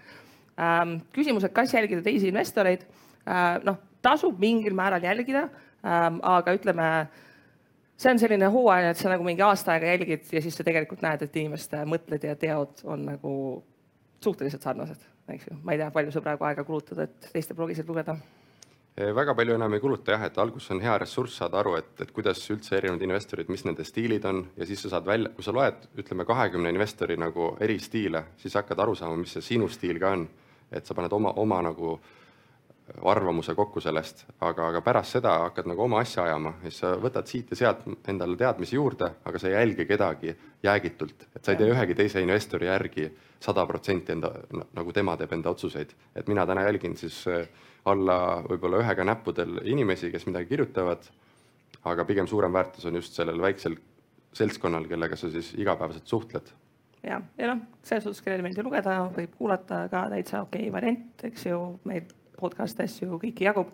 ähm,. 0.59 0.99
küsimus, 1.15 1.47
et 1.47 1.55
kas 1.55 1.73
jälgida 1.73 2.03
teisi 2.05 2.29
investoreid 2.29 2.85
äh,? 2.85 3.57
noh, 3.65 3.79
tasub 4.05 4.37
mingil 4.39 4.77
määral 4.77 5.03
jälgida 5.03 5.47
ähm,, 5.81 6.21
aga 6.21 6.53
ütleme, 6.59 6.89
see 7.97 8.13
on 8.13 8.21
selline 8.21 8.51
hooajaline, 8.53 8.93
et 8.93 9.01
sa 9.01 9.09
nagu 9.09 9.25
mingi 9.25 9.45
aasta 9.45 9.73
aega 9.73 9.89
jälgid 9.95 10.29
ja 10.35 10.43
siis 10.45 10.59
sa 10.59 10.65
tegelikult 10.67 11.01
näed, 11.05 11.25
et 11.25 11.41
inimeste 11.41 11.81
mõtted 11.89 12.29
ja 12.29 12.37
teod 12.37 12.85
on 12.85 13.07
nagu 13.15 13.33
suhteliselt 14.21 14.61
sarnased, 14.61 15.01
eks 15.33 15.49
ju. 15.49 15.57
ma 15.63 15.73
ei 15.73 15.81
tea, 15.81 15.89
palju 15.95 16.13
sa 16.13 16.21
praegu 16.21 16.45
aega 16.45 16.67
kulutad, 16.67 17.01
et 17.07 17.31
teiste 17.33 17.57
blogisid 17.57 17.89
lugeda 17.89 18.19
väga 18.99 19.33
palju 19.35 19.55
enam 19.55 19.73
ei 19.73 19.79
kuluta 19.79 20.11
jah, 20.11 20.25
et 20.27 20.37
alguses 20.41 20.73
on 20.75 20.81
hea 20.83 20.97
ressurss 20.99 21.37
saada 21.39 21.59
aru, 21.61 21.77
et, 21.79 21.91
et 22.03 22.11
kuidas 22.11 22.41
üldse 22.51 22.75
erinevad 22.75 23.03
investorid, 23.05 23.47
mis 23.51 23.63
nende 23.63 23.85
stiilid 23.87 24.25
on 24.27 24.41
ja 24.59 24.67
siis 24.67 24.83
sa 24.83 24.91
saad 24.95 25.07
välja, 25.07 25.31
kui 25.35 25.45
sa 25.45 25.53
loed, 25.55 25.85
ütleme 26.03 26.25
kahekümne 26.27 26.73
investori 26.73 27.15
nagu 27.19 27.53
eri 27.63 27.77
stiile, 27.79 28.25
siis 28.41 28.57
hakkad 28.59 28.79
aru 28.83 28.97
saama, 28.99 29.21
mis 29.21 29.37
see 29.37 29.45
sinu 29.53 29.69
stiil 29.71 29.99
ka 30.01 30.11
on. 30.17 30.27
et 30.71 30.85
sa 30.85 30.93
paned 30.93 31.13
oma, 31.15 31.31
oma 31.41 31.61
nagu 31.65 31.95
arvamuse 33.11 33.55
kokku 33.55 33.81
sellest, 33.81 34.25
aga, 34.39 34.69
aga 34.71 34.81
pärast 34.85 35.17
seda 35.17 35.35
hakkad 35.45 35.69
nagu 35.69 35.83
oma 35.85 36.01
asja 36.03 36.23
ajama 36.23 36.55
ja 36.63 36.69
siis 36.69 36.81
sa 36.83 36.93
võtad 37.01 37.29
siit 37.29 37.51
ja 37.53 37.59
sealt 37.59 38.09
endale 38.09 38.37
teadmisi 38.39 38.75
juurde, 38.75 39.11
aga 39.25 39.39
sa 39.39 39.49
ei 39.49 39.55
jälgi 39.55 39.85
kedagi 39.89 40.35
jäägitult, 40.63 41.27
et 41.35 41.43
sa 41.43 41.53
ei 41.53 41.59
tee 41.61 41.71
ühegi 41.71 41.95
teise 41.95 42.21
investori 42.21 42.67
järgi 42.67 43.09
sada 43.39 43.65
protsenti 43.67 44.13
enda, 44.15 44.31
nagu 44.75 44.93
tema 44.95 45.15
teeb 45.17 45.33
enda 45.37 45.53
otsuseid. 45.53 45.93
et 46.15 46.27
mina 46.27 46.45
täna 46.45 46.67
jälgin 46.67 46.97
siis 46.97 47.21
äh, 47.27 47.47
alla 47.85 48.43
võib-olla 48.47 48.83
ühe 48.83 48.95
käe 48.95 49.07
näppudel 49.07 49.61
inimesi, 49.63 50.11
kes 50.11 50.25
midagi 50.27 50.49
kirjutavad, 50.49 51.05
aga 51.87 52.05
pigem 52.05 52.27
suurem 52.27 52.53
väärtus 52.53 52.85
on 52.85 52.95
just 52.99 53.13
sellel 53.13 53.41
väiksel 53.41 53.77
seltskonnal, 54.33 54.85
kellega 54.89 55.15
sa 55.15 55.29
siis 55.29 55.53
igapäevaselt 55.57 56.07
suhtled. 56.07 56.51
ja, 57.03 57.21
ja 57.37 57.53
noh, 57.53 57.63
selles 57.83 58.03
suhtes, 58.03 58.21
kellele 58.21 58.43
meeldib 58.45 58.67
lugeda, 58.67 58.99
võib 59.15 59.35
kuulata 59.37 59.85
ka 59.91 60.07
täitsa 60.11 60.43
okei 60.43 60.67
okay 60.67 60.73
variant, 60.73 61.23
eks 61.23 61.45
ju, 61.47 61.59
meil 61.87 62.03
podcast'e 62.39 62.87
asju 62.89 63.19
kõiki 63.21 63.47
jagub. 63.47 63.71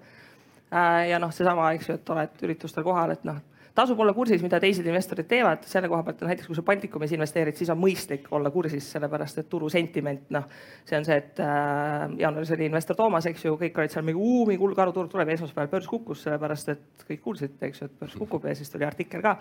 Äh, 0.73 1.09
ja 1.11 1.19
noh, 1.21 1.33
seesama, 1.33 1.71
eks 1.77 1.91
ju, 1.91 1.99
et 1.99 2.15
oled 2.15 2.47
üritustel 2.47 2.85
kohal, 2.87 3.13
et 3.15 3.27
noh 3.27 3.41
tasub 3.75 3.99
olla 3.99 4.13
kursis, 4.15 4.39
mida 4.43 4.59
teised 4.63 4.87
investorid 4.87 5.27
teevad, 5.27 5.65
selle 5.67 5.89
koha 5.91 6.03
pealt 6.07 6.21
näiteks 6.25 6.47
kui 6.47 6.55
sa 6.55 6.63
Baltikumis 6.65 7.11
investeerid, 7.15 7.57
siis 7.59 7.71
on 7.73 7.79
mõistlik 7.79 8.29
olla 8.35 8.51
kursis, 8.53 8.87
sellepärast 8.95 9.41
et 9.41 9.49
turu 9.51 9.67
sentiment, 9.71 10.23
noh, 10.33 10.45
see 10.87 10.97
on 10.99 11.07
see, 11.07 11.17
et 11.19 11.41
äh, 11.43 12.05
jaanuaris 12.21 12.53
oli 12.55 12.69
investor 12.69 12.97
Toomas, 12.99 13.27
eks 13.27 13.45
ju, 13.47 13.55
kõik 13.59 13.79
olid 13.81 13.93
seal 13.93 14.05
mingi 14.07 14.21
uumi, 14.21 14.55
kull 14.61 14.75
karuturg 14.77 15.11
tuleb, 15.11 15.33
esmaspäeval 15.35 15.73
börs 15.73 15.89
kukkus, 15.91 16.23
sellepärast 16.23 16.71
et 16.71 17.07
kõik 17.09 17.23
kuulsid, 17.25 17.57
eks 17.67 17.83
ju, 17.83 17.89
et 17.89 17.97
börs 17.99 18.15
kukub 18.21 18.47
ja 18.47 18.55
siis 18.55 18.71
tuli 18.71 18.87
artikkel 18.87 19.23
ka. 19.25 19.35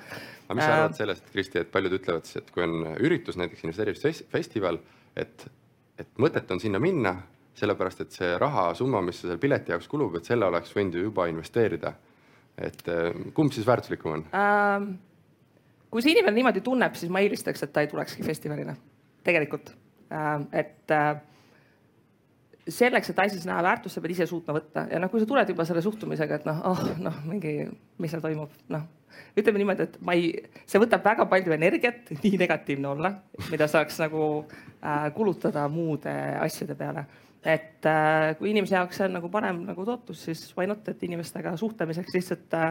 aga 0.49 0.59
mis 0.59 0.67
sa 0.67 0.79
arvad 0.81 0.97
äh, 0.97 0.99
sellest, 1.05 1.31
Kristi, 1.31 1.63
et 1.63 1.71
paljud 1.75 1.95
ütlevad 2.01 2.27
siis, 2.27 2.43
et 2.43 2.51
kui 2.55 2.67
on 2.67 2.91
üritus, 2.97 3.39
näiteks 3.39 3.69
investeerimisfestival, 3.69 4.83
et, 5.23 5.47
et 6.03 6.11
mõtet 6.19 6.51
on 6.51 6.63
sinna 6.63 6.83
minna, 6.83 7.21
sellepärast 7.59 8.03
et 8.05 8.17
see 8.17 8.33
rahasumma, 8.41 9.03
mis 9.05 9.21
seal 9.23 9.39
pileti 9.41 9.75
jaoks 9.75 9.89
kulub, 9.91 10.19
et 10.19 10.27
selle 10.29 10.49
oleks 10.49 10.75
võinud 10.75 10.99
ju 10.99 11.07
juba 11.09 11.29
investeerida. 11.31 11.95
Et 12.55 12.89
äh, 12.91 13.11
kumb 13.35 13.55
siis 13.55 13.67
väärtuslikum 13.67 14.19
on? 14.19 14.25
Ähm,? 14.35 14.95
kui 15.95 16.03
see 16.03 16.11
inimene 16.11 16.35
niimoodi 16.35 16.59
tunneb, 16.67 16.97
siis 16.99 17.11
ma 17.15 17.21
eelistaks, 17.23 17.63
et 17.63 17.71
ta 17.71 17.85
ei 17.85 17.91
tulekski 17.91 18.27
festivalile, 18.27 18.75
tegelikult. 19.27 19.71
Ähm,. 20.11 20.49
et 20.53 20.91
äh, 20.95 21.15
selleks, 22.69 23.11
et 23.11 23.23
asjas 23.27 23.47
näha 23.47 23.63
väärtust, 23.63 23.95
sa 23.95 24.03
pead 24.03 24.17
ise 24.17 24.27
suutma 24.31 24.57
võtta. 24.57 24.89
Ja 24.91 24.99
noh, 25.03 25.11
kui 25.13 25.23
sa 25.23 25.31
tuled 25.31 25.55
juba 25.55 25.67
selle 25.69 25.83
suhtumisega, 25.85 26.41
et 26.41 26.47
noh, 26.49 26.61
oh 26.71 26.85
noh, 27.03 27.23
mingi, 27.31 27.57
mis 28.03 28.15
seal 28.15 28.23
toimub, 28.25 28.55
noh. 28.75 28.87
Ütleme 29.39 29.61
niimoodi, 29.61 29.85
et 29.87 29.99
ma 30.03 30.17
ei, 30.19 30.33
see 30.67 30.81
võtab 30.83 31.05
väga 31.07 31.29
palju 31.31 31.55
energiat, 31.55 32.09
nii 32.25 32.39
negatiivne 32.41 32.89
olla, 32.91 33.13
mida 33.47 33.69
saaks 33.71 34.01
nagu 34.03 34.25
äh, 34.43 35.07
kulutada 35.15 35.69
muude 35.71 36.15
asjade 36.43 36.75
peale 36.79 37.05
et 37.45 37.87
äh, 37.87 38.37
kui 38.39 38.51
inimese 38.51 38.79
jaoks 38.79 38.97
see 38.99 39.09
on 39.09 39.19
nagu 39.19 39.29
parem 39.33 39.61
nagu 39.69 39.85
tootlus, 39.85 40.23
siis 40.25 40.47
why 40.57 40.67
not, 40.67 40.87
et 40.89 41.03
inimestega 41.05 41.57
suhtlemiseks 41.61 42.15
lihtsalt 42.15 42.57
äh, 42.57 42.71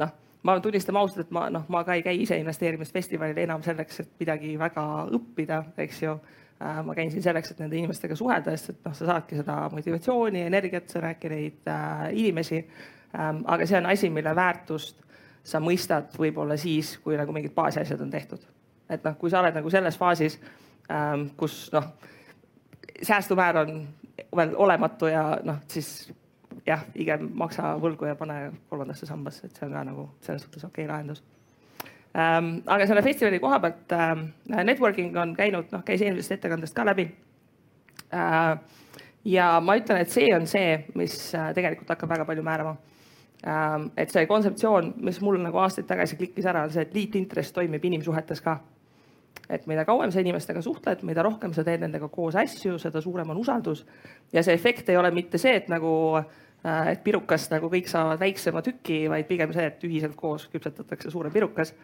noh, 0.00 0.12
ma 0.46 0.56
tunnistan 0.64 0.96
ausalt, 0.96 1.26
et 1.26 1.34
ma 1.36 1.46
noh, 1.52 1.66
ma 1.72 1.82
ka 1.84 1.96
ei 1.98 2.04
käi 2.06 2.16
ise 2.22 2.38
investeerimisfestivalil 2.40 3.42
enam 3.44 3.64
selleks, 3.66 4.00
et 4.00 4.12
midagi 4.22 4.54
väga 4.60 4.86
õppida, 5.18 5.62
eks 5.84 6.02
ju 6.02 6.14
äh,. 6.16 6.82
ma 6.86 6.96
käin 6.96 7.10
siin 7.12 7.24
selleks, 7.26 7.52
et 7.52 7.60
nende 7.60 7.76
inimestega 7.76 8.16
suhelda, 8.16 8.56
sest 8.56 8.72
et 8.72 8.88
noh, 8.88 8.94
sa 8.96 9.10
saadki 9.12 9.40
seda 9.40 9.58
motivatsiooni, 9.72 10.46
energiat, 10.48 10.88
sa 10.88 11.04
räägid 11.04 11.36
neid 11.36 11.72
äh, 11.72 12.06
inimesi 12.24 12.62
ähm,. 12.62 13.44
aga 13.44 13.68
see 13.68 13.80
on 13.82 13.90
asi, 13.92 14.10
mille 14.10 14.32
väärtust 14.36 15.04
sa 15.46 15.60
mõistad 15.62 16.16
võib-olla 16.18 16.56
siis, 16.58 16.96
kui 17.04 17.20
nagu 17.20 17.32
mingid 17.36 17.52
baasasjad 17.54 18.00
on 18.00 18.10
tehtud. 18.10 18.40
et 18.88 19.04
noh, 19.04 19.20
kui 19.20 19.30
sa 19.30 19.44
oled 19.44 19.60
nagu 19.60 19.70
selles 19.70 20.00
faasis 20.00 20.40
ähm,, 20.88 21.28
kus 21.36 21.66
noh, 21.76 21.92
säästumäär 23.02 23.60
on 23.66 23.80
veel 24.36 24.54
olematu 24.56 25.10
ja 25.10 25.24
noh, 25.44 25.60
siis 25.68 26.12
jah, 26.66 26.84
pigem 26.94 27.30
maksa 27.34 27.74
võlgu 27.82 28.08
ja 28.08 28.16
pane 28.18 28.38
kolmandasse 28.70 29.06
sambasse, 29.08 29.46
et 29.46 29.58
see 29.58 29.66
on 29.68 29.76
ka 29.76 29.84
nagu 29.88 30.08
selles 30.24 30.46
suhtes 30.46 30.64
okei 30.64 30.84
okay 30.84 30.92
lahendus 30.92 31.22
ähm,. 32.16 32.62
aga 32.66 32.86
selle 32.86 33.04
festivali 33.04 33.40
koha 33.42 33.60
pealt 33.60 33.92
äh, 33.92 34.16
networking 34.64 35.16
on 35.20 35.36
käinud, 35.36 35.70
noh, 35.72 35.84
käis 35.84 36.02
eelmisest 36.02 36.38
ettekandest 36.38 36.76
ka 36.76 36.86
läbi 36.88 37.10
äh,. 38.12 38.58
ja 39.24 39.48
ma 39.60 39.78
ütlen, 39.80 40.02
et 40.02 40.12
see 40.12 40.32
on 40.34 40.46
see, 40.50 40.84
mis 40.94 41.18
äh, 41.34 41.52
tegelikult 41.54 41.94
hakkab 41.94 42.16
väga 42.16 42.28
palju 42.28 42.46
määrama 42.46 42.76
Ähm, 43.44 43.90
et 43.96 44.10
see 44.10 44.26
kontseptsioon, 44.26 44.94
mis 45.04 45.20
mul 45.20 45.36
nagu 45.38 45.60
aastaid 45.60 45.86
tagasi 45.86 46.16
klikkis 46.18 46.48
ära, 46.48 46.64
on 46.66 46.72
see, 46.72 46.82
et 46.86 46.94
liitintress 46.96 47.52
toimib 47.54 47.84
inimsuhetes 47.84 48.40
ka. 48.42 48.56
Et 49.50 49.66
mida 49.70 49.84
kauem 49.86 50.10
sa 50.12 50.22
inimestega 50.22 50.62
suhtled, 50.64 51.04
mida 51.06 51.24
rohkem 51.26 51.54
sa 51.54 51.64
teed 51.66 51.84
nendega 51.84 52.08
koos 52.12 52.36
asju, 52.38 52.78
seda 52.82 53.02
suurem 53.04 53.30
on 53.30 53.42
usaldus. 53.42 53.84
ja 54.32 54.42
see 54.42 54.54
efekt 54.54 54.88
ei 54.88 54.96
ole 54.96 55.10
mitte 55.10 55.38
see, 55.38 55.54
et 55.60 55.68
nagu, 55.72 55.92
äh, 56.18 56.88
et 56.92 57.04
pirukast 57.04 57.52
nagu 57.54 57.70
kõik 57.72 57.88
saavad 57.90 58.20
väiksema 58.20 58.62
tüki, 58.62 59.06
vaid 59.08 59.28
pigem 59.28 59.52
see, 59.52 59.66
et 59.66 59.84
ühiselt 59.84 60.16
koos 60.16 60.48
küpsetatakse 60.52 61.10
suurem 61.10 61.32
pirukas 61.32 61.74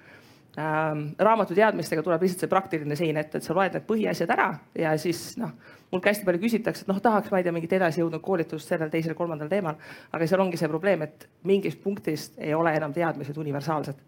ähm, 0.58 1.06
raamatu 1.18 1.54
teadmistega 1.54 2.02
tuleb 2.02 2.22
lihtsalt 2.22 2.44
see 2.44 2.50
praktiline 2.50 2.96
sein 2.96 3.16
ette, 3.16 3.38
et 3.38 3.46
sa 3.46 3.54
loed 3.56 3.76
need 3.76 3.86
põhiasjad 3.88 4.32
ära 4.34 4.48
ja 4.78 4.92
siis 5.00 5.36
noh, 5.40 5.54
mult 5.92 6.06
hästi 6.08 6.26
palju 6.28 6.42
küsitakse, 6.42 6.84
et 6.84 6.90
noh, 6.90 7.00
tahaks, 7.04 7.30
ma 7.32 7.40
ei 7.40 7.46
tea, 7.46 7.54
mingit 7.54 7.72
edasijõudnud 7.78 8.22
koolitust 8.24 8.68
sellel, 8.68 8.90
teisel, 8.92 9.16
kolmandal 9.18 9.50
teemal. 9.52 9.78
aga 10.12 10.28
seal 10.28 10.44
ongi 10.44 10.60
see 10.60 10.70
probleem, 10.72 11.04
et 11.06 11.28
mingist 11.48 11.80
punktist 11.82 12.38
ei 12.40 12.54
ole 12.56 12.74
enam 12.76 12.92
teadmised 12.96 13.38
universaalsed. 13.38 14.00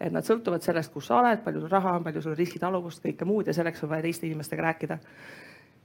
Et 0.00 0.12
nad 0.12 0.26
sõltuvad 0.26 0.64
sellest, 0.64 0.92
kus 0.92 1.06
sa 1.06 1.20
oled, 1.20 1.42
palju 1.44 1.62
sul 1.62 1.70
raha 1.70 1.96
on, 1.98 2.04
palju 2.06 2.22
sul 2.24 2.34
riskitaluvust, 2.38 3.02
kõike 3.04 3.26
muud 3.28 3.46
ja 3.46 3.54
selleks 3.54 3.84
on 3.84 3.92
vaja 3.92 4.06
teiste 4.08 4.26
inimestega 4.26 4.62
rääkida 4.66 4.98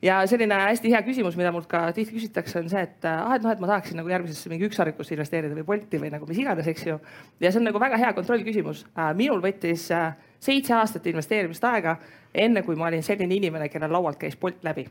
ja 0.02 0.19
selline 0.28 0.56
hästi 0.56 0.91
hea 0.93 1.02
küsimus, 1.04 1.36
mida 1.39 1.52
mult 1.52 1.67
ka 1.69 1.82
tihti 1.95 2.15
küsitakse, 2.15 2.62
on 2.62 2.69
see, 2.72 2.82
et 2.88 3.06
ah, 3.10 3.34
et 3.36 3.43
noh, 3.43 3.52
et 3.52 3.62
ma 3.62 3.69
tahaksin 3.74 4.00
nagu 4.00 4.12
järgmisesse 4.12 4.52
mingi 4.52 4.67
ükssarvikusse 4.69 5.15
investeerida 5.15 5.58
või 5.58 5.67
Bolti 5.67 6.00
või 6.02 6.12
nagu 6.13 6.28
mis 6.30 6.39
iganes, 6.39 6.67
eks 6.72 6.88
ju. 6.88 6.98
ja 7.43 7.52
see 7.52 7.62
on 7.62 7.67
nagu 7.69 7.82
väga 7.82 8.00
hea 8.00 8.13
kontrollküsimus. 8.15 8.86
minul 9.19 9.43
võttis 9.43 9.89
äh, 9.95 10.15
seitse 10.39 10.74
aastat 10.74 11.08
investeerimist 11.12 11.63
aega, 11.63 11.98
enne 12.34 12.63
kui 12.63 12.80
ma 12.80 12.88
olin 12.88 13.04
selline 13.04 13.36
inimene, 13.36 13.69
kellel 13.69 13.91
laualt 13.91 14.19
käis 14.19 14.38
Bolt 14.38 14.63
läbi. 14.63 14.88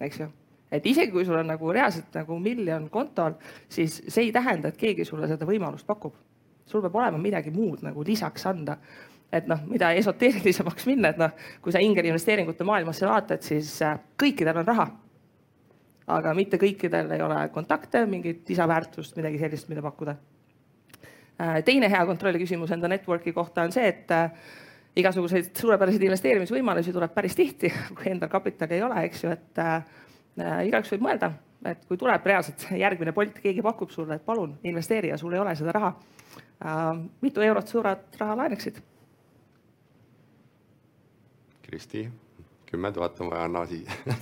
eks 0.00 0.20
ju 0.20 0.30
et 0.72 0.86
isegi 0.86 1.12
kui 1.12 1.24
sul 1.24 1.36
on 1.36 1.46
nagu 1.48 1.72
reaalselt 1.72 2.14
nagu 2.14 2.38
miljon 2.38 2.90
kontol, 2.90 3.38
siis 3.68 4.02
see 4.08 4.26
ei 4.26 4.32
tähenda, 4.32 4.68
et 4.68 4.76
keegi 4.76 5.04
sulle 5.04 5.28
seda 5.28 5.46
võimalust 5.48 5.86
pakub. 5.86 6.14
Sul 6.68 6.84
peab 6.84 6.96
olema 7.00 7.18
midagi 7.20 7.50
muud 7.54 7.82
nagu 7.86 8.04
lisaks 8.06 8.46
anda 8.46 8.78
et 9.32 9.48
noh, 9.48 9.60
mida 9.68 9.90
esoteerilisemaks 9.98 10.86
minna, 10.88 11.12
et 11.12 11.20
noh, 11.20 11.34
kui 11.64 11.74
sa 11.74 11.82
ingeri 11.84 12.08
investeeringute 12.12 12.64
maailmasse 12.64 13.06
vaatad, 13.08 13.44
siis 13.44 13.74
äh, 13.84 13.98
kõikidel 14.20 14.62
on 14.62 14.68
raha. 14.68 14.88
aga 16.08 16.32
mitte 16.32 16.56
kõikidel 16.56 17.10
ei 17.12 17.20
ole 17.20 17.42
kontakte, 17.52 18.06
mingit 18.08 18.48
lisaväärtust, 18.48 19.16
midagi 19.18 19.38
sellist, 19.42 19.68
mida 19.68 19.82
pakkuda. 19.84 20.14
Äh, 21.38 21.58
teine 21.64 21.90
hea 21.92 22.00
kontrolli 22.06 22.40
küsimus 22.40 22.72
enda 22.72 22.88
network'i 22.88 23.34
kohta 23.36 23.66
on 23.68 23.72
see, 23.72 23.84
et 23.88 24.10
äh, 24.10 24.30
igasuguseid 24.96 25.52
suurepäraseid 25.60 26.06
investeerimisvõimalusi 26.08 26.94
tuleb 26.96 27.12
päris 27.14 27.36
tihti, 27.36 27.70
kui 27.98 28.08
endal 28.10 28.32
kapitali 28.32 28.78
ei 28.78 28.86
ole, 28.86 29.04
eks 29.10 29.26
ju, 29.26 29.34
et 29.36 29.60
äh, 29.62 29.84
igaüks 30.70 30.94
võib 30.94 31.04
mõelda, 31.04 31.30
et 31.68 31.84
kui 31.84 32.00
tuleb 32.00 32.24
reaalselt 32.26 32.70
järgmine 32.78 33.12
Bolt, 33.12 33.38
keegi 33.44 33.62
pakub 33.62 33.92
sulle, 33.92 34.16
et 34.16 34.24
palun 34.24 34.56
investeeri 34.64 35.12
ja 35.12 35.20
sul 35.20 35.36
ei 35.36 35.44
ole 35.44 35.54
seda 35.58 35.76
raha. 35.76 35.92
Mitu 37.20 37.40
eurot 37.40 37.68
suurat 37.70 38.16
raha 38.20 38.36
laenaksid 38.36 38.80
Kristi, 41.68 42.08
kümme 42.66 42.92
tuhat 42.92 43.20
on 43.20 43.30
vaja, 43.30 43.44
anna 43.44 43.66
siia 43.66 43.92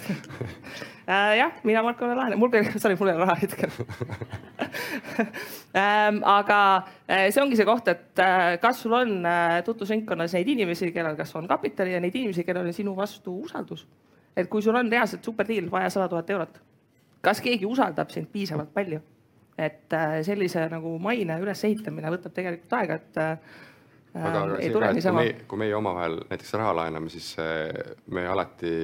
äh, 1.08 1.36
jah, 1.38 1.52
mina 1.64 1.82
Markole 1.82 2.14
laenan, 2.14 2.38
mul, 2.38 2.50
sorry, 2.76 2.96
mul 2.98 3.08
ei 3.08 3.14
ole 3.14 3.24
raha 3.24 3.36
hetkel 3.40 3.70
ähm, 5.80 6.20
aga 6.26 6.58
äh, 7.08 7.30
see 7.30 7.42
ongi 7.42 7.56
see 7.56 7.68
koht, 7.68 7.88
et 7.88 8.20
äh, 8.20 8.58
kas 8.60 8.82
sul 8.82 8.98
on 8.98 9.16
tutvusringkonnas 9.64 10.36
neid 10.36 10.50
inimesi, 10.56 10.90
kellel 10.92 11.16
kas 11.16 11.34
on 11.38 11.48
kapitali 11.48 11.94
ja 11.94 12.02
neid 12.02 12.14
inimesi, 12.18 12.44
kellel 12.44 12.66
on 12.66 12.76
sinu 12.76 12.96
vastu 12.98 13.38
usaldus. 13.46 13.86
et 14.36 14.50
kui 14.50 14.62
sul 14.62 14.76
on 14.76 14.92
reaalselt 14.92 15.24
super 15.24 15.48
deal, 15.48 15.70
vaja 15.70 15.90
sada 15.90 16.08
tuhat 16.12 16.30
eurot, 16.30 16.60
kas 17.22 17.40
keegi 17.40 17.66
usaldab 17.66 18.10
sind 18.10 18.28
piisavalt 18.32 18.74
palju? 18.74 19.00
Et 19.56 19.94
sellise 20.26 20.66
nagu 20.68 20.96
maine 21.02 21.38
ülesehitamine 21.40 22.10
võtab 22.12 22.34
tegelikult 22.36 22.74
aega, 22.76 22.98
et 23.00 23.20
aga, 24.20 24.42
aga 24.42 24.58
ei 24.60 24.72
tule 24.72 24.90
niisama. 24.96 25.24
kui 25.48 25.60
meie 25.60 25.76
omavahel 25.76 26.18
näiteks 26.30 26.52
raha 26.60 26.74
laename, 26.80 27.12
siis 27.12 27.32
äh, 27.42 27.94
me 28.12 28.26
alati 28.28 28.74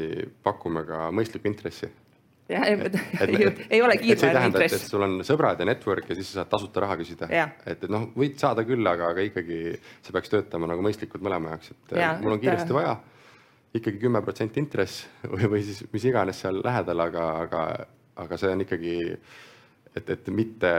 pakume 0.45 0.85
ka 0.89 1.11
mõistlikku 1.15 1.51
intressi. 1.51 1.91
jah, 2.53 2.67
ei, 2.69 3.81
ole 3.83 3.97
kiirmääraline 4.01 4.51
intress. 4.51 4.89
sul 4.91 5.07
on 5.07 5.21
sõbrad 5.27 5.63
ja 5.63 5.69
network 5.69 6.11
ja 6.11 6.19
siis 6.19 6.33
sa 6.33 6.43
saad 6.43 6.53
tasuta 6.57 6.85
raha 6.85 6.99
küsida. 7.01 7.29
et, 7.31 7.71
et 7.77 7.89
noh, 7.93 8.11
võid 8.19 8.37
saada 8.41 8.65
küll, 8.69 8.87
aga, 8.89 9.13
aga 9.15 9.25
ikkagi 9.29 9.63
see 9.79 10.13
peaks 10.13 10.33
töötama 10.33 10.69
nagu 10.71 10.85
mõistlikult 10.85 11.25
mõlema 11.25 11.55
jaoks, 11.57 11.73
et 11.73 11.97
ja, 12.01 12.17
mul 12.21 12.37
on 12.37 12.43
kiiresti 12.43 12.71
et... 12.71 12.77
vaja 12.81 12.99
ikkagi 13.73 14.03
kümme 14.03 14.21
protsenti 14.25 14.61
intress 14.61 15.07
või, 15.33 15.49
või 15.57 15.65
siis 15.67 15.85
mis 15.93 16.05
iganes 16.11 16.43
seal 16.45 16.61
lähedal, 16.65 17.07
aga, 17.07 17.29
aga, 17.47 17.63
aga 18.25 18.41
see 18.41 18.53
on 18.53 18.67
ikkagi, 18.67 18.97
et, 19.97 20.11
et 20.11 20.29
mitte 20.33 20.73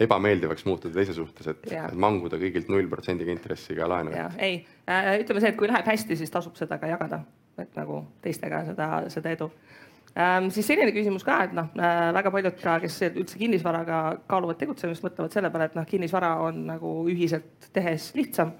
ebameeldivaks 0.00 0.64
muutuda 0.64 0.94
teise 0.96 1.14
suhtes, 1.16 1.50
et, 1.52 1.66
manguda 2.00 2.38
kõigilt 2.40 2.70
null 2.72 2.88
protsendiga 2.90 3.32
intressiga 3.34 3.88
laenu. 3.90 4.14
ei 4.38 4.62
äh,, 4.88 5.12
ütleme 5.20 5.42
see, 5.42 5.52
et 5.52 5.58
kui 5.60 5.68
läheb 5.68 5.86
hästi, 5.86 6.16
siis 6.16 6.32
tasub 6.32 6.56
seda 6.58 6.80
ka 6.80 6.88
jagada, 6.90 7.22
et 7.60 7.76
nagu 7.76 8.02
teistega 8.24 8.64
seda, 8.70 8.88
seda 9.12 9.34
edu 9.36 9.50
ähm,. 10.16 10.48
siis 10.54 10.70
selline 10.72 10.94
küsimus 10.96 11.26
ka, 11.26 11.42
et 11.48 11.56
noh 11.56 11.68
äh,, 11.76 12.06
väga 12.16 12.32
paljud 12.36 12.60
ka, 12.62 12.78
kes 12.84 13.00
üldse 13.10 13.40
kinnisvaraga 13.40 14.00
kaaluvad 14.30 14.60
tegutsemist, 14.62 15.04
mõtlevad 15.04 15.36
selle 15.36 15.52
peale, 15.52 15.68
et 15.70 15.76
noh, 15.78 15.88
kinnisvara 15.88 16.34
on 16.46 16.64
nagu 16.72 16.94
ühiselt 17.12 17.70
tehes 17.76 18.12
lihtsam. 18.16 18.56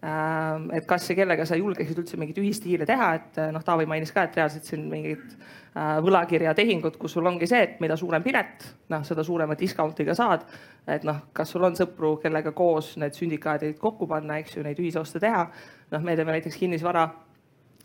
Et 0.00 0.86
kas 0.88 1.10
ja 1.10 1.14
kellega 1.18 1.44
sa 1.44 1.58
julgeksid 1.60 1.98
üldse 2.00 2.16
mingit 2.16 2.38
ühisdiile 2.40 2.86
teha, 2.88 3.08
et 3.18 3.40
noh, 3.52 3.60
Taavi 3.64 3.84
mainis 3.86 4.14
ka, 4.16 4.24
et 4.24 4.38
reaalselt 4.38 4.64
siin 4.64 4.86
mingid 4.88 5.34
Äh, 5.70 6.00
võlakirjatehingut, 6.02 6.96
kus 6.98 7.12
sul 7.14 7.28
ongi 7.30 7.46
see, 7.46 7.60
et 7.62 7.76
mida 7.78 7.94
suurem 7.94 8.24
pilet, 8.24 8.64
noh, 8.90 9.04
seda 9.06 9.22
suurema 9.22 9.54
discount'i 9.54 10.02
ka 10.08 10.16
saad. 10.18 10.42
et 10.90 11.04
noh, 11.06 11.20
kas 11.32 11.52
sul 11.52 11.62
on 11.62 11.76
sõpru, 11.78 12.16
kellega 12.18 12.50
koos 12.50 12.96
need 12.98 13.14
sündikaadid 13.14 13.76
kokku 13.78 14.08
panna, 14.10 14.40
eks 14.42 14.56
ju, 14.56 14.64
neid 14.66 14.80
ühisoste 14.82 15.20
teha. 15.22 15.44
noh, 15.92 16.02
me 16.02 16.16
teeme 16.16 16.32
näiteks 16.32 16.56
kinnisvara 16.56 17.06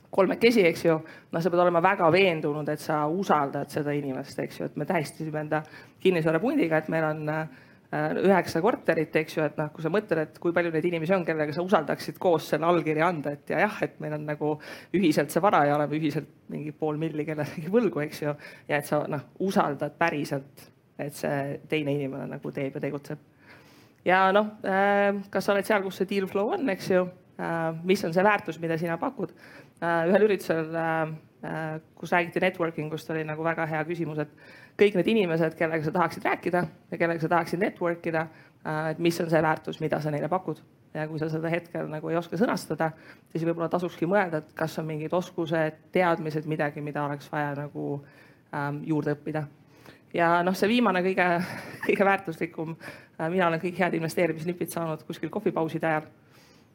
kolmekesi, 0.09 0.65
eks 0.65 0.85
ju, 0.85 0.97
noh, 1.31 1.41
sa 1.41 1.51
pead 1.51 1.61
olema 1.61 1.81
väga 1.81 2.09
veendunud, 2.09 2.69
et 2.69 2.79
sa 2.79 3.05
usaldad 3.05 3.69
seda 3.69 3.93
inimest, 3.93 4.39
eks 4.39 4.59
ju, 4.59 4.65
et 4.65 4.75
me 4.75 4.85
tähistasime 4.85 5.45
enda 5.45 5.61
kinnisvarapundiga, 6.01 6.77
et 6.81 6.89
meil 6.89 7.05
on 7.05 7.29
äh, 7.29 7.45
Äh, 7.45 7.64
üheksa 7.95 8.61
korterit, 8.63 9.13
eks 9.19 9.37
ju, 9.37 9.43
et 9.45 9.57
noh, 9.59 9.69
kui 9.73 9.83
sa 9.83 9.91
mõtled, 9.93 10.19
et 10.21 10.39
kui 10.41 10.53
palju 10.55 10.71
neid 10.73 10.87
inimesi 10.89 11.13
on, 11.15 11.25
kellega 11.27 11.53
sa 11.53 11.63
usaldaksid 11.65 12.17
koos 12.21 12.47
selle 12.51 12.67
allkirja 12.69 13.07
anda, 13.07 13.35
et 13.35 13.51
ja 13.53 13.61
jah, 13.65 13.75
et 13.85 13.99
meil 14.03 14.15
on 14.17 14.25
nagu 14.27 14.53
ühiselt 14.97 15.33
see 15.33 15.43
vara 15.43 15.63
ja 15.69 15.75
oleme 15.77 15.97
ühiselt 15.99 16.31
mingi 16.51 16.73
pool 16.75 16.99
milli 17.01 17.25
kellelegi 17.27 17.71
võlgu, 17.71 18.01
eks 18.05 18.23
ju. 18.23 18.33
ja 18.69 18.79
et 18.79 18.89
sa 18.89 19.03
noh, 19.11 19.27
usaldad 19.45 19.97
päriselt, 19.99 20.65
et 21.01 21.15
see 21.17 21.59
teine 21.71 21.93
inimene 21.97 22.29
nagu 22.35 22.53
teeb 22.55 22.79
ja 22.79 22.83
tegutseb. 22.87 23.21
ja 24.07 24.23
noh, 24.35 24.55
äh, 24.65 25.11
kas 25.29 25.47
sa 25.47 25.53
oled 25.53 25.67
seal, 25.69 25.85
kus 25.85 26.01
see 26.01 26.09
deal 26.09 26.27
flow 26.31 26.55
on, 26.57 26.67
eks 26.73 26.91
ju, 26.95 27.05
äh, 27.37 27.69
mis 27.83 28.03
on 28.07 28.15
see 28.15 28.25
väärtus, 28.25 28.59
mida 28.63 28.79
sina 28.81 28.97
pakud. 29.01 29.35
ühel 29.85 30.23
üritusel, 30.23 30.69
kus 31.99 32.13
räägiti 32.15 32.39
networking 32.41 32.93
ust, 32.95 33.09
oli 33.11 33.25
nagu 33.27 33.43
väga 33.43 33.65
hea 33.69 33.81
küsimus, 33.85 34.21
et 34.23 34.31
kõik 34.79 34.97
need 34.99 35.07
inimesed, 35.07 35.55
kellega 35.59 35.85
sa 35.85 35.93
tahaksid 35.95 36.25
rääkida 36.25 36.63
ja 36.91 36.97
kellega 36.99 37.23
sa 37.23 37.31
tahaksid 37.31 37.61
network 37.61 38.07
ida, 38.07 38.27
äh, 38.65 38.89
et 38.91 38.99
mis 38.99 39.19
on 39.21 39.29
see 39.31 39.41
väärtus, 39.41 39.79
mida 39.83 40.01
sa 40.01 40.11
neile 40.11 40.29
pakud. 40.31 40.61
ja 40.95 41.07
kui 41.11 41.19
sa 41.19 41.27
seda 41.27 41.49
hetkel 41.51 41.89
nagu 41.91 42.07
ei 42.07 42.15
oska 42.15 42.37
sõnastada, 42.39 42.93
siis 43.33 43.43
võib-olla 43.43 43.67
tasukski 43.67 44.07
mõelda, 44.07 44.39
et 44.39 44.53
kas 44.55 44.77
on 44.79 44.85
mingid 44.87 45.11
oskused, 45.13 45.81
teadmised, 45.91 46.45
midagi, 46.47 46.79
mida 46.81 47.03
oleks 47.03 47.27
vaja 47.31 47.49
nagu 47.57 47.97
ähm, 48.55 48.79
juurde 48.87 49.11
õppida. 49.17 49.43
ja 50.13 50.43
noh, 50.43 50.55
see 50.55 50.69
viimane 50.71 51.01
kõige, 51.03 51.25
kõige 51.87 52.05
väärtuslikum 52.05 52.77
äh,, 52.77 53.29
mina 53.29 53.47
olen 53.47 53.59
kõik 53.59 53.79
head 53.79 53.99
investeerimisnipid 53.99 54.71
saanud 54.71 55.03
kuskil 55.03 55.29
kohvipauside 55.29 55.87
ajal 55.87 56.07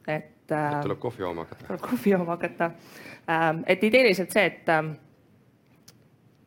et 0.07 0.51
äh,. 0.51 0.81
tuleb 0.81 0.99
kohvi 0.99 1.23
jooma 1.23 1.41
hakata. 1.41 1.65
tuleb 1.67 1.81
kohvi 1.81 2.11
jooma 2.11 2.25
hakata 2.25 2.71
ähm,. 3.29 3.63
et 3.65 3.83
ideeliselt 3.83 4.31
see, 4.31 4.45
et 4.45 4.69
ähm, 4.69 4.93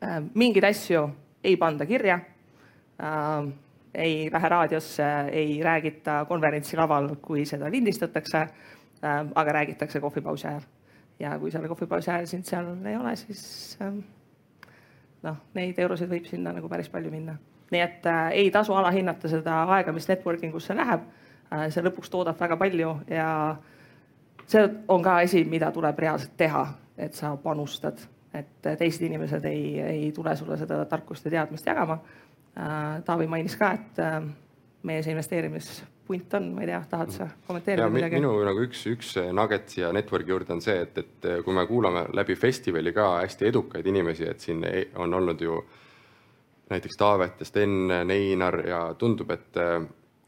äh, 0.03 0.23
mingeid 0.35 0.65
asju 0.71 1.09
ei 1.45 1.57
panda 1.57 1.87
kirja 1.87 2.19
äh,, 3.01 3.53
ei 3.95 4.31
lähe 4.33 4.49
raadiosse, 4.49 5.05
ei 5.33 5.63
räägita 5.63 6.25
konverentsilaval, 6.29 7.09
kui 7.23 7.45
seda 7.47 7.71
lindistatakse 7.71 8.39
äh,, 8.39 9.27
aga 9.35 9.53
räägitakse 9.53 10.01
kohvipausi 10.01 10.47
ajal. 10.49 10.61
ja 11.21 11.39
kui 11.39 11.51
selle 11.51 11.69
kohvipausi 11.69 12.11
ajal 12.11 12.27
sind 12.27 12.45
seal 12.45 12.87
ei 12.87 12.97
ole, 12.97 13.17
siis 13.17 13.79
äh, 13.83 13.93
noh, 15.23 15.37
neid 15.55 15.79
eurosid 15.79 16.11
võib 16.11 16.27
sinna 16.31 16.53
nagu 16.53 16.69
päris 16.69 16.89
palju 16.89 17.11
minna. 17.11 17.37
nii 17.71 17.81
et 17.81 18.07
äh, 18.07 18.31
ei 18.45 18.51
tasu 18.51 18.75
alahinnata 18.75 19.29
seda 19.29 19.63
aega, 19.77 19.93
mis 19.93 20.09
networking 20.09 20.55
usse 20.55 20.77
läheb 20.77 21.07
äh,. 21.53 21.69
see 21.69 21.85
lõpuks 21.85 22.11
toodab 22.11 22.41
väga 22.41 22.57
palju 22.57 22.99
ja 23.11 23.29
see 24.47 24.67
on 24.89 25.03
ka 25.03 25.21
asi, 25.23 25.45
mida 25.45 25.71
tuleb 25.73 25.99
reaalselt 25.99 26.37
teha, 26.37 26.67
et 26.99 27.15
sa 27.15 27.37
panustad 27.37 28.01
et 28.35 28.69
teised 28.79 29.03
inimesed 29.07 29.45
ei, 29.49 29.81
ei 29.81 30.13
tule 30.15 30.37
sulle 30.37 30.59
seda 30.61 30.85
tarkust 30.91 31.27
ja 31.29 31.39
teadmist 31.39 31.67
jagama. 31.67 31.99
Äh, 32.59 33.03
Taavi 33.05 33.27
mainis 33.31 33.57
ka, 33.59 33.73
et 33.75 34.01
äh, 34.03 34.21
meie 34.87 35.03
see 35.03 35.15
investeerimispunt 35.15 36.37
on, 36.39 36.51
ma 36.55 36.65
ei 36.65 36.71
tea, 36.71 36.81
tahad 36.91 37.15
sa 37.15 37.29
kommenteerida 37.47 37.89
midagi? 37.91 38.21
minu 38.21 38.35
nagu 38.47 38.67
üks, 38.67 38.85
üks 38.91 39.15
nugget 39.35 39.73
siia 39.73 39.91
network'i 39.95 40.35
juurde 40.35 40.55
on 40.55 40.63
see, 40.65 40.77
et, 40.85 41.01
et 41.03 41.29
kui 41.47 41.57
me 41.57 41.67
kuulame 41.71 42.07
läbi 42.15 42.37
festivali 42.39 42.93
ka 42.95 43.09
hästi 43.23 43.51
edukaid 43.51 43.91
inimesi, 43.91 44.29
et 44.31 44.45
siin 44.45 44.63
on 45.03 45.19
olnud 45.21 45.43
ju 45.43 45.59
näiteks 46.71 46.97
Taavet 47.01 47.43
ja 47.43 47.49
Sten, 47.49 47.77
Neinar 48.09 48.61
ja 48.67 48.81
tundub, 48.99 49.31
et, 49.35 49.57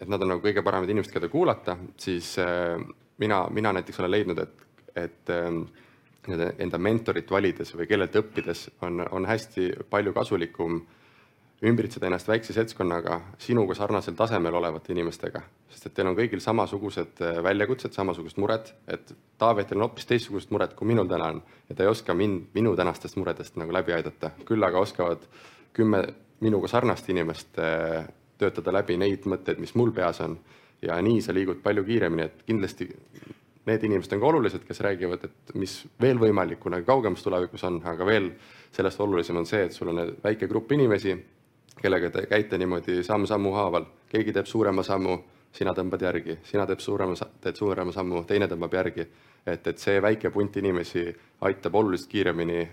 et 0.01 0.09
nad 0.09 0.23
on 0.23 0.35
nagu 0.35 0.45
kõige 0.45 0.65
paremad 0.65 0.91
inimesed, 0.91 1.15
keda 1.15 1.31
kuulata, 1.33 1.79
siis 1.97 2.35
mina, 3.23 3.47
mina 3.51 3.73
näiteks 3.79 4.03
olen 4.03 4.13
leidnud, 4.13 4.43
et, 4.43 4.67
et 5.01 5.33
enda 6.35 6.79
mentorit 6.79 7.31
valides 7.31 7.75
või 7.77 7.87
kellelt 7.87 8.17
õppides 8.19 8.69
on, 8.83 9.05
on 9.11 9.27
hästi 9.29 9.71
palju 9.91 10.13
kasulikum 10.17 10.81
ümbritseda 11.65 12.07
ennast 12.11 12.29
väikse 12.29 12.53
seltskonnaga 12.53 13.21
sinuga 13.41 13.75
sarnasel 13.75 14.17
tasemel 14.17 14.59
olevate 14.59 14.93
inimestega, 14.93 15.41
sest 15.73 15.89
et 15.89 15.95
teil 15.97 16.11
on 16.11 16.17
kõigil 16.19 16.43
samasugused 16.45 17.23
äh, 17.25 17.39
väljakutsed, 17.45 17.95
samasugused 17.97 18.41
mured, 18.43 18.69
et 18.93 19.15
Taavetil 19.41 19.81
on 19.81 19.87
hoopis 19.87 20.09
teistsugused 20.09 20.53
mured, 20.53 20.75
kui 20.77 20.89
minul 20.89 21.09
täna 21.09 21.31
on. 21.33 21.41
Ja 21.69 21.77
ta 21.77 21.85
ei 21.85 21.91
oska 21.93 22.15
mind, 22.17 22.51
minu 22.57 22.75
tänastest 22.77 23.17
muredest 23.21 23.57
nagu 23.61 23.73
läbi 23.73 23.93
aidata, 23.97 24.33
küll 24.49 24.65
aga 24.65 24.81
oskavad 24.85 25.25
kümme 25.77 26.03
minuga 26.45 26.69
sarnast 26.69 27.09
inimest 27.13 27.59
äh, 27.61 28.05
töötada 28.39 28.75
läbi 28.77 28.99
neid 29.01 29.25
mõtteid, 29.29 29.61
mis 29.61 29.75
mul 29.77 29.95
peas 29.97 30.21
on. 30.25 30.39
Ja 30.85 30.99
nii 31.01 31.23
sa 31.25 31.33
liigud 31.33 31.63
palju 31.65 31.87
kiiremini, 31.87 32.29
et 32.29 32.43
kindlasti 32.45 32.91
need 33.67 33.85
inimesed 33.85 34.13
on 34.15 34.21
ka 34.23 34.27
olulised, 34.27 34.67
kes 34.67 34.81
räägivad, 34.87 35.25
et 35.25 35.55
mis 35.55 35.81
veel 36.03 36.21
võimalik 36.23 36.61
kunagi 36.63 36.87
kaugemas 36.87 37.25
tulevikus 37.25 37.65
on, 37.67 37.81
aga 37.85 38.07
veel 38.07 38.31
sellest 38.73 39.01
olulisem 39.01 39.37
on 39.41 39.47
see, 39.47 39.65
et 39.67 39.75
sul 39.75 39.91
on 39.91 40.03
väike 40.23 40.47
grupp 40.47 40.73
inimesi 40.73 41.17
kellega 41.83 42.11
te 42.11 42.27
käite 42.27 42.59
niimoodi 42.59 43.03
samm-sammu 43.05 43.53
haaval, 43.53 43.87
keegi 44.09 44.33
teeb 44.33 44.49
suurema 44.49 44.83
sammu, 44.87 45.19
sina 45.57 45.73
tõmbad 45.77 46.03
järgi, 46.03 46.39
sina 46.45 46.67
teed 46.69 46.81
suurema, 46.85 47.17
teed 47.41 47.57
suurema 47.57 47.93
sammu, 47.93 48.25
teine 48.29 48.49
tõmbab 48.49 48.75
järgi. 48.75 49.07
et, 49.47 49.67
et 49.67 49.79
see 49.79 50.01
väike 50.03 50.31
punt 50.35 50.57
inimesi 50.57 51.05
aitab 51.47 51.75
oluliselt 51.75 52.11
kiiremini 52.11 52.69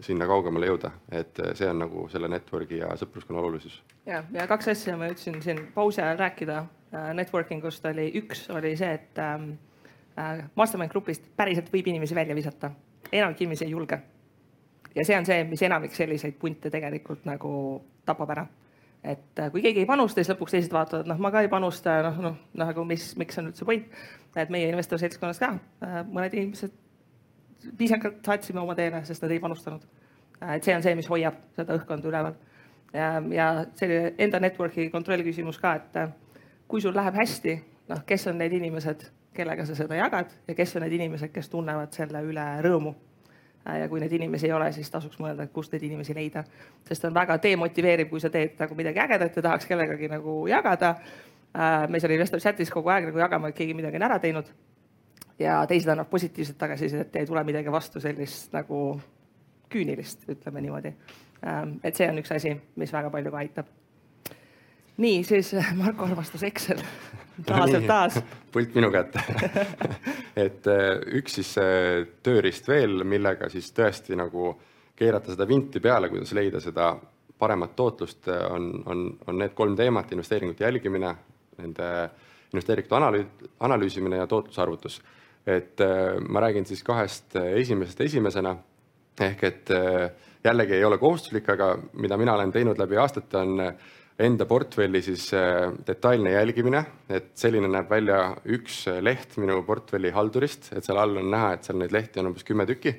sinna 0.00 0.26
kaugemale 0.28 0.66
jõuda, 0.66 0.90
et 1.10 1.38
see 1.56 1.68
on 1.70 1.78
nagu 1.80 2.08
selle 2.12 2.28
network'i 2.28 2.82
ja 2.82 2.90
sõpruskonna 3.00 3.40
olulisus. 3.40 3.82
ja, 4.06 4.22
ja 4.32 4.46
kaks 4.46 4.68
asja 4.68 4.96
ma 4.96 5.08
jõudsin 5.08 5.40
siin 5.42 5.62
pausi 5.74 6.02
ajal 6.02 6.18
rääkida 6.18 6.58
äh, 6.58 7.14
networking 7.14 7.64
ust 7.64 7.86
oli, 7.86 8.10
üks 8.20 8.50
oli 8.50 8.76
see, 8.76 8.92
et 8.92 9.18
ähm, 9.22 9.50
äh, 9.52 9.75
mastermind 10.56 10.90
grupist 10.90 11.26
päriselt 11.36 11.66
võib 11.72 11.90
inimesi 11.92 12.14
välja 12.16 12.34
visata, 12.34 12.70
enamik 13.12 13.42
inimesi 13.42 13.66
ei 13.66 13.74
julge 13.74 13.98
ja 14.96 15.04
see 15.04 15.18
on 15.18 15.26
see, 15.26 15.44
mis 15.44 15.62
enamik 15.62 15.94
selliseid 15.94 16.38
punte 16.40 16.70
tegelikult 16.72 17.26
nagu 17.28 17.50
tapab 18.06 18.32
ära. 18.32 18.46
et 19.04 19.38
äh, 19.38 19.50
kui 19.52 19.62
keegi 19.62 19.84
ei 19.84 19.86
panusta, 19.86 20.18
siis 20.18 20.32
lõpuks 20.32 20.56
teised 20.56 20.72
vaatavad, 20.72 21.06
noh, 21.06 21.18
ma 21.22 21.30
ka 21.30 21.44
ei 21.44 21.50
panusta, 21.52 22.00
noh, 22.08 22.16
noh, 22.24 22.38
nagu 22.58 22.84
mis, 22.88 23.12
miks 23.20 23.38
on 23.38 23.52
üldse 23.52 23.68
point. 23.68 23.86
et 24.36 24.50
meie 24.50 24.68
investor 24.72 24.98
seltskonnas 24.98 25.38
ka 25.42 25.52
äh, 25.84 26.00
mõned 26.08 26.34
inimesed 26.34 26.74
viisakalt 27.78 28.24
saatsime 28.26 28.60
oma 28.60 28.74
teele, 28.78 29.02
sest 29.04 29.22
nad 29.24 29.32
ei 29.34 29.40
panustanud. 29.42 29.84
Äh, 30.40 30.56
et 30.56 30.64
see 30.64 30.74
on 30.76 30.82
see, 30.82 30.94
mis 30.98 31.08
hoiab 31.12 31.38
seda 31.56 31.76
õhkkonda 31.76 32.10
üleval. 32.10 32.34
ja, 32.92 33.12
ja 33.30 33.50
selline 33.76 34.14
enda 34.18 34.40
network'i 34.40 34.88
kontrolli 34.90 35.28
küsimus 35.28 35.60
ka, 35.60 35.76
et 35.76 36.00
kui 36.66 36.80
sul 36.80 36.96
läheb 36.96 37.14
hästi, 37.14 37.60
noh, 37.92 38.02
kes 38.06 38.26
on 38.32 38.40
need 38.40 38.56
inimesed, 38.58 39.06
kellega 39.36 39.66
sa 39.66 39.76
seda 39.78 39.98
jagad 39.98 40.32
ja 40.48 40.54
kes 40.54 40.76
on 40.76 40.86
need 40.86 40.96
inimesed, 40.98 41.32
kes 41.32 41.52
tunnevad 41.52 41.92
selle 41.94 42.24
üle 42.24 42.46
rõõmu 42.64 42.94
Äh, 43.68 43.80
ja 43.80 43.88
kui 43.88 44.00
neid 44.00 44.12
inimesi 44.12 44.46
ei 44.46 44.52
ole, 44.52 44.68
siis 44.72 44.90
tasuks 44.90 45.18
mõelda, 45.18 45.48
kust 45.52 45.72
neid 45.74 45.82
inimesi 45.88 46.14
leida. 46.14 46.44
sest 46.86 47.04
on 47.04 47.14
väga 47.14 47.38
demotiveeriv, 47.42 48.08
kui 48.10 48.20
sa 48.20 48.30
teed 48.30 48.54
nagu 48.60 48.74
midagi 48.78 49.00
ägedat 49.02 49.36
ja 49.36 49.42
tahaks 49.42 49.66
kellegagi 49.66 50.08
nagu 50.08 50.46
jagada. 50.46 50.94
Äh, 51.56 51.88
me 51.88 52.00
seal 52.00 52.14
Investor 52.14 52.40
Chatis 52.40 52.70
kogu 52.70 52.92
aeg 52.94 53.10
nagu 53.10 53.18
jagame, 53.18 53.48
et 53.48 53.58
keegi 53.58 53.74
midagi 53.74 53.96
on 53.96 54.06
ära 54.08 54.18
teinud. 54.22 54.54
ja 55.38 55.66
teised 55.68 55.88
annavad 55.88 56.08
positiivset 56.08 56.56
tagasisidet 56.58 57.16
ei 57.16 57.26
tule 57.26 57.42
midagi 57.44 57.72
vastu 57.72 58.00
sellist 58.00 58.52
nagu 58.52 59.00
küünilist, 59.68 60.24
ütleme 60.28 60.60
niimoodi. 60.60 60.94
Ähm, 61.44 61.74
et 61.84 61.96
see 61.96 62.08
on 62.08 62.18
üks 62.18 62.32
asi, 62.32 62.54
mis 62.76 62.92
väga 62.92 63.10
palju 63.10 63.30
ka 63.30 63.42
aitab 63.42 63.66
nii, 64.96 65.24
siis 65.24 65.52
Marko 65.76 66.04
armastas 66.04 66.42
Excel 66.42 66.80
naaseb 67.44 67.86
taas. 67.86 68.20
pult 68.52 68.74
minu 68.74 68.90
kätte 68.94 69.22
et 70.46 70.68
äh, 70.70 70.86
üks 71.20 71.38
siis 71.40 71.52
tööriist 72.24 72.68
veel, 72.68 73.02
millega 73.04 73.50
siis 73.52 73.68
tõesti 73.76 74.16
nagu 74.18 74.54
keerata 74.96 75.34
seda 75.34 75.46
vinti 75.48 75.82
peale, 75.84 76.08
kuidas 76.08 76.32
leida 76.36 76.60
seda 76.64 76.94
paremat 77.38 77.74
tootlust, 77.76 78.28
äh, 78.28 78.46
on, 78.52 78.70
on, 78.86 79.08
on 79.26 79.38
need 79.42 79.54
kolm 79.54 79.76
teemat, 79.76 80.12
investeeringute 80.12 80.64
jälgimine, 80.64 81.12
nende 81.60 81.90
investeeringute 82.52 82.96
analüüs, 82.96 83.50
analüüsimine 83.60 84.22
ja 84.22 84.26
tootlusarvutus. 84.30 85.02
et 85.46 85.80
äh, 85.80 86.16
ma 86.28 86.40
räägin 86.40 86.66
siis 86.66 86.82
kahest 86.82 87.36
esimesest 87.36 88.00
esimesena 88.00 88.56
ehk 89.20 89.44
et 89.44 89.70
jällegi 90.44 90.74
ei 90.74 90.84
ole 90.84 90.98
kohustuslik, 90.98 91.48
aga 91.48 91.78
mida 91.92 92.16
mina 92.16 92.34
olen 92.34 92.50
teinud 92.52 92.78
läbi 92.78 92.98
aastate, 93.00 93.38
on 93.38 93.62
enda 94.18 94.46
portfelli 94.48 95.02
siis 95.02 95.28
äh, 95.34 95.72
detailne 95.86 96.30
jälgimine, 96.32 96.84
et 97.08 97.32
selline 97.36 97.68
näeb 97.68 97.90
välja 97.90 98.20
üks 98.56 98.86
äh, 98.88 99.00
leht 99.04 99.36
minu 99.40 99.58
portfelli 99.66 100.12
haldurist, 100.14 100.70
et 100.72 100.84
seal 100.84 101.00
all 101.00 101.20
on 101.20 101.28
näha, 101.32 101.52
et 101.56 101.66
seal 101.68 101.78
neid 101.80 101.92
lehti 101.92 102.22
on 102.22 102.30
umbes 102.30 102.46
kümme 102.46 102.66
tükki. 102.66 102.94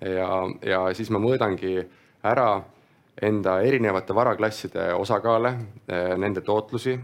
ja, 0.00 0.28
ja 0.64 0.82
siis 0.96 1.10
ma 1.10 1.20
mõõdangi 1.20 1.80
ära 2.24 2.62
enda 3.20 3.58
erinevate 3.64 4.14
varaklasside 4.16 4.92
osakaale, 4.94 5.54
äh, 5.88 6.12
nende 6.16 6.40
tootlusi, 6.44 6.98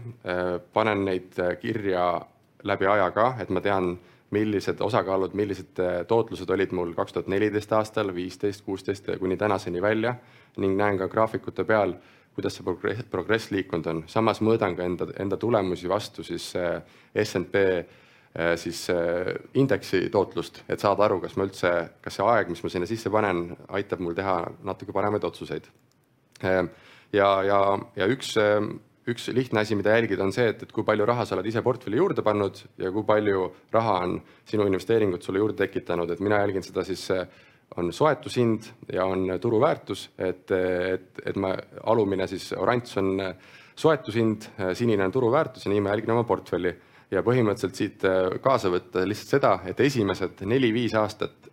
panen 0.73 1.03
neid 1.05 1.37
kirja 1.61 2.05
läbi 2.63 2.87
aja 2.89 3.09
ka, 3.11 3.33
et 3.41 3.49
ma 3.49 3.61
tean, 3.61 3.97
millised 4.27 4.81
osakaalud, 4.83 5.31
millised 5.39 5.79
tootlused 6.07 6.49
olid 6.51 6.73
mul 6.75 6.89
kaks 6.97 7.13
tuhat 7.15 7.29
neliteist 7.31 7.71
aastal, 7.71 8.09
viisteist, 8.11 8.65
kuusteist 8.65 9.05
kuni 9.21 9.37
tänaseni 9.39 9.79
välja 9.81 10.17
ning 10.59 10.75
näen 10.75 10.97
ka 10.99 11.07
graafikute 11.07 11.63
peal 11.63 11.93
kuidas 12.37 12.53
see 12.53 12.65
progress, 12.65 13.05
progress 13.09 13.49
liikunud 13.49 13.87
on, 13.89 14.03
samas 14.11 14.43
mõõdan 14.45 14.75
ka 14.77 14.85
enda, 14.85 15.07
enda 15.23 15.39
tulemusi 15.41 15.89
vastu 15.89 16.25
siis 16.25 16.51
äh, 16.59 16.83
SNP 17.17 17.63
äh, 17.73 18.51
siis 18.61 18.83
äh, 18.93 19.31
indeksi 19.57 20.03
tootlust, 20.13 20.61
et 20.69 20.83
saada 20.83 21.07
aru, 21.07 21.17
kas 21.23 21.33
ma 21.37 21.47
üldse, 21.47 21.71
kas 22.03 22.19
see 22.19 22.27
aeg, 22.29 22.51
mis 22.53 22.61
ma 22.61 22.73
sinna 22.73 22.89
sisse 22.89 23.09
panen, 23.13 23.47
aitab 23.79 24.03
mul 24.05 24.17
teha 24.17 24.43
natuke 24.69 24.93
paremaid 24.93 25.25
otsuseid. 25.25 25.71
ja, 26.43 27.31
ja, 27.47 27.59
ja 27.97 28.09
üks, 28.13 28.35
üks 29.09 29.27
lihtne 29.33 29.63
asi, 29.63 29.73
mida 29.79 29.95
jälgida, 29.97 30.21
on 30.21 30.35
see, 30.35 30.45
et, 30.53 30.61
et 30.61 30.71
kui 30.75 30.85
palju 30.85 31.07
raha 31.09 31.25
sa 31.25 31.33
oled 31.39 31.49
ise 31.49 31.63
portfelli 31.65 31.97
juurde 31.97 32.21
pannud 32.21 32.61
ja 32.77 32.93
kui 32.93 33.07
palju 33.07 33.47
raha 33.73 33.97
on 34.05 34.19
sinu 34.45 34.69
investeeringud 34.69 35.25
sulle 35.25 35.41
juurde 35.41 35.57
tekitanud, 35.57 36.13
et 36.13 36.21
mina 36.21 36.43
jälgin 36.43 36.69
seda 36.69 36.85
siis 36.85 37.07
on 37.75 37.93
soetushind 37.93 38.71
ja 38.93 39.05
on 39.05 39.27
turuväärtus, 39.41 40.09
et, 40.17 40.51
et, 40.51 41.21
et 41.25 41.35
ma, 41.35 41.51
alumine 41.83 42.27
siis 42.27 42.53
oranž 42.57 42.97
on 43.01 43.11
soetushind, 43.77 44.49
sinine 44.73 45.05
on 45.05 45.11
turuväärtus 45.11 45.65
ja 45.65 45.71
nii 45.71 45.81
ma 45.83 45.93
jälgin 45.93 46.15
oma 46.15 46.23
portfelli. 46.23 46.75
ja 47.11 47.21
põhimõtteliselt 47.23 47.77
siit 47.79 48.03
äh, 48.03 48.33
kaasa 48.43 48.67
võtta 48.67 49.05
lihtsalt 49.07 49.29
seda, 49.37 49.51
et 49.63 49.79
esimesed 49.79 50.41
neli-viis 50.43 50.95
aastat 50.99 51.47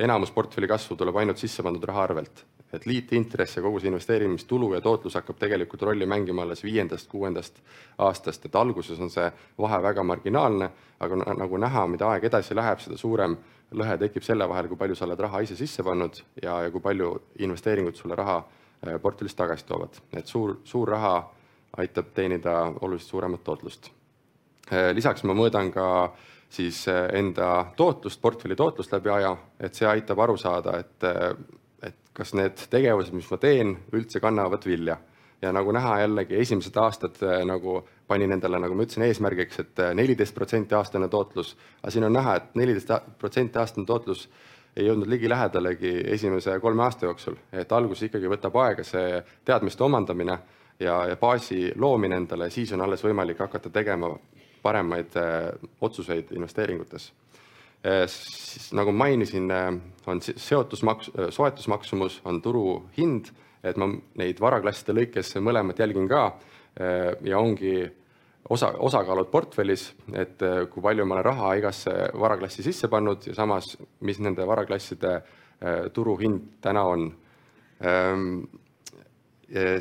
enamus 0.00 0.30
portfelli 0.32 0.68
kasvu 0.68 0.96
tuleb 0.96 1.16
ainult 1.20 1.38
sisse 1.38 1.62
pandud 1.62 1.84
raha 1.84 2.06
arvelt. 2.08 2.44
Et 2.74 2.86
liitintress 2.86 3.56
ja 3.56 3.62
kogu 3.62 3.80
see 3.80 3.90
investeerimistulu 3.90 4.72
ja 4.74 4.80
tootlus 4.84 5.14
hakkab 5.18 5.38
tegelikult 5.38 5.82
rolli 5.82 6.06
mängima 6.06 6.42
alles 6.42 6.64
viiendast, 6.64 7.08
kuuendast 7.10 7.60
aastast, 7.98 8.44
et 8.44 8.56
alguses 8.56 9.00
on 9.00 9.10
see 9.10 9.26
vahe 9.58 9.80
väga 9.82 10.02
marginaalne, 10.02 10.70
aga 11.00 11.18
nagu 11.34 11.58
näha, 11.60 11.86
mida 11.90 12.08
aeg 12.12 12.28
edasi 12.30 12.56
läheb, 12.56 12.82
seda 12.82 12.98
suurem 12.98 13.36
lõhe 13.74 13.96
tekib 13.98 14.24
selle 14.24 14.48
vahel, 14.48 14.68
kui 14.68 14.78
palju 14.78 14.96
sa 14.98 15.06
oled 15.06 15.20
raha 15.20 15.40
ise 15.44 15.56
sisse 15.58 15.82
pannud 15.82 16.20
ja, 16.42 16.60
ja 16.66 16.70
kui 16.70 16.82
palju 16.82 17.10
investeeringud 17.46 17.96
sulle 17.98 18.18
raha 18.18 18.38
äh, 18.42 18.98
portfellist 19.02 19.38
tagasi 19.38 19.66
toovad. 19.66 20.00
et 20.12 20.26
suur, 20.26 20.58
suur 20.64 20.88
raha 20.88 21.16
aitab 21.78 22.12
teenida 22.14 22.54
oluliselt 22.80 23.10
suuremat 23.10 23.44
tootlust. 23.44 23.90
Äh, 24.70 24.92
lisaks 24.94 25.24
ma 25.24 25.34
mõõdan 25.34 25.72
ka 25.74 25.88
siis 26.48 26.86
äh, 26.88 27.08
enda 27.18 27.72
tootlust, 27.76 28.20
portfelli 28.20 28.56
tootlust 28.56 28.92
läbi 28.92 29.10
aja, 29.10 29.36
et 29.58 29.74
see 29.74 29.88
aitab 29.88 30.20
aru 30.22 30.36
saada, 30.38 30.78
et 30.78 31.08
kas 32.14 32.34
need 32.34 32.68
tegevused, 32.70 33.14
mis 33.16 33.28
ma 33.30 33.40
teen, 33.42 33.76
üldse 33.92 34.20
kannavad 34.22 34.66
vilja. 34.66 34.96
Ja 35.42 35.50
nagu 35.52 35.72
näha 35.74 35.98
jällegi 36.00 36.38
esimesed 36.40 36.76
aastad 36.80 37.18
nagu 37.44 37.82
panin 38.08 38.32
endale, 38.32 38.58
nagu 38.60 38.74
ma 38.76 38.84
ütlesin, 38.84 39.04
eesmärgiks, 39.08 39.60
et 39.60 39.80
äh, 39.82 39.92
neliteist 39.96 40.34
protsenti 40.34 40.76
aastane 40.76 41.08
tootlus, 41.08 41.54
aga 41.82 41.92
siin 41.92 42.04
on 42.08 42.12
näha, 42.16 42.36
et 42.40 42.58
neliteist 42.58 42.90
protsenti 43.18 43.58
aastane 43.60 43.86
tootlus 43.88 44.28
ei 44.76 44.88
jõudnud 44.88 45.08
ligilähedalegi 45.08 45.94
esimese 46.16 46.58
kolme 46.60 46.82
aasta 46.82 47.06
jooksul, 47.06 47.36
et 47.52 47.72
alguses 47.72 48.08
ikkagi 48.08 48.30
võtab 48.30 48.56
aega 48.64 48.84
see 48.84 49.20
teadmiste 49.46 49.84
omandamine 49.86 50.38
ja, 50.80 50.96
ja 51.08 51.16
baasi 51.16 51.72
loomine 51.76 52.18
endale, 52.18 52.50
siis 52.50 52.72
on 52.74 52.82
alles 52.84 53.04
võimalik 53.04 53.38
hakata 53.44 53.70
tegema 53.70 54.10
paremaid 54.62 55.16
äh, 55.20 55.52
otsuseid 55.80 56.32
investeeringutes. 56.32 57.12
äh,. 57.12 57.23
Siis 58.08 58.70
nagu 58.72 58.92
mainisin 58.92 59.50
äh,, 59.50 59.70
on 60.06 60.20
seotusmaks, 60.24 61.10
äh, 61.18 61.30
soetusmaksumus, 61.30 62.20
on 62.24 62.42
turuhind, 62.42 63.28
et 63.64 63.76
ma 63.80 63.90
neid 64.20 64.40
varaklasside 64.40 64.96
lõikes 64.96 65.34
mõlemat 65.40 65.80
jälgin 65.80 66.08
ka 66.08 66.26
Äh, 66.80 67.16
ja 67.22 67.38
ongi 67.38 67.86
osa, 68.50 68.72
osakaalud 68.78 69.28
portfellis, 69.30 69.92
et 70.12 70.42
äh, 70.42 70.64
kui 70.66 70.82
palju 70.82 71.04
ma 71.06 71.14
olen 71.14 71.24
raha 71.24 71.52
igasse 71.60 71.92
varaklassi 72.18 72.64
sisse 72.66 72.90
pannud 72.90 73.28
ja 73.28 73.34
samas, 73.34 73.76
mis 74.02 74.18
nende 74.18 74.46
varaklasside 74.46 75.12
äh, 75.14 75.84
turuhind 75.94 76.56
täna 76.64 76.82
on. 76.90 77.12
Ähm, 77.84 78.28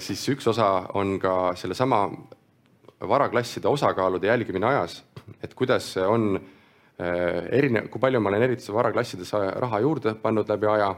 siis 0.03 0.21
üks 0.29 0.45
osa 0.51 0.67
on 0.93 1.15
ka 1.23 1.55
sellesama 1.57 2.03
varaklasside 3.09 3.67
osakaalude 3.71 4.27
jälgimine 4.27 4.67
ajas, 4.69 4.99
et 5.41 5.53
kuidas 5.57 5.87
on 5.97 6.35
erinev, 6.99 7.87
kui 7.89 7.99
palju 7.99 8.19
ma 8.21 8.29
olen 8.29 8.43
erinevates 8.45 8.69
varaklassides 8.73 9.31
raha 9.33 9.79
juurde 9.81 10.13
pannud 10.21 10.49
läbi 10.49 10.67
aja 10.69 10.91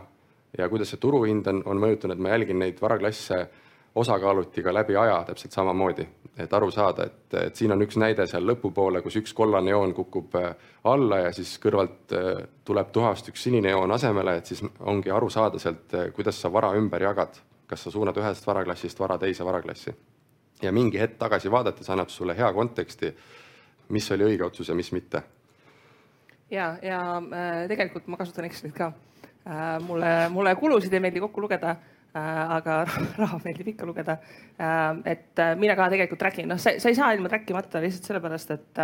ja 0.58 0.70
kuidas 0.70 0.92
see 0.92 1.00
turuhind 1.02 1.48
on, 1.48 1.62
on 1.66 1.80
mõjutanud, 1.80 2.20
ma 2.20 2.34
jälgin 2.34 2.60
neid 2.60 2.82
varaklasse 2.82 3.46
osakaaluti 3.96 4.64
ka 4.64 4.74
läbi 4.74 4.96
aja 4.96 5.24
täpselt 5.28 5.52
samamoodi, 5.52 6.08
et 6.38 6.54
aru 6.54 6.72
saada, 6.72 7.06
et, 7.06 7.36
et 7.40 7.56
siin 7.56 7.72
on 7.72 7.82
üks 7.86 7.98
näide 8.00 8.26
seal 8.28 8.44
lõpupoole, 8.48 9.02
kus 9.04 9.16
üks 9.22 9.34
kollane 9.34 9.72
joon 9.72 9.94
kukub 9.96 10.36
äh, 10.40 10.50
alla 10.92 11.22
ja 11.26 11.32
siis 11.36 11.56
kõrvalt 11.64 12.16
äh, 12.16 12.42
tuleb 12.68 12.92
tuhast 12.96 13.32
üks 13.32 13.48
sinine 13.48 13.72
joon 13.72 13.92
asemele, 13.96 14.38
et 14.40 14.52
siis 14.52 14.64
ongi 14.80 15.12
aru 15.12 15.30
saada 15.32 15.62
sealt, 15.64 15.88
äh, 15.96 16.10
kuidas 16.16 16.42
sa 16.42 16.52
vara 16.52 16.74
ümber 16.76 17.08
jagad, 17.08 17.40
kas 17.68 17.88
sa 17.88 17.94
suunad 17.94 18.18
ühest 18.20 18.48
varaklassist 18.48 19.00
vara 19.00 19.18
teise 19.22 19.48
varaklassi. 19.48 19.96
ja 20.62 20.72
mingi 20.72 21.00
hetk 21.00 21.18
tagasi 21.20 21.52
vaadates 21.52 21.90
annab 21.90 22.10
sulle 22.10 22.36
hea 22.38 22.52
konteksti, 22.54 23.16
mis 23.90 24.12
oli 24.12 24.24
õige 24.24 24.44
otsus 24.44 24.70
ja 24.70 24.76
mis 24.76 24.92
mitte. 24.92 25.24
Ja, 26.52 26.78
ja 26.82 27.02
äh, 27.18 27.66
tegelikult 27.72 28.08
ma 28.08 28.18
kasutan 28.18 28.46
Excelit 28.46 28.76
ka 28.76 28.92
äh,. 29.46 29.80
mulle, 29.88 30.30
mulle 30.30 30.56
kulusid 30.56 30.94
ei 30.94 31.04
meeldi 31.04 31.24
kokku 31.24 31.42
lugeda 31.42 31.76
Äh, 32.16 32.52
aga 32.56 32.86
raha 33.20 33.42
meeldib 33.44 33.74
ikka 33.74 33.88
lugeda. 33.88 34.14
Et 35.12 35.42
mina 35.60 35.76
ka 35.76 35.90
tegelikult 35.92 36.22
track 36.22 36.40
in, 36.40 36.48
noh, 36.54 36.60
sa, 36.62 36.72
sa 36.80 36.88
ei 36.88 36.96
saa 36.96 37.10
ilma 37.12 37.28
track 37.32 37.50
imata 37.52 37.82
lihtsalt 37.84 38.08
sellepärast, 38.08 38.54
et 38.56 38.80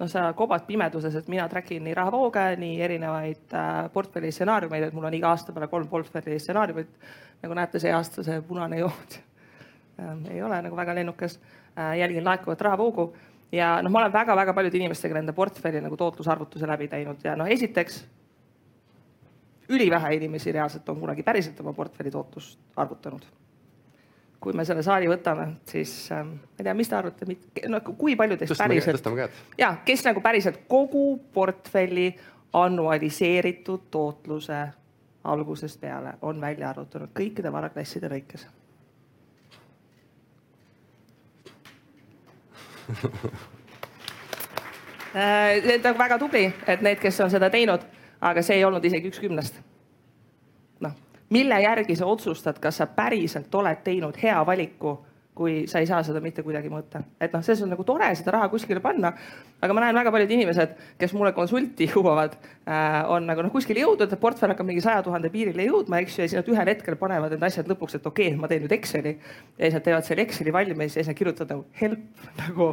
noh, 0.00 0.08
sa 0.10 0.24
kobad 0.34 0.64
pimeduses, 0.66 1.14
et 1.20 1.28
mina 1.30 1.44
track 1.50 1.70
in 1.76 1.86
nii 1.86 1.94
rahavooge, 1.94 2.42
nii 2.58 2.80
erinevaid 2.82 3.54
portfelli 3.94 4.32
stsenaariumeid, 4.34 4.88
et 4.88 4.96
mul 4.98 5.06
on 5.06 5.14
iga 5.14 5.30
aasta 5.30 5.54
peale 5.54 5.70
kolm 5.70 5.86
portfelli 5.92 6.40
stsenaariumit. 6.42 6.90
nagu 7.44 7.58
näete, 7.58 7.78
see 7.82 7.94
aasta 7.94 8.26
see 8.26 8.42
punane 8.46 8.82
joon 8.82 9.14
ei 10.34 10.42
ole 10.42 10.58
nagu 10.66 10.76
väga 10.76 10.94
lennukas. 10.98 11.38
jälgin 11.98 12.24
laekuvat 12.24 12.60
rahavoogu 12.60 13.12
ja 13.52 13.76
noh, 13.82 13.92
ma 13.92 14.02
olen 14.02 14.12
väga-väga 14.12 14.54
paljude 14.56 14.80
inimestega 14.80 15.18
nende 15.18 15.34
portfelli 15.36 15.80
nagu 15.84 15.96
tootlusarvutuse 15.96 16.66
läbi 16.68 16.88
teinud 16.88 17.24
ja 17.24 17.36
noh, 17.36 17.50
esiteks 17.50 18.02
ülivähe 19.72 20.14
inimesi 20.16 20.52
reaalselt 20.52 20.88
on 20.88 21.00
kunagi 21.00 21.22
päriselt 21.22 21.60
oma 21.60 21.72
portfelli 21.72 22.10
tootlust 22.10 22.58
arvutanud. 22.76 23.22
kui 24.42 24.52
me 24.58 24.64
selle 24.66 24.82
saali 24.82 25.06
võtame, 25.06 25.44
siis 25.70 25.92
äh, 26.10 26.24
ma 26.26 26.58
ei 26.58 26.64
tea, 26.66 26.72
mis 26.74 26.88
te 26.90 26.96
arvate, 26.98 27.26
no 27.70 27.78
kui 27.86 28.16
palju 28.18 28.36
teist 28.40 28.50
tõstame 28.50 28.74
päriselt, 28.80 29.36
ja 29.58 29.76
kes 29.86 30.02
nagu 30.08 30.20
päriselt 30.20 30.64
kogu 30.68 31.04
portfelli 31.32 32.08
annualiseeritud 32.58 33.86
tootluse 33.90 34.64
algusest 35.30 35.80
peale 35.80 36.16
on 36.26 36.40
välja 36.40 36.72
arvutanud 36.72 37.14
kõikide 37.14 37.52
varaklasside 37.54 38.10
lõikes 38.10 38.48
äh, 45.14 45.62
see 45.64 45.90
on 45.90 45.98
väga 45.98 46.18
tubli, 46.18 46.46
et 46.66 46.80
need, 46.82 46.98
kes 47.00 47.20
on 47.20 47.30
seda 47.30 47.50
teinud 47.50 47.80
aga 48.22 48.42
see 48.42 48.60
ei 48.60 48.64
olnud 48.64 48.84
isegi 48.84 49.10
üks 49.10 49.20
kümnest. 49.20 49.58
noh, 50.80 50.94
mille 51.30 51.60
järgi 51.62 51.96
sa 51.98 52.06
otsustad, 52.06 52.58
kas 52.62 52.78
sa 52.80 52.86
päriselt 52.86 53.54
oled 53.54 53.82
teinud 53.84 54.18
hea 54.22 54.38
valiku 54.46 54.96
kui 55.34 55.62
sa 55.66 55.80
ei 55.80 55.86
saa 55.88 56.02
seda 56.04 56.20
mitte 56.20 56.42
kuidagi 56.44 56.68
mõõta. 56.68 57.00
et 57.20 57.32
noh, 57.32 57.40
selles 57.44 57.62
on 57.64 57.70
nagu 57.72 57.84
tore 57.88 58.10
seda 58.18 58.34
raha 58.34 58.50
kuskile 58.52 58.82
panna, 58.84 59.14
aga 59.64 59.74
ma 59.74 59.80
näen 59.80 59.96
väga 59.96 60.10
paljud 60.12 60.32
inimesed, 60.36 60.74
kes 61.00 61.14
mulle 61.16 61.32
konsulti 61.32 61.86
jõuavad 61.92 62.34
äh,, 62.36 62.98
on 63.08 63.24
nagu 63.24 63.44
noh, 63.44 63.52
kuskile 63.54 63.80
jõudnud, 63.80 64.12
et 64.12 64.20
portfell 64.20 64.52
hakkab 64.52 64.68
mingi 64.68 64.84
saja 64.84 65.00
tuhande 65.06 65.30
piirile 65.32 65.64
jõudma, 65.70 66.02
eks 66.04 66.18
ju, 66.18 66.26
ja 66.26 66.28
siis 66.28 66.40
nad 66.42 66.50
ühel 66.52 66.72
hetkel 66.74 66.98
panevad 67.00 67.32
need 67.32 67.46
asjad 67.48 67.70
lõpuks, 67.72 67.96
et 67.96 68.08
okei 68.10 68.28
okay,, 68.34 68.40
ma 68.42 68.50
teen 68.50 68.60
nüüd 68.66 68.74
Exceli 68.76 69.14
ja 69.14 69.62
siis 69.64 69.78
nad 69.78 69.86
teevad 69.86 70.08
selle 70.08 70.26
Exceli 70.26 70.52
valmis 70.52 70.98
ja 70.98 71.00
siis 71.00 71.08
nad 71.08 71.16
kirjutavad 71.16 71.54
nagu 71.56 71.64
help 71.80 72.28
nagu 72.42 72.68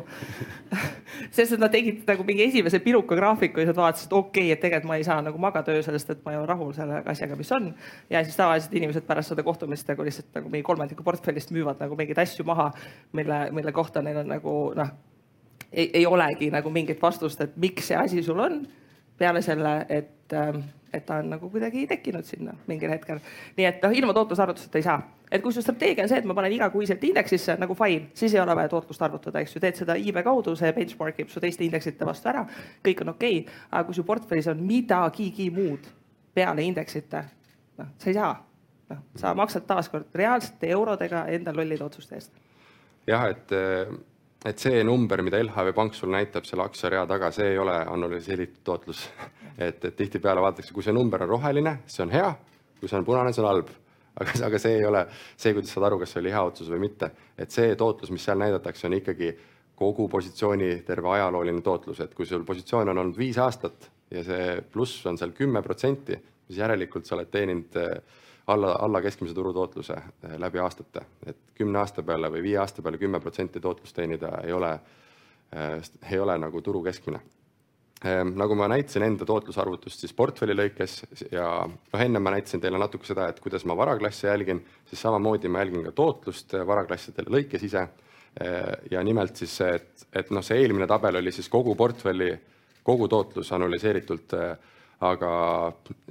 sest 1.32 1.56
et 1.56 1.64
nad 1.64 1.72
tegid 1.72 2.04
nagu 2.12 2.28
mingi 2.28 2.44
esimese 2.50 2.84
piruka 2.84 3.16
graafiku 3.16 3.64
ja 3.64 3.70
siis 3.70 3.72
nad 3.72 3.82
vaatasid, 3.86 4.12
okei 4.12 4.50
okay,, 4.50 4.58
et 4.58 4.64
tegelikult 4.66 4.92
ma 4.92 5.00
ei 5.00 5.08
saa 5.08 5.22
nagu 5.24 5.40
magada 5.40 5.72
öösel, 5.80 5.96
sest 5.96 6.12
et 6.18 6.28
ma 6.28 6.36
ei 6.36 6.42
ole 6.42 6.52
rahul 6.52 6.76
selle 6.76 7.00
asjaga, 7.08 7.40
mis 7.40 7.56
on. 7.56 7.72
ja 8.12 8.26
siis 8.28 8.36
tavaliselt 8.36 8.76
inimesed 8.76 9.08
pärast 9.08 9.32
seda 9.32 9.48
kohtumist 9.48 9.88
nagu 9.88 10.04
lihtsalt 10.04 10.36
nagu 10.36 10.52
mingi 10.52 10.68
kolmandiku 10.68 11.08
portfellist 11.08 11.56
müüvad 11.56 11.80
nagu 11.80 11.96
mingeid 11.96 12.20
asju 12.20 12.49
maha, 12.50 12.72
mille, 13.14 13.46
mille 13.56 13.72
kohta 13.76 14.02
neil 14.06 14.24
on 14.24 14.34
nagu 14.34 14.56
noh, 14.78 14.98
ei 15.74 16.06
olegi 16.06 16.50
nagu 16.52 16.70
mingit 16.74 17.02
vastust, 17.02 17.42
et 17.42 17.58
miks 17.58 17.92
see 17.92 17.98
asi 17.98 18.24
sul 18.24 18.40
on. 18.40 18.68
peale 19.20 19.42
selle, 19.42 19.86
et, 19.90 20.34
ähm, 20.34 20.62
et 20.94 21.06
ta 21.06 21.18
on 21.20 21.30
nagu 21.30 21.50
kuidagi 21.52 21.82
tekkinud 21.88 22.24
sinna 22.24 22.54
mingil 22.68 22.90
hetkel. 22.90 23.20
nii 23.58 23.66
et 23.66 23.84
noh, 23.84 23.92
ilma 23.92 24.14
tootlusarvutuseta 24.14 24.78
ei 24.78 24.84
saa. 24.84 25.02
et 25.32 25.42
kui 25.42 25.54
su 25.54 25.62
strateegia 25.62 26.04
on 26.04 26.10
see, 26.10 26.18
et 26.18 26.26
ma 26.26 26.34
panen 26.34 26.52
igakuiselt 26.52 27.04
indeksisse 27.04 27.58
nagu 27.60 27.76
fine, 27.76 28.10
siis 28.14 28.34
ei 28.34 28.40
ole 28.40 28.56
vaja 28.56 28.70
tootlust 28.70 29.02
arvutada, 29.02 29.40
eks 29.40 29.56
ju, 29.56 29.62
teed 29.62 29.76
seda 29.76 29.96
iibe 29.96 30.24
kaudu, 30.24 30.56
see 30.56 30.74
benchmark 30.74 31.20
ib 31.20 31.30
su 31.30 31.40
teiste 31.40 31.64
indeksite 31.64 32.06
vastu 32.06 32.32
ära, 32.32 32.46
kõik 32.86 33.04
on 33.06 33.14
okei 33.14 33.40
okay.. 33.44 33.56
aga 33.72 33.84
kui 33.86 33.94
su 33.94 34.04
portfellis 34.04 34.48
on 34.48 34.64
midagigi 34.66 35.50
muud 35.54 35.92
peale 36.34 36.64
indeksite, 36.64 37.26
noh, 37.78 37.92
sa 37.98 38.10
ei 38.10 38.18
saa 38.18 38.49
noh, 38.90 39.02
sa 39.20 39.34
maksad 39.38 39.66
taaskord 39.70 40.16
reaalsete 40.16 40.70
eurodega 40.76 41.26
enda 41.36 41.54
lollide 41.56 41.86
otsuste 41.86 42.16
eest. 42.20 42.32
jah, 43.08 43.28
et, 43.30 43.54
et 44.46 44.64
see 44.66 44.84
number, 44.88 45.24
mida 45.26 45.42
LHV 45.44 45.74
Pank 45.76 45.98
sul 45.98 46.14
näitab 46.14 46.48
selle 46.50 46.66
aktsiarea 46.66 47.06
taga, 47.10 47.32
see 47.36 47.54
ei 47.54 47.60
ole 47.62 47.76
annualiseeritud 47.82 48.64
tootlus. 48.64 49.08
et, 49.68 49.84
et 49.84 49.96
tihtipeale 49.96 50.42
vaadatakse, 50.42 50.74
kui 50.74 50.86
see 50.86 50.96
number 50.96 51.26
on 51.26 51.36
roheline, 51.36 51.80
see 51.88 52.04
on 52.06 52.14
hea, 52.14 52.34
kui 52.80 52.92
see 52.92 53.00
on 53.00 53.08
punane, 53.08 53.34
see 53.36 53.44
on 53.44 53.52
halb 53.52 53.72
aga, 54.20 54.34
aga 54.48 54.60
see 54.62 54.80
ei 54.80 54.86
ole 54.88 55.06
see, 55.12 55.54
kuidas 55.54 55.72
saad 55.74 55.88
aru, 55.90 56.00
kas 56.02 56.14
see 56.14 56.24
oli 56.24 56.34
hea 56.34 56.44
otsus 56.52 56.72
või 56.72 56.84
mitte. 56.88 57.12
et 57.40 57.54
see 57.56 57.76
tootlus, 57.80 58.12
mis 58.14 58.26
seal 58.26 58.40
näidatakse, 58.42 58.88
on 58.88 58.98
ikkagi 59.00 59.32
kogu 59.80 60.10
positsiooni 60.12 60.82
terve 60.88 61.12
ajalooline 61.16 61.64
tootlus, 61.64 62.02
et 62.04 62.16
kui 62.16 62.28
sul 62.28 62.44
positsioon 62.48 62.92
on 62.92 63.04
olnud 63.04 63.18
viis 63.18 63.38
aastat 63.40 63.90
ja 64.12 64.24
see 64.28 64.58
pluss 64.74 65.06
on 65.08 65.18
seal 65.18 65.32
kümme 65.38 65.62
protsenti, 65.64 66.18
siis 66.48 66.60
järelikult 66.60 67.08
sa 67.08 67.16
oled 67.16 67.30
teeninud 67.32 67.78
alla, 68.54 68.76
alla 68.80 69.02
keskmise 69.02 69.34
turutootluse 69.34 69.96
eh, 69.98 70.38
läbi 70.42 70.60
aastate, 70.60 71.06
et 71.26 71.38
kümne 71.58 71.82
aasta 71.82 72.04
peale 72.04 72.32
või 72.34 72.44
viie 72.50 72.58
aasta 72.62 72.84
peale 72.86 73.00
kümme 73.02 73.20
protsenti 73.24 73.62
tootlust 73.64 73.96
teenida 73.96 74.40
ei 74.44 74.54
ole 74.56 74.72
äh,, 74.74 75.92
ei 76.12 76.20
ole 76.20 76.38
nagu 76.42 76.62
turu 76.66 76.82
keskmine 76.86 77.22
ehm,. 78.04 78.36
nagu 78.40 78.56
ma 78.56 78.68
näitasin 78.72 79.08
enda 79.08 79.28
tootlusarvutust 79.30 80.06
siis 80.06 80.14
portfelli 80.14 80.58
lõikes 80.58 81.00
ja 81.32 81.48
noh, 81.68 82.02
enne 82.02 82.20
ma 82.20 82.36
näitasin 82.36 82.62
teile 82.62 82.82
natuke 82.82 83.08
seda, 83.08 83.30
et 83.30 83.40
kuidas 83.44 83.66
ma 83.66 83.78
varaklasse 83.78 84.28
jälgin, 84.28 84.64
siis 84.90 85.02
samamoodi 85.02 85.52
ma 85.52 85.66
jälgin 85.66 85.90
ka 85.90 85.96
tootlust 85.96 86.58
varaklasside 86.68 87.28
lõikes 87.28 87.66
ise 87.70 87.88
ja 88.92 89.02
nimelt 89.04 89.36
siis 89.42 89.56
et, 89.66 90.06
et 90.14 90.30
noh, 90.32 90.46
see 90.46 90.62
eelmine 90.62 90.88
tabel 90.88 91.18
oli 91.20 91.32
siis 91.34 91.50
kogu 91.50 91.74
portfelli 91.76 92.30
kogutootlus 92.90 93.52
annualiseeritult 93.54 94.34
äh, 94.34 94.58
aga 95.00 95.32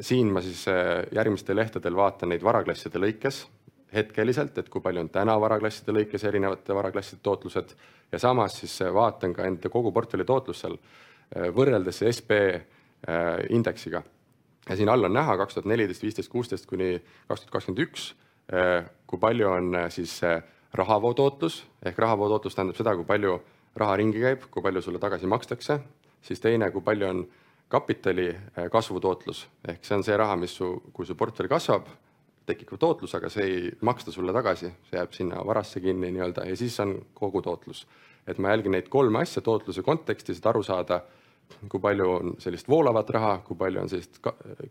siin 0.01 0.31
ma 0.33 0.41
siis 0.45 0.65
äh, 0.71 1.05
järgmistel 1.13 1.57
lehtedel 1.59 1.97
vaatan 1.97 2.33
neid 2.33 2.45
varaklasside 2.45 3.01
lõikes 3.01 3.45
hetkeliselt, 3.93 4.57
et 4.61 4.69
kui 4.69 4.83
palju 4.85 5.05
on 5.05 5.11
täna 5.13 5.35
varaklasside 5.41 5.93
lõikes 5.97 6.25
erinevate 6.29 6.77
varaklasside 6.77 7.23
tootlused. 7.25 7.73
Ja 8.13 8.21
samas 8.21 8.59
siis 8.61 8.79
äh, 8.85 8.93
vaatan 8.95 9.35
ka 9.37 9.47
enda 9.49 9.73
kogu 9.73 9.93
portfelli 9.93 10.25
tootlust 10.29 10.65
seal 10.65 10.79
äh, 10.79 11.49
võrreldes 11.55 12.03
SB 12.13 12.43
indeksiga. 13.55 14.01
ja 14.69 14.77
siin 14.77 14.89
all 14.89 15.05
on 15.07 15.13
näha 15.15 15.37
kaks 15.39 15.55
tuhat 15.55 15.69
neliteist, 15.71 16.03
viisteist, 16.03 16.31
kuusteist 16.33 16.67
kuni 16.67 16.97
kaks 17.29 17.45
tuhat 17.45 17.53
kakskümmend 17.53 17.83
üks, 17.85 18.09
kui 19.07 19.21
palju 19.23 19.47
on 19.47 19.77
siis 19.95 20.17
rahavoo 20.75 21.13
tootlus. 21.15 21.61
Ehk 21.87 21.99
rahavoo 21.99 22.27
tootlus 22.33 22.57
tähendab 22.59 22.77
seda, 22.77 22.97
kui 22.99 23.07
palju 23.07 23.37
raha 23.79 24.01
ringi 24.01 24.19
käib, 24.19 24.49
kui 24.51 24.65
palju 24.67 24.83
sulle 24.83 24.99
tagasi 24.99 25.31
makstakse, 25.31 25.79
siis 26.27 26.43
teine, 26.43 26.73
kui 26.75 26.83
palju 26.83 27.07
on 27.07 27.23
kapitali 27.69 28.29
äh, 28.29 28.71
kasvutootlus 28.73 29.47
ehk 29.69 29.85
see 29.85 29.97
on 29.97 30.05
see 30.05 30.17
raha, 30.17 30.37
mis 30.37 30.55
su, 30.57 30.71
kui 30.93 31.07
su 31.07 31.17
portfell 31.19 31.51
kasvab, 31.51 31.89
tekib 32.49 32.73
ka 32.73 32.81
tootlus, 32.81 33.15
aga 33.19 33.29
see 33.33 33.45
ei 33.45 33.71
maksta 33.85 34.13
sulle 34.15 34.33
tagasi, 34.33 34.71
see 34.89 34.97
jääb 34.97 35.13
sinna 35.17 35.43
varasse 35.45 35.83
kinni 35.85 36.11
nii-öelda 36.15 36.47
ja 36.49 36.57
siis 36.57 36.79
on 36.81 36.97
kogutootlus. 37.15 37.87
et 38.29 38.39
ma 38.39 38.51
jälgin 38.53 38.75
neid 38.77 38.89
kolme 38.93 39.23
asja 39.23 39.41
tootluse 39.43 39.83
kontekstis, 39.83 40.39
et 40.39 40.47
aru 40.47 40.63
saada, 40.63 41.01
kui 41.69 41.81
palju 41.81 42.09
on 42.13 42.35
sellist 42.39 42.69
voolavat 42.69 43.11
raha, 43.11 43.39
kui 43.45 43.57
palju 43.57 43.81
on 43.81 43.89
sellist 43.89 44.19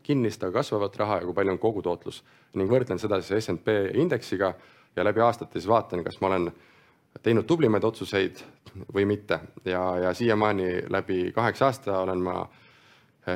kinnist, 0.03 0.43
aga 0.43 0.59
kasvavat 0.59 0.97
raha 0.97 1.21
ja 1.21 1.25
kui 1.25 1.33
palju 1.33 1.55
on 1.55 1.59
kogutootlus. 1.59 2.23
ning 2.53 2.69
võrdlen 2.69 2.99
seda 3.01 3.21
siis 3.21 3.45
SNP 3.45 3.95
indeksiga 3.95 4.53
ja 4.95 5.03
läbi 5.03 5.21
aastate 5.21 5.59
siis 5.59 5.69
vaatan, 5.69 6.03
kas 6.03 6.21
ma 6.21 6.27
olen 6.27 6.51
teinud 7.21 7.45
tublimaid 7.45 7.83
otsuseid 7.83 8.43
või 8.93 9.05
mitte 9.05 9.39
ja, 9.65 9.97
ja 9.97 10.13
siiamaani 10.13 10.85
läbi 10.89 11.31
kaheksa 11.33 11.65
aasta 11.65 11.99
olen 11.99 12.21
ma 12.21 12.37
Äh, 12.41 12.66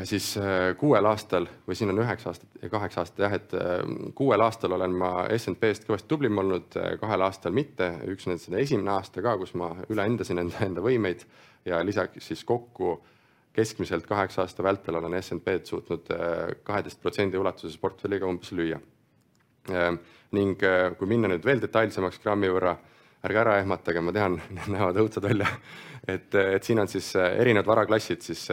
siis 0.04 0.38
äh, 0.38 0.72
kuuel 0.80 1.06
aastal 1.06 1.48
või 1.68 1.76
siin 1.76 1.92
on 1.92 2.00
üheksa 2.00 2.32
aastat 2.32 2.64
ja 2.64 2.70
kaheksa 2.72 3.02
aastat 3.02 3.24
jah, 3.26 3.34
et 3.36 3.56
äh, 3.58 3.82
kuuel 4.16 4.42
aastal 4.44 4.76
olen 4.78 4.94
ma 4.96 5.12
SNP-st 5.36 5.88
kõvasti 5.88 6.08
tublim 6.12 6.38
olnud, 6.40 6.78
kahel 7.02 7.26
aastal 7.26 7.56
mitte, 7.56 7.90
üks 8.12 8.28
nendest 8.30 8.52
on 8.52 8.60
esimene 8.62 8.94
aasta 8.96 9.24
ka, 9.24 9.36
kus 9.42 9.54
ma 9.60 9.74
üle 9.92 10.06
hindasin 10.08 10.40
enda, 10.46 10.62
enda 10.70 10.84
võimeid 10.86 11.26
ja 11.68 11.82
lisaks 11.86 12.32
siis 12.32 12.44
kokku 12.48 13.00
keskmiselt 13.52 14.08
kaheksa 14.08 14.46
aasta 14.46 14.64
vältel 14.64 14.96
olen 14.96 15.18
SNP-d 15.20 15.68
suutnud 15.68 16.08
kaheteist 16.64 17.02
protsendi 17.04 17.38
ulatuses 17.38 17.76
portfelliga 17.78 18.30
umbes 18.30 18.54
lüüa. 18.56 18.80
ning 20.32 20.64
kui 20.98 21.08
minna 21.08 21.28
nüüd 21.28 21.44
veel 21.46 21.60
detailsemaks 21.62 22.22
grammi 22.24 22.48
võrra, 22.48 22.78
ärge 23.28 23.42
ära 23.44 23.58
ehmatage, 23.60 24.00
ma 24.02 24.16
tean, 24.16 24.40
näevad 24.72 25.02
õudsad 25.04 25.28
välja, 25.28 25.52
et, 26.08 26.32
et 26.32 26.64
siin 26.64 26.80
on 26.80 26.88
siis 26.88 27.12
erinevad 27.20 27.68
varaklassid 27.68 28.24
siis 28.24 28.48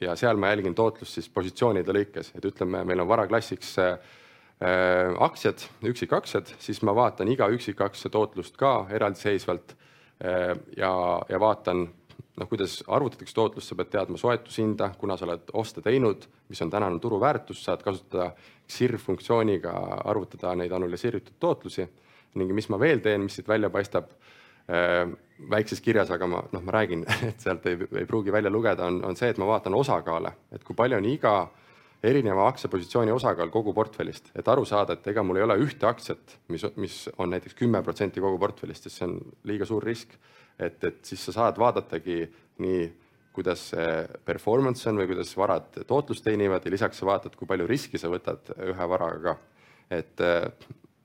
ja 0.00 0.16
seal 0.16 0.36
ma 0.36 0.50
jälgin 0.52 0.74
tootlust 0.74 1.16
siis 1.16 1.28
positsioonide 1.32 1.94
lõikes, 1.94 2.32
et 2.36 2.44
ütleme, 2.44 2.82
meil 2.84 3.00
on 3.00 3.08
varaklassiks 3.08 3.76
äh, 3.82 3.98
aktsiad, 5.24 5.66
üksikaktsiad, 5.90 6.52
siis 6.62 6.82
ma 6.86 6.94
vaatan 6.96 7.30
iga 7.32 7.48
üksikaksia 7.52 8.10
tootlust 8.12 8.56
ka 8.60 8.86
eraldiseisvalt 8.92 9.76
äh, 9.76 10.52
ja, 10.76 10.92
ja 11.28 11.40
vaatan 11.40 11.86
noh, 12.36 12.48
kuidas 12.50 12.82
arvutatakse 12.92 13.34
tootlust, 13.34 13.72
sa 13.72 13.78
pead 13.78 13.92
teadma 13.94 14.20
soetushinda, 14.20 14.92
kuna 15.00 15.16
sa 15.16 15.28
oled 15.28 15.52
oste 15.56 15.84
teinud, 15.84 16.28
mis 16.50 16.60
on 16.62 16.72
tänane 16.72 17.00
turuväärtus, 17.00 17.64
saad 17.64 17.84
kasutada 17.84 18.32
XIR 18.68 18.98
funktsiooniga 19.00 19.72
arvutada 20.04 20.52
neid 20.58 20.72
analüseeritud 20.76 21.40
tootlusi. 21.40 21.88
Ning 22.36 22.50
mis 22.52 22.68
ma 22.68 22.76
veel 22.76 23.00
teen, 23.00 23.22
mis 23.24 23.38
siit 23.38 23.48
välja 23.48 23.70
paistab 23.72 24.10
äh, 24.10 24.25
väikses 25.50 25.80
kirjas, 25.84 26.10
aga 26.10 26.26
ma 26.30 26.40
noh, 26.52 26.64
ma 26.64 26.74
räägin, 26.78 27.04
et 27.28 27.42
sealt 27.42 27.66
ei, 27.70 27.78
ei 28.00 28.08
pruugi 28.08 28.32
välja 28.34 28.50
lugeda, 28.50 28.88
on, 28.88 29.02
on 29.04 29.18
see, 29.18 29.30
et 29.30 29.38
ma 29.38 29.48
vaatan 29.50 29.76
osakaale, 29.78 30.32
et 30.54 30.64
kui 30.64 30.76
palju 30.78 30.98
on 30.98 31.08
iga 31.08 31.36
erineva 32.06 32.46
aktsiapositsiooni 32.50 33.12
osakaal 33.14 33.50
kogu 33.50 33.72
portfellist, 33.74 34.30
et 34.36 34.48
aru 34.48 34.66
saada, 34.68 34.96
et 34.96 35.06
ega 35.10 35.24
mul 35.24 35.40
ei 35.40 35.46
ole 35.46 35.56
ühte 35.64 35.88
aktsiat, 35.88 36.36
mis, 36.52 36.66
mis 36.80 36.98
on 37.18 37.32
näiteks 37.32 37.56
kümme 37.58 37.82
protsenti 37.84 38.22
kogu 38.22 38.38
portfellist, 38.42 38.86
sest 38.86 39.00
see 39.00 39.08
on 39.08 39.16
liiga 39.48 39.68
suur 39.68 39.84
risk. 39.84 40.16
et, 40.58 40.84
et 40.84 41.02
siis 41.04 41.20
sa 41.28 41.32
saad 41.34 41.58
vaadatagi 41.60 42.22
nii, 42.64 42.84
kuidas 43.36 43.66
see 43.74 43.88
performance 44.24 44.88
on 44.88 44.96
või 44.96 45.10
kuidas 45.10 45.34
varad 45.36 45.82
tootlust 45.88 46.24
teenivad 46.24 46.64
ja 46.64 46.72
lisaks 46.72 46.96
sa 47.02 47.08
vaatad, 47.08 47.34
kui 47.36 47.48
palju 47.48 47.66
riski 47.68 48.00
sa 48.00 48.08
võtad 48.08 48.48
ühe 48.64 48.88
varaga 48.88 49.20
ka. 49.20 49.36
et 49.92 50.24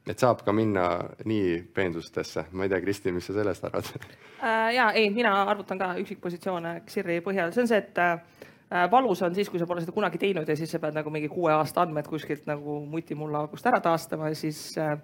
et 0.07 0.19
saab 0.19 0.41
ka 0.45 0.53
minna 0.55 0.85
nii 1.29 1.57
peensustesse, 1.73 2.47
ma 2.51 2.65
ei 2.65 2.71
tea, 2.71 2.81
Kristi, 2.81 3.13
mis 3.13 3.27
sa 3.29 3.35
sellest 3.37 3.65
arvad 3.67 3.89
äh,? 3.93 4.73
ja 4.75 4.91
ei, 4.97 5.09
mina 5.13 5.33
arvutan 5.43 5.79
ka 5.79 5.93
üksikpositsioone 6.01 6.79
XIR-i 6.87 7.19
põhjal, 7.25 7.53
see 7.53 7.63
on 7.65 7.69
see, 7.69 7.81
et 7.81 8.01
äh, 8.01 8.87
valus 8.91 9.21
on 9.21 9.35
siis, 9.35 9.49
kui 9.49 9.61
sa 9.61 9.67
pole 9.69 9.83
seda 9.83 9.93
kunagi 9.93 10.21
teinud 10.21 10.49
ja 10.49 10.55
siis 10.57 10.73
sa 10.73 10.81
pead 10.81 10.97
nagu 10.97 11.13
mingi 11.13 11.29
kuue 11.29 11.53
aasta 11.53 11.85
andmed 11.85 12.09
kuskilt 12.09 12.47
nagu 12.49 12.79
mutimullaaugust 12.89 13.69
ära 13.69 13.81
taastama 13.83 14.31
ja 14.31 14.39
siis 14.41 14.63
äh, 14.81 14.97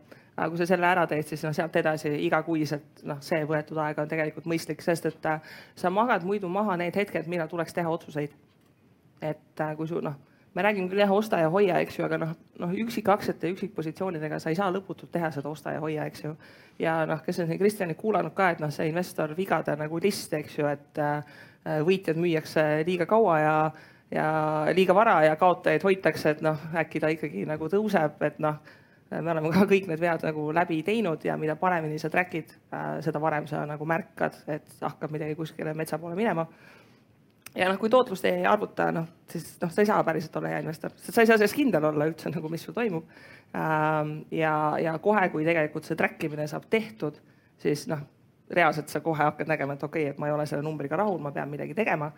kui 0.50 0.58
sa 0.58 0.70
selle 0.70 0.90
ära 0.90 1.06
teed, 1.10 1.30
siis 1.30 1.46
noh, 1.46 1.54
sealt 1.54 1.78
edasi 1.78 2.16
igakuiselt 2.26 3.06
noh, 3.06 3.22
see 3.26 3.44
võetud 3.46 3.78
aeg 3.84 4.02
on 4.02 4.10
tegelikult 4.10 4.50
mõistlik, 4.50 4.82
sest 4.86 5.12
et 5.12 5.30
äh, 5.30 5.58
sa 5.78 5.94
magad 5.94 6.26
muidu 6.26 6.50
maha 6.50 6.78
need 6.82 6.98
hetked, 6.98 7.30
millal 7.30 7.50
tuleks 7.54 7.78
teha 7.78 7.90
otsuseid. 7.90 8.34
et 9.22 9.62
äh, 9.62 9.76
kui 9.78 9.88
su 9.88 10.02
noh 10.02 10.18
me 10.58 10.64
räägime 10.66 10.90
küll 10.90 11.02
jah, 11.04 11.12
osta 11.14 11.38
ja 11.38 11.50
hoia, 11.54 11.78
eks 11.86 12.00
ju, 12.00 12.06
aga 12.08 12.18
noh, 12.22 12.32
noh 12.58 12.72
üksikaktsiate, 12.82 13.52
üksikpositsioonidega 13.54 14.40
sa 14.42 14.50
ei 14.50 14.58
saa 14.58 14.72
lõputult 14.74 15.12
teha 15.14 15.30
seda 15.36 15.52
osta 15.52 15.76
ja 15.76 15.82
hoia, 15.84 16.08
eks 16.10 16.24
ju. 16.24 16.32
ja 16.82 16.96
noh, 17.10 17.22
kes 17.26 17.44
on 17.44 17.50
siin 17.50 17.60
Kristjanit 17.62 18.00
kuulanud 18.00 18.34
ka, 18.38 18.50
et 18.56 18.64
noh, 18.64 18.72
see 18.74 18.90
investor 18.90 19.36
vigade 19.38 19.76
nagu 19.78 20.02
list, 20.02 20.34
eks 20.34 20.58
ju, 20.58 20.66
et 20.72 21.02
äh, 21.04 21.38
võitjad 21.86 22.18
müüakse 22.18 22.66
liiga 22.88 23.06
kaua 23.10 23.38
ja, 23.44 23.54
ja 24.12 24.28
liiga 24.74 24.96
vara 24.98 25.20
ja 25.28 25.38
kaotajaid 25.38 25.86
hoitakse, 25.86 26.34
et 26.34 26.42
noh, 26.46 26.66
äkki 26.82 27.04
ta 27.04 27.14
ikkagi 27.14 27.46
nagu 27.50 27.70
tõuseb, 27.72 28.18
et 28.26 28.42
noh 28.44 28.58
me 29.08 29.32
oleme 29.32 29.52
ka 29.54 29.62
kõik 29.70 29.86
need 29.88 30.02
vead 30.02 30.24
nagu 30.28 30.50
läbi 30.52 30.82
teinud 30.84 31.22
ja 31.24 31.38
mida 31.40 31.54
paremini 31.56 32.00
sa 32.02 32.10
track'id 32.12 32.50
äh,, 32.74 32.98
seda 33.06 33.22
varem 33.24 33.46
sa 33.48 33.62
nagu 33.70 33.86
märkad, 33.88 34.42
et 34.52 34.82
hakkab 34.82 35.14
midagi 35.14 35.38
kuskile 35.38 35.72
metsa 35.78 36.00
poole 36.02 36.18
minema 36.20 36.44
ja 37.56 37.70
noh, 37.70 37.80
kui 37.80 37.90
tootlust 37.90 38.26
ei 38.26 38.46
arvuta, 38.46 38.92
noh 38.92 39.08
siis 39.32 39.62
noh, 39.62 39.72
sa 39.72 39.82
ei 39.82 39.86
saa 39.90 40.04
päriselt 40.04 40.36
olla 40.36 40.52
hea 40.52 40.60
investor, 40.64 40.92
sa 40.98 41.22
ei 41.22 41.30
saa 41.30 41.38
selles 41.38 41.56
kindel 41.56 41.88
olla 41.90 42.08
üldse 42.10 42.32
nagu, 42.36 42.50
mis 42.52 42.64
sul 42.64 42.76
toimub. 42.76 43.08
Ähm, 43.56 44.14
ja, 44.32 44.54
ja 44.82 44.98
kohe, 45.04 45.28
kui 45.34 45.46
tegelikult 45.48 45.88
see 45.88 45.98
track 46.00 46.24
imine 46.28 46.48
saab 46.50 46.68
tehtud, 46.70 47.20
siis 47.62 47.88
noh, 47.92 48.04
reaalselt 48.52 48.92
sa 48.92 49.02
kohe 49.04 49.24
hakkad 49.24 49.50
nägema, 49.50 49.76
et 49.76 49.84
okei 49.84 50.06
okay,, 50.06 50.14
et 50.16 50.22
ma 50.22 50.30
ei 50.30 50.36
ole 50.36 50.46
selle 50.48 50.64
numbriga 50.64 51.00
rahul, 51.00 51.20
ma 51.24 51.34
pean 51.36 51.50
midagi 51.52 51.76
tegema. 51.76 52.12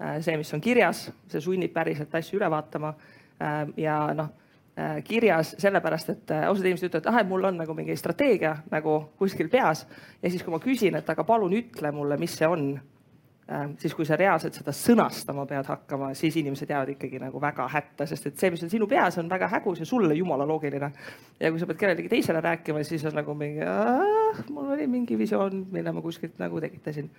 Äh, 0.00 0.18
see, 0.24 0.36
mis 0.38 0.50
on 0.54 0.62
kirjas, 0.62 1.06
see 1.30 1.42
sunnib 1.42 1.74
päriselt 1.74 2.14
asju 2.14 2.40
üle 2.40 2.50
vaatama. 2.50 2.94
Ähm, 3.42 3.72
ja 3.80 3.98
noh, 4.16 4.32
äh, 4.78 4.98
kirjas 5.06 5.54
sellepärast, 5.62 6.10
et 6.14 6.34
äh, 6.34 6.48
osad 6.50 6.66
inimesed 6.66 6.90
ütlevad, 6.90 7.10
ah, 7.12 7.22
et 7.22 7.30
mul 7.30 7.50
on 7.50 7.62
nagu 7.62 7.76
mingi 7.76 7.96
strateegia 7.98 8.56
nagu 8.72 8.98
kuskil 9.18 9.50
peas 9.52 9.84
ja 10.22 10.30
siis, 10.30 10.42
kui 10.42 10.54
ma 10.54 10.62
küsin, 10.62 10.98
et 10.98 11.10
aga 11.14 11.24
palun 11.26 11.54
ütle 11.54 11.92
mulle, 11.94 12.18
mis 12.20 12.34
see 12.38 12.48
on 12.48 12.70
Äh, 12.74 12.95
siis 13.78 13.94
kui 13.94 14.06
sa 14.06 14.16
reaalselt 14.18 14.56
seda 14.58 14.72
sõnastama 14.74 15.44
pead 15.46 15.68
hakkama, 15.70 16.08
siis 16.18 16.34
inimesed 16.40 16.70
jäävad 16.70 16.90
ikkagi 16.96 17.20
nagu 17.22 17.38
väga 17.40 17.68
hätta, 17.70 18.06
sest 18.10 18.26
et 18.26 18.40
see, 18.40 18.50
mis 18.50 18.64
on 18.66 18.72
sinu 18.72 18.88
peas, 18.90 19.18
on 19.22 19.30
väga 19.30 19.46
hägus 19.52 19.84
ja 19.84 19.86
sulle 19.86 20.14
jumala 20.18 20.46
loogiline. 20.48 20.90
ja 21.40 21.50
kui 21.50 21.62
sa 21.62 21.68
pead 21.70 21.78
kellelegi 21.78 22.10
teisele 22.10 22.42
rääkima, 22.42 22.82
siis 22.84 23.04
on 23.06 23.14
nagu 23.14 23.34
mingi, 23.38 23.62
mul 24.50 24.74
oli 24.74 24.86
mingi 24.90 25.18
visioon, 25.18 25.66
mille 25.70 25.94
ma 25.94 26.02
kuskilt 26.02 26.38
nagu 26.42 26.60
tekitasin. 26.60 27.10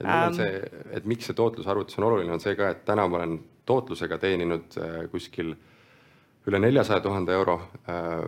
et 0.00 0.06
mul 0.06 0.12
on 0.14 0.32
ähm, 0.32 0.40
see, 0.40 0.82
et 0.96 1.04
miks 1.04 1.28
see 1.28 1.36
tootlusarvutus 1.36 2.00
on 2.00 2.08
oluline, 2.08 2.32
on 2.32 2.40
see 2.40 2.56
ka, 2.56 2.72
et 2.72 2.84
täna 2.88 3.04
ma 3.08 3.20
olen 3.20 3.38
tootlusega 3.68 4.18
teeninud 4.18 4.80
äh, 4.80 5.00
kuskil 5.12 5.52
üle 6.46 6.58
neljasaja 6.62 7.04
tuhande 7.04 7.36
euro 7.36 7.60
äh, 7.84 8.22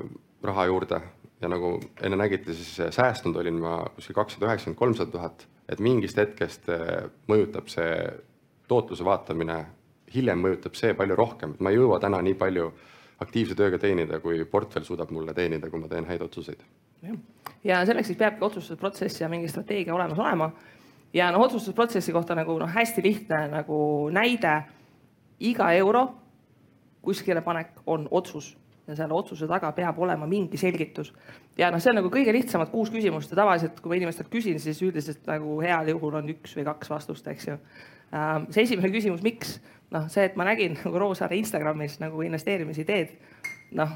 raha 0.45 0.69
juurde 0.69 1.01
ja 1.41 1.49
nagu 1.49 1.79
enne 2.03 2.21
nägite, 2.21 2.53
siis 2.53 2.93
säästnud 2.93 3.37
olin 3.41 3.63
ma 3.63 3.79
kuskil 3.95 4.21
kakssada 4.21 4.51
üheksakümmend, 4.51 4.85
kolmsada 4.85 5.17
tuhat 5.17 5.49
et 5.69 5.81
mingist 5.85 6.19
hetkest 6.19 6.69
äh, 6.73 7.09
mõjutab 7.29 7.69
see 7.73 7.91
tootluse 8.69 9.05
vaatamine, 9.05 9.59
hiljem 10.15 10.41
mõjutab 10.45 10.77
see 10.77 10.95
palju 10.97 11.17
rohkem, 11.17 11.55
et 11.55 11.65
ma 11.65 11.73
ei 11.73 11.79
jõua 11.81 12.01
täna 12.01 12.21
nii 12.25 12.37
palju 12.39 12.71
aktiivse 13.25 13.57
tööga 13.59 13.81
teenida, 13.83 14.21
kui 14.23 14.45
portfell 14.49 14.87
suudab 14.87 15.11
mulle 15.15 15.35
teenida, 15.35 15.71
kui 15.71 15.81
ma 15.81 15.89
teen 15.91 16.07
häid 16.09 16.23
otsuseid. 16.23 16.63
ja 17.65 17.85
selleks 17.87 18.07
siis 18.07 18.19
peabki 18.19 18.45
otsustusprotsess 18.45 19.21
ja 19.21 19.29
mingi 19.29 19.49
strateegia 19.49 19.95
olemas 19.95 20.19
olema. 20.19 20.51
ja 21.13 21.31
noh, 21.33 21.43
otsustusprotsessi 21.49 22.13
kohta 22.13 22.35
nagu 22.35 22.59
noh, 22.59 22.71
hästi 22.75 23.03
lihtne 23.03 23.49
nagu 23.49 24.09
näide. 24.11 24.63
iga 25.41 25.73
euro 25.73 26.09
kuskile 27.03 27.41
panek 27.41 27.69
on 27.87 28.09
otsus 28.11 28.57
ja 28.89 28.97
selle 28.97 29.15
otsuse 29.15 29.47
taga 29.49 29.71
peab 29.77 29.99
olema 30.01 30.27
mingi 30.27 30.57
selgitus. 30.61 31.13
ja 31.59 31.71
noh, 31.71 31.81
see 31.83 31.93
on 31.93 32.01
nagu 32.01 32.11
kõige 32.13 32.33
lihtsamad 32.35 32.71
kuus 32.73 32.91
küsimust 32.95 33.33
ja 33.33 33.41
tavaliselt, 33.43 33.81
kui 33.81 33.93
ma 33.93 33.99
inimestelt 34.01 34.31
küsin, 34.33 34.61
siis 34.63 34.81
üldiselt 34.83 35.27
nagu 35.29 35.59
heal 35.61 35.93
juhul 35.93 36.19
on 36.21 36.31
üks 36.33 36.57
või 36.57 36.67
kaks 36.69 36.91
vastust, 36.91 37.27
eks 37.29 37.51
ju. 37.51 37.59
Ähm, 38.17 38.49
see 38.55 38.65
esimene 38.65 38.93
küsimus, 38.95 39.25
miks? 39.25 39.59
noh, 39.93 40.05
see, 40.13 40.27
et 40.29 40.37
ma 40.37 40.45
nägin 40.45 40.77
nagu 40.77 41.01
Roosaare 41.01 41.37
Instagramis 41.39 41.97
nagu 42.03 42.21
investeerimisideed, 42.25 43.15
noh, 43.79 43.95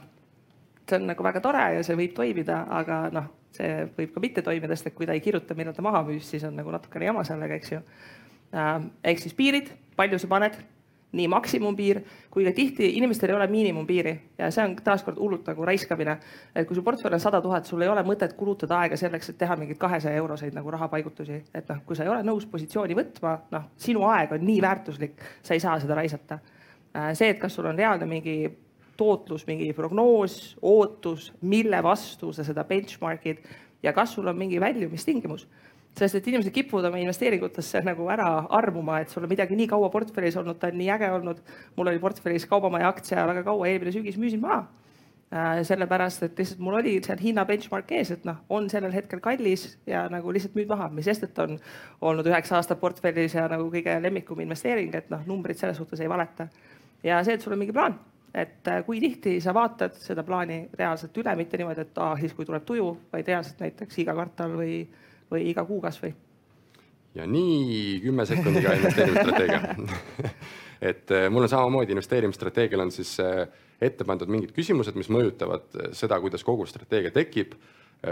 see 0.88 0.98
on 0.98 1.08
nagu 1.10 1.24
väga 1.24 1.42
tore 1.44 1.66
ja 1.76 1.82
see 1.84 1.96
võib 1.98 2.14
toimida, 2.16 2.62
aga 2.80 3.02
noh, 3.12 3.28
see 3.52 3.86
võib 3.96 4.14
ka 4.14 4.22
mitte 4.24 4.44
toimida, 4.44 4.76
sest 4.76 4.92
et 4.92 4.96
kui 4.96 5.08
ta 5.08 5.16
ei 5.16 5.24
kirjuta, 5.24 5.56
millal 5.56 5.76
ta 5.76 5.84
maha 5.84 6.00
müüs, 6.08 6.24
siis 6.32 6.44
on 6.48 6.56
nagu 6.56 6.72
natukene 6.72 7.10
jama 7.10 7.24
sellega, 7.28 7.60
eks 7.60 7.74
ju. 7.74 7.82
Ähm, 8.56 8.88
ehk 9.04 9.20
siis 9.20 9.36
piirid, 9.36 9.68
palju 9.96 10.20
sa 10.20 10.28
paned 10.32 10.56
nii 11.12 11.28
maksimumpiir 11.28 12.00
kui 12.32 12.44
ka 12.44 12.52
tihti 12.56 12.88
inimestel 12.96 13.30
ei 13.30 13.36
ole 13.36 13.46
miinimumpiiri 13.46 14.14
ja 14.38 14.50
see 14.50 14.64
on 14.64 14.76
taaskord 14.84 15.18
hullult 15.20 15.46
nagu 15.50 15.66
raiskamine. 15.68 16.16
et 16.54 16.66
kui 16.68 16.76
su 16.76 16.82
portfell 16.82 17.14
on 17.14 17.20
sada 17.20 17.40
tuhat, 17.40 17.66
sul 17.66 17.82
ei 17.82 17.88
ole 17.88 18.02
mõtet 18.06 18.32
kulutada 18.36 18.78
aega 18.80 18.96
selleks, 18.96 19.28
et 19.30 19.38
teha 19.38 19.56
mingeid 19.56 19.78
kahesaja 19.78 20.16
euroseid 20.16 20.56
nagu 20.56 20.70
rahapaigutusi, 20.70 21.42
et 21.54 21.68
noh, 21.68 21.82
kui 21.86 21.96
sa 21.96 22.06
ei 22.06 22.12
ole 22.12 22.22
nõus 22.24 22.46
positsiooni 22.48 22.96
võtma, 22.96 23.36
noh, 23.52 23.68
sinu 23.76 24.06
aeg 24.08 24.32
on 24.32 24.46
nii 24.46 24.60
väärtuslik, 24.62 25.20
sa 25.42 25.54
ei 25.54 25.60
saa 25.60 25.78
seda 25.80 25.98
raisata. 25.98 26.38
Äh, 26.96 27.12
see, 27.18 27.28
et 27.32 27.40
kas 27.40 27.54
sul 27.54 27.68
on 27.68 27.78
reaalne 27.78 28.08
mingi 28.08 28.36
tootlus, 28.96 29.46
mingi 29.46 29.72
prognoos, 29.76 30.56
ootus, 30.62 31.32
mille 31.40 31.82
vastu 31.82 32.32
sa 32.32 32.44
seda 32.44 32.64
benchmark'id 32.64 33.44
ja 33.82 33.92
kas 33.92 34.14
sul 34.14 34.28
on 34.28 34.38
mingi 34.38 34.60
väljumistingimus 34.60 35.46
sest 35.98 36.16
et 36.16 36.28
inimesed 36.30 36.54
kipuvad 36.54 36.88
oma 36.88 37.00
investeeringutesse 37.02 37.82
nagu 37.84 38.06
ära 38.12 38.28
armuma, 38.56 39.00
et 39.02 39.12
sul 39.12 39.24
on 39.26 39.32
midagi 39.32 39.56
nii 39.58 39.68
kaua 39.70 39.90
portfellis 39.92 40.38
olnud, 40.40 40.58
ta 40.60 40.70
on 40.72 40.78
nii 40.80 40.90
äge 40.94 41.10
olnud. 41.12 41.42
mul 41.76 41.90
oli 41.92 41.98
portfellis 41.98 42.46
Kaubamaja 42.46 42.88
aktsia 42.88 43.26
väga 43.28 43.42
kaua, 43.42 43.66
eelmine 43.68 43.92
sügis 43.92 44.16
müüsin 44.16 44.40
maha 44.40 44.64
äh,. 45.32 45.62
sellepärast, 45.68 46.22
et 46.22 46.38
lihtsalt 46.38 46.60
mul 46.60 46.78
oli 46.80 46.98
seal 47.04 47.20
hinna 47.20 47.44
benchmark 47.44 47.92
ees, 47.92 48.10
et 48.10 48.24
noh, 48.24 48.40
on 48.48 48.70
sellel 48.70 48.92
hetkel 48.92 49.20
kallis 49.20 49.66
ja 49.86 50.06
nagu 50.12 50.32
lihtsalt 50.32 50.56
müüd 50.56 50.72
maha, 50.72 50.88
mis 50.88 51.10
sest, 51.10 51.28
et 51.28 51.38
on 51.44 51.58
olnud 52.00 52.26
üheksa 52.32 52.56
aastat 52.56 52.80
portfellis 52.80 53.36
ja 53.36 53.44
nagu 53.52 53.68
kõige 53.72 53.98
lemmikum 54.02 54.40
investeering, 54.40 54.94
et 54.96 55.12
noh, 55.12 55.20
numbrid 55.28 55.60
selles 55.60 55.76
suhtes 55.76 56.00
ei 56.00 56.08
valeta. 56.08 56.48
ja 57.04 57.20
see, 57.24 57.36
et 57.36 57.44
sul 57.44 57.52
on 57.52 57.60
mingi 57.60 57.76
plaan, 57.76 57.98
et 58.34 58.68
äh, 58.68 58.80
kui 58.84 59.00
tihti 59.00 59.36
sa 59.44 59.52
vaatad 59.52 59.96
seda 60.00 60.24
plaani 60.24 60.70
reaalselt 60.78 61.16
üle, 61.20 61.36
mitte 61.36 61.60
niimoodi, 61.60 61.84
et 61.84 61.98
aa, 62.00 62.16
siis 62.16 62.32
kui 62.32 62.48
tuleb 62.48 62.64
tuju, 62.64 62.90
vaid 63.12 63.28
reaalselt 63.28 63.60
näiteks 63.60 63.98
iga 64.00 64.16
kvartal 64.16 64.56
või 64.56 64.86
või 65.32 65.48
iga 65.50 65.64
kuu 65.64 65.80
kasvõi. 65.80 66.14
ja 67.14 67.26
nii 67.26 68.00
kümne 68.04 68.26
sekundiga 68.26 68.76
investeerimisstrateegia 68.78 69.60
et 70.82 71.10
äh, 71.10 71.30
mul 71.30 71.46
on 71.46 71.48
samamoodi 71.48 71.94
investeerimisstrateegial 71.94 72.80
on 72.80 72.90
siis 72.90 73.14
äh, 73.20 73.46
ette 73.80 74.04
pandud 74.04 74.30
mingid 74.30 74.50
küsimused, 74.56 74.96
mis 74.98 75.10
mõjutavad 75.14 75.78
äh, 75.78 75.92
seda, 75.96 76.18
kuidas 76.20 76.44
kogu 76.44 76.66
strateegia 76.66 77.14
tekib. 77.14 77.54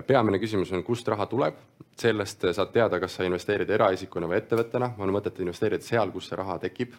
peamine 0.06 0.38
küsimus 0.38 0.70
on, 0.70 0.84
kust 0.86 1.08
raha 1.10 1.24
tuleb, 1.26 1.56
sellest 1.98 2.44
saad 2.54 2.68
teada, 2.70 3.00
kas 3.02 3.16
sa 3.16 3.24
investeerid 3.26 3.70
eraisikuna 3.74 4.28
või 4.30 4.36
ettevõttena, 4.38 4.92
on 5.02 5.10
mõtet 5.10 5.40
investeerida 5.42 5.82
seal, 5.82 6.12
kus 6.14 6.28
see 6.30 6.38
raha 6.38 6.58
tekib. 6.62 6.94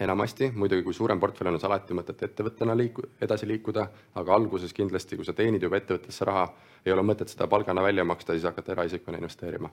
Enamasti, 0.00 0.50
muidugi 0.54 0.82
kui 0.82 0.94
suurem 0.94 1.20
portfell 1.20 1.50
on, 1.50 1.58
siis 1.58 1.68
alati 1.68 1.94
mõtet 1.94 2.22
ettevõttena 2.26 2.74
liiku-, 2.78 3.06
edasi 3.22 3.46
liikuda, 3.48 3.86
aga 4.20 4.34
alguses 4.34 4.74
kindlasti, 4.74 5.16
kui 5.16 5.26
sa 5.26 5.34
teenid 5.36 5.62
juba 5.62 5.78
ettevõttesse 5.78 6.26
raha, 6.26 6.48
ei 6.84 6.92
ole 6.92 7.04
mõtet 7.06 7.30
seda 7.30 7.46
palgana 7.50 7.82
välja 7.82 8.04
maksta, 8.04 8.34
siis 8.34 8.46
hakata 8.48 8.74
eraisikuna 8.74 9.22
investeerima. 9.22 9.70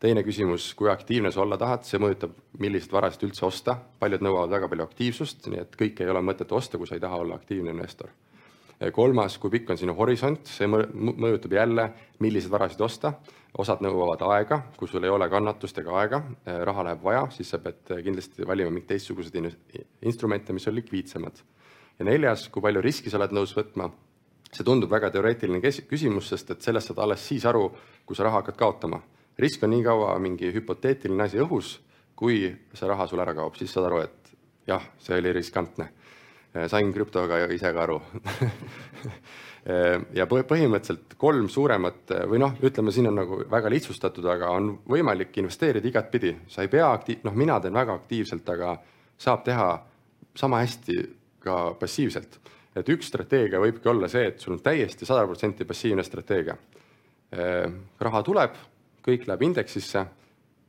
teine 0.00 0.22
küsimus, 0.22 0.74
kui 0.74 0.90
aktiivne 0.90 1.30
sa 1.32 1.40
olla 1.40 1.56
tahad, 1.56 1.86
see 1.86 1.98
mõjutab, 2.02 2.34
milliseid 2.58 2.92
varasid 2.92 3.22
üldse 3.24 3.46
osta, 3.46 3.76
paljud 3.98 4.20
nõuavad 4.26 4.50
väga 4.50 4.68
palju 4.68 4.84
aktiivsust, 4.84 5.46
nii 5.48 5.62
et 5.62 5.78
kõike 5.80 6.04
ei 6.04 6.10
ole 6.10 6.20
mõtet 6.20 6.52
osta, 6.52 6.78
kui 6.78 6.86
sa 6.86 6.98
ei 6.98 7.00
taha 7.00 7.22
olla 7.22 7.38
aktiivne 7.38 7.72
investor 7.72 8.10
kolmas, 8.92 9.38
kui 9.38 9.52
pikk 9.54 9.70
on 9.70 9.78
sinu 9.78 9.94
horisont, 9.96 10.46
see 10.50 10.66
mõjutab 10.68 11.54
jälle, 11.54 11.88
milliseid 12.20 12.52
varasid 12.52 12.80
osta. 12.84 13.14
Osad 13.58 13.82
nõuavad 13.84 14.22
aega, 14.34 14.60
kui 14.78 14.88
sul 14.90 15.04
ei 15.06 15.12
ole 15.12 15.28
kannatust 15.30 15.78
ega 15.78 15.94
aega, 16.00 16.20
raha 16.66 16.84
läheb 16.88 17.02
vaja, 17.04 17.26
siis 17.34 17.52
sa 17.52 17.60
pead 17.62 17.92
kindlasti 18.02 18.46
valima 18.46 18.72
mingeid 18.72 18.94
teistsuguseid 18.94 19.36
instrumente, 20.02 20.52
mis 20.52 20.66
on 20.68 20.74
likviidsemad. 20.74 21.42
ja 21.98 22.04
neljas, 22.04 22.48
kui 22.48 22.62
palju 22.62 22.80
riski 22.82 23.10
sa 23.10 23.18
oled 23.18 23.32
nõus 23.32 23.54
võtma. 23.56 23.90
see 24.54 24.64
tundub 24.64 24.90
väga 24.90 25.10
teoreetiline 25.10 25.60
küsimus, 25.60 26.28
sest 26.28 26.50
et 26.50 26.62
sellest 26.62 26.88
saad 26.88 26.98
alles 26.98 27.26
siis 27.26 27.44
aru, 27.46 27.70
kui 28.06 28.16
sa 28.16 28.24
raha 28.24 28.42
hakkad 28.42 28.56
kaotama. 28.56 29.02
risk 29.38 29.62
on 29.62 29.70
nii 29.70 29.82
kaua 29.84 30.18
mingi 30.18 30.52
hüpoteetiline 30.52 31.22
asi 31.22 31.38
õhus, 31.38 31.80
kui 32.16 32.56
see 32.74 32.88
raha 32.88 33.06
sul 33.06 33.20
ära 33.20 33.34
kaob, 33.34 33.54
siis 33.54 33.72
saad 33.72 33.86
aru, 33.86 33.98
et 33.98 34.36
jah, 34.66 34.82
see 34.98 35.18
oli 35.18 35.32
riskantne 35.32 35.92
sain 36.70 36.92
krüptoga 36.94 37.40
ise 37.50 37.72
ka 37.74 37.82
aru 37.82 37.96
äh, 39.66 39.98
ja 40.14 40.26
põhimõtteliselt 40.30 41.16
kolm 41.18 41.48
suuremat 41.50 42.14
äh, 42.14 42.24
või 42.30 42.40
noh, 42.42 42.54
ütleme, 42.62 42.94
siin 42.94 43.10
on 43.10 43.18
nagu 43.18 43.40
väga 43.50 43.72
lihtsustatud, 43.74 44.26
aga 44.30 44.52
on 44.54 44.70
võimalik 44.90 45.34
investeerida 45.42 45.90
igatpidi, 45.90 46.34
sa 46.48 46.62
ei 46.62 46.70
pea 46.72 46.92
aktiiv-, 46.92 47.24
noh, 47.26 47.34
mina 47.38 47.58
teen 47.62 47.74
väga 47.74 47.96
aktiivselt, 47.98 48.48
aga 48.54 48.76
saab 49.18 49.44
teha 49.46 49.68
sama 50.38 50.62
hästi 50.62 50.98
ka 51.44 51.58
passiivselt. 51.80 52.40
et 52.74 52.88
üks 52.90 53.06
strateegia 53.06 53.60
võibki 53.62 53.86
olla 53.90 54.08
see, 54.10 54.26
et 54.26 54.40
sul 54.42 54.56
on 54.56 54.62
täiesti 54.62 55.06
sada 55.06 55.26
protsenti 55.26 55.64
passiivne 55.64 56.02
strateegia. 56.02 56.56
raha 58.00 58.22
tuleb, 58.22 58.56
kõik 59.04 59.26
läheb 59.26 59.42
indeksisse 59.42 60.04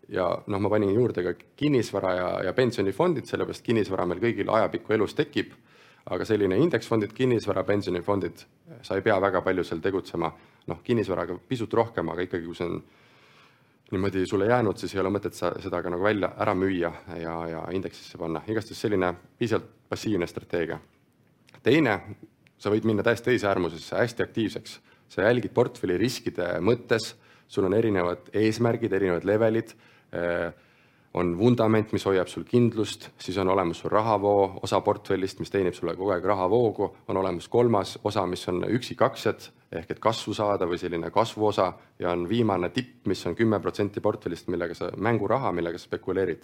ja 0.09 0.25
noh, 0.47 0.59
ma 0.61 0.69
panin 0.69 0.93
juurde 0.93 1.23
ka 1.25 1.33
kinnisvara 1.57 2.13
ja, 2.13 2.27
ja 2.49 2.53
pensionifondid, 2.53 3.25
sellepärast 3.29 3.65
kinnisvara 3.65 4.05
meil 4.05 4.21
kõigil 4.21 4.49
ajapikku 4.53 4.93
elus 4.93 5.17
tekib 5.17 5.53
aga 6.05 6.25
selline 6.27 6.57
indeksfondid, 6.61 7.13
kinnisvara, 7.17 7.63
pensionifondid, 7.65 8.43
sa 8.85 8.97
ei 8.97 9.03
pea 9.05 9.15
väga 9.21 9.41
palju 9.45 9.63
seal 9.65 9.81
tegutsema, 9.81 10.29
noh, 10.69 10.81
kinnisvaraga 10.85 11.37
pisut 11.49 11.73
rohkem, 11.73 12.11
aga 12.13 12.25
ikkagi, 12.27 12.45
kui 12.45 12.57
see 12.57 12.67
on 12.69 12.79
niimoodi 13.91 14.25
sulle 14.25 14.49
jäänud, 14.49 14.77
siis 14.77 14.95
ei 14.95 15.01
ole 15.01 15.11
mõtet 15.13 15.37
sa 15.37 15.51
seda 15.61 15.81
ka 15.81 15.91
nagu 15.93 16.03
välja 16.05 16.31
ära 16.41 16.55
müüa 16.57 16.91
ja, 17.21 17.35
ja 17.49 17.63
indeksisse 17.73 18.17
panna, 18.21 18.41
igastahes 18.49 18.81
selline 18.81 19.11
piisavalt 19.39 19.69
passiivne 19.89 20.27
strateegia. 20.29 20.79
teine, 21.63 21.99
sa 22.57 22.69
võid 22.73 22.85
minna 22.85 23.03
täiesti 23.05 23.31
teise 23.31 23.49
äärmusesse, 23.49 23.95
hästi 23.97 24.25
aktiivseks, 24.25 24.79
sa 25.09 25.25
jälgid 25.25 25.53
portfelli 25.53 25.97
riskide 26.01 26.55
mõttes, 26.61 27.13
sul 27.47 27.65
on 27.65 27.73
erinevad 27.77 28.29
eesmärgid, 28.33 28.93
erinevad 28.93 29.25
levelid 29.25 29.73
eh,, 30.13 30.53
on 31.15 31.37
vundament, 31.39 31.93
mis 31.95 32.03
hoiab 32.05 32.27
sul 32.27 32.43
kindlust, 32.43 33.09
siis 33.21 33.37
on 33.39 33.47
olemas 33.49 33.79
sul 33.79 33.91
rahavoo 33.93 34.59
osa 34.63 34.81
portfellist, 34.83 35.39
mis 35.39 35.51
teenib 35.51 35.75
sulle 35.75 35.93
kogu 35.95 36.11
aeg 36.11 36.25
rahavoogu, 36.27 36.89
on 37.07 37.19
olemas 37.21 37.47
kolmas 37.51 37.95
osa, 38.03 38.25
mis 38.27 38.43
on 38.51 38.65
üksikaktsiad 38.67 39.47
ehk 39.79 39.91
et 39.95 40.01
kasvu 40.03 40.33
saada 40.35 40.67
või 40.67 40.79
selline 40.79 41.11
kasvuosa 41.11 41.69
ja 41.99 42.11
on 42.11 42.27
viimane 42.29 42.69
tipp, 42.75 43.07
mis 43.07 43.23
on 43.27 43.35
kümme 43.35 43.59
protsenti 43.63 44.03
portfellist, 44.03 44.49
millega 44.51 44.75
sa, 44.75 44.89
mänguraha, 44.97 45.51
millega 45.55 45.79
sa 45.79 45.87
spekuleerid. 45.87 46.43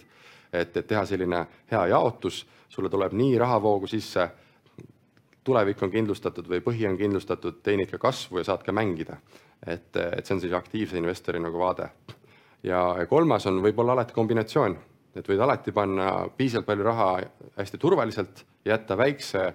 et, 0.52 0.76
et 0.76 0.86
teha 0.86 1.04
selline 1.06 1.46
hea 1.70 1.86
jaotus, 1.92 2.46
sulle 2.68 2.88
tuleb 2.88 3.12
nii 3.12 3.38
rahavoogu 3.38 3.86
sisse, 3.86 4.28
tulevik 5.44 5.82
on 5.82 5.90
kindlustatud 5.90 6.48
või 6.48 6.60
põhi 6.64 6.88
on 6.88 6.96
kindlustatud, 6.96 7.60
teenid 7.62 7.90
ka 7.90 7.98
kasvu 7.98 8.40
ja 8.40 8.44
saad 8.44 8.64
ka 8.64 8.72
mängida. 8.72 9.16
et, 9.66 9.96
et 9.96 10.26
see 10.26 10.34
on 10.34 10.40
siis 10.40 10.52
aktiivse 10.52 10.96
investori 10.96 11.40
nagu 11.40 11.58
vaade 11.58 11.90
ja 12.62 13.06
kolmas 13.10 13.46
on 13.50 13.60
võib-olla 13.62 13.96
alati 13.96 14.14
kombinatsioon, 14.14 14.76
et 15.16 15.28
võid 15.28 15.42
alati 15.42 15.74
panna 15.74 16.08
piisavalt 16.36 16.66
palju 16.66 16.86
raha 16.86 17.08
hästi 17.56 17.78
turvaliselt, 17.78 18.44
jätta 18.64 18.96
väikse 18.96 19.46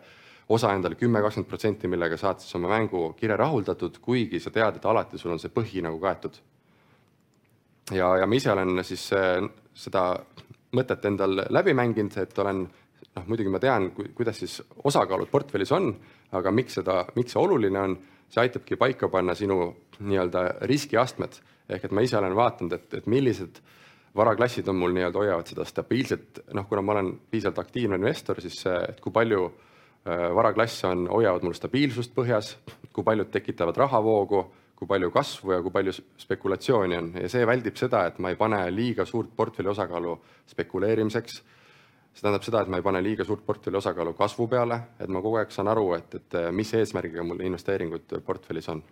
osa 0.49 0.71
endale 0.75 0.95
kümme, 0.95 1.21
kakskümmend 1.21 1.49
protsenti, 1.49 1.89
millega 1.91 2.17
saad 2.17 2.39
siis 2.43 2.55
oma 2.55 2.71
mängukire 2.71 3.35
rahuldatud, 3.39 3.99
kuigi 4.03 4.39
sa 4.39 4.51
tead, 4.53 4.79
et 4.79 4.85
alati 4.85 5.19
sul 5.19 5.33
on 5.35 5.41
see 5.43 5.51
põhi 5.53 5.83
nagu 5.83 5.99
kaetud. 5.99 6.37
ja, 7.91 8.17
ja 8.17 8.27
ma 8.27 8.35
ise 8.35 8.51
olen 8.51 8.83
siis 8.83 9.09
äh, 9.15 9.41
seda 9.73 10.09
mõtet 10.75 11.05
endal 11.07 11.43
läbi 11.49 11.73
mänginud, 11.73 12.17
et 12.17 12.39
olen 12.39 12.63
noh, 12.67 13.25
muidugi 13.27 13.51
ma 13.51 13.59
tean, 13.59 13.91
kuidas 13.91 14.39
siis 14.43 14.61
osakaalud 14.83 15.29
portfellis 15.31 15.71
on, 15.71 15.93
aga 16.31 16.51
miks 16.51 16.79
seda, 16.79 17.05
miks 17.15 17.33
see 17.33 17.41
oluline 17.41 17.79
on, 17.79 17.97
see 18.29 18.43
aitabki 18.43 18.75
paika 18.75 19.07
panna 19.09 19.35
sinu 19.35 19.71
nii-öelda 19.99 20.43
riskiastmed 20.67 21.39
ehk 21.69 21.87
et 21.87 21.95
ma 21.95 22.03
ise 22.05 22.17
olen 22.17 22.35
vaadanud, 22.35 22.73
et, 22.77 22.93
et 23.01 23.07
millised 23.11 23.61
varaklassid 24.17 24.67
on 24.67 24.79
mul 24.81 24.93
nii-öelda, 24.95 25.19
hoiavad 25.19 25.49
seda 25.51 25.65
stabiilset, 25.67 26.43
noh, 26.57 26.67
kuna 26.69 26.81
ma 26.81 26.95
olen 26.95 27.11
piisavalt 27.31 27.59
aktiivne 27.65 27.99
investor, 27.99 28.41
siis 28.41 28.59
et 28.71 29.01
kui 29.03 29.13
palju 29.13 29.43
äh, 29.47 30.29
varaklasse 30.35 30.87
on, 30.89 31.05
hoiavad 31.11 31.45
mul 31.45 31.57
stabiilsust 31.57 32.15
põhjas, 32.15 32.55
kui 32.93 33.05
paljud 33.05 33.29
tekitavad 33.33 33.77
rahavoogu, 33.83 34.41
kui 34.77 34.89
palju 34.89 35.11
kasvu 35.13 35.53
ja 35.55 35.61
kui 35.65 35.73
palju 35.73 35.93
spekulatsiooni 36.21 36.97
on 36.97 37.13
ja 37.23 37.29
see 37.29 37.45
väldib 37.49 37.77
seda, 37.79 38.05
et 38.09 38.19
ma 38.21 38.29
ei 38.33 38.37
pane 38.37 38.59
liiga 38.71 39.05
suurt 39.09 39.31
portfelli 39.35 39.73
osakaalu 39.73 40.17
spekuleerimiseks. 40.53 41.41
see 42.13 42.21
tähendab 42.21 42.45
seda, 42.45 42.61
et 42.61 42.69
ma 42.73 42.77
ei 42.77 42.85
pane 42.85 43.01
liiga 43.01 43.25
suurt 43.25 43.45
portfelli 43.45 43.77
osakaalu 43.77 44.13
kasvu 44.17 44.47
peale, 44.47 44.79
et 44.99 45.09
ma 45.09 45.21
kogu 45.21 45.37
aeg 45.41 45.51
saan 45.53 45.67
aru, 45.67 45.91
et, 45.93 46.15
et 46.15 46.37
mis 46.51 46.73
eesmärgiga 46.73 47.23
mul 47.23 47.41
investeeringud 47.45 48.19
portfellis 48.25 48.69
on 48.73 48.83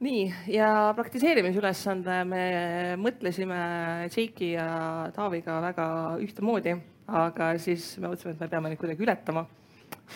nii, 0.00 0.24
ja 0.54 0.66
praktiseerimisülesande 0.96 2.16
me 2.28 2.42
mõtlesime 3.00 3.60
Tšeiki 4.08 4.54
ja 4.54 4.66
Taaviga 5.14 5.58
väga 5.64 5.86
ühtemoodi, 6.24 6.74
aga 7.20 7.52
siis 7.60 7.92
me 8.00 8.08
mõtlesime, 8.08 8.34
et 8.36 8.44
me 8.44 8.50
peame 8.52 8.72
neid 8.72 8.80
kuidagi 8.80 9.04
ületama. 9.04 9.46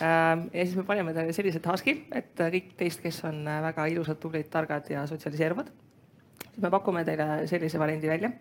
Ähm, 0.02 0.46
ja 0.54 0.64
siis 0.64 0.76
me 0.78 0.86
panime 0.88 1.12
teile 1.14 1.34
sellise 1.36 1.60
task'i, 1.62 1.98
et 2.16 2.32
kõik 2.38 2.72
teist, 2.78 3.02
kes 3.04 3.20
on 3.28 3.42
väga 3.44 3.86
ilusad, 3.92 4.18
tublid, 4.22 4.48
targad 4.50 4.88
ja 4.90 5.04
sotsialiseeruvad, 5.10 5.68
siis 6.46 6.62
me 6.64 6.70
pakume 6.72 7.04
teile 7.06 7.44
sellise 7.50 7.78
variandi 7.78 8.10
välja. 8.10 8.32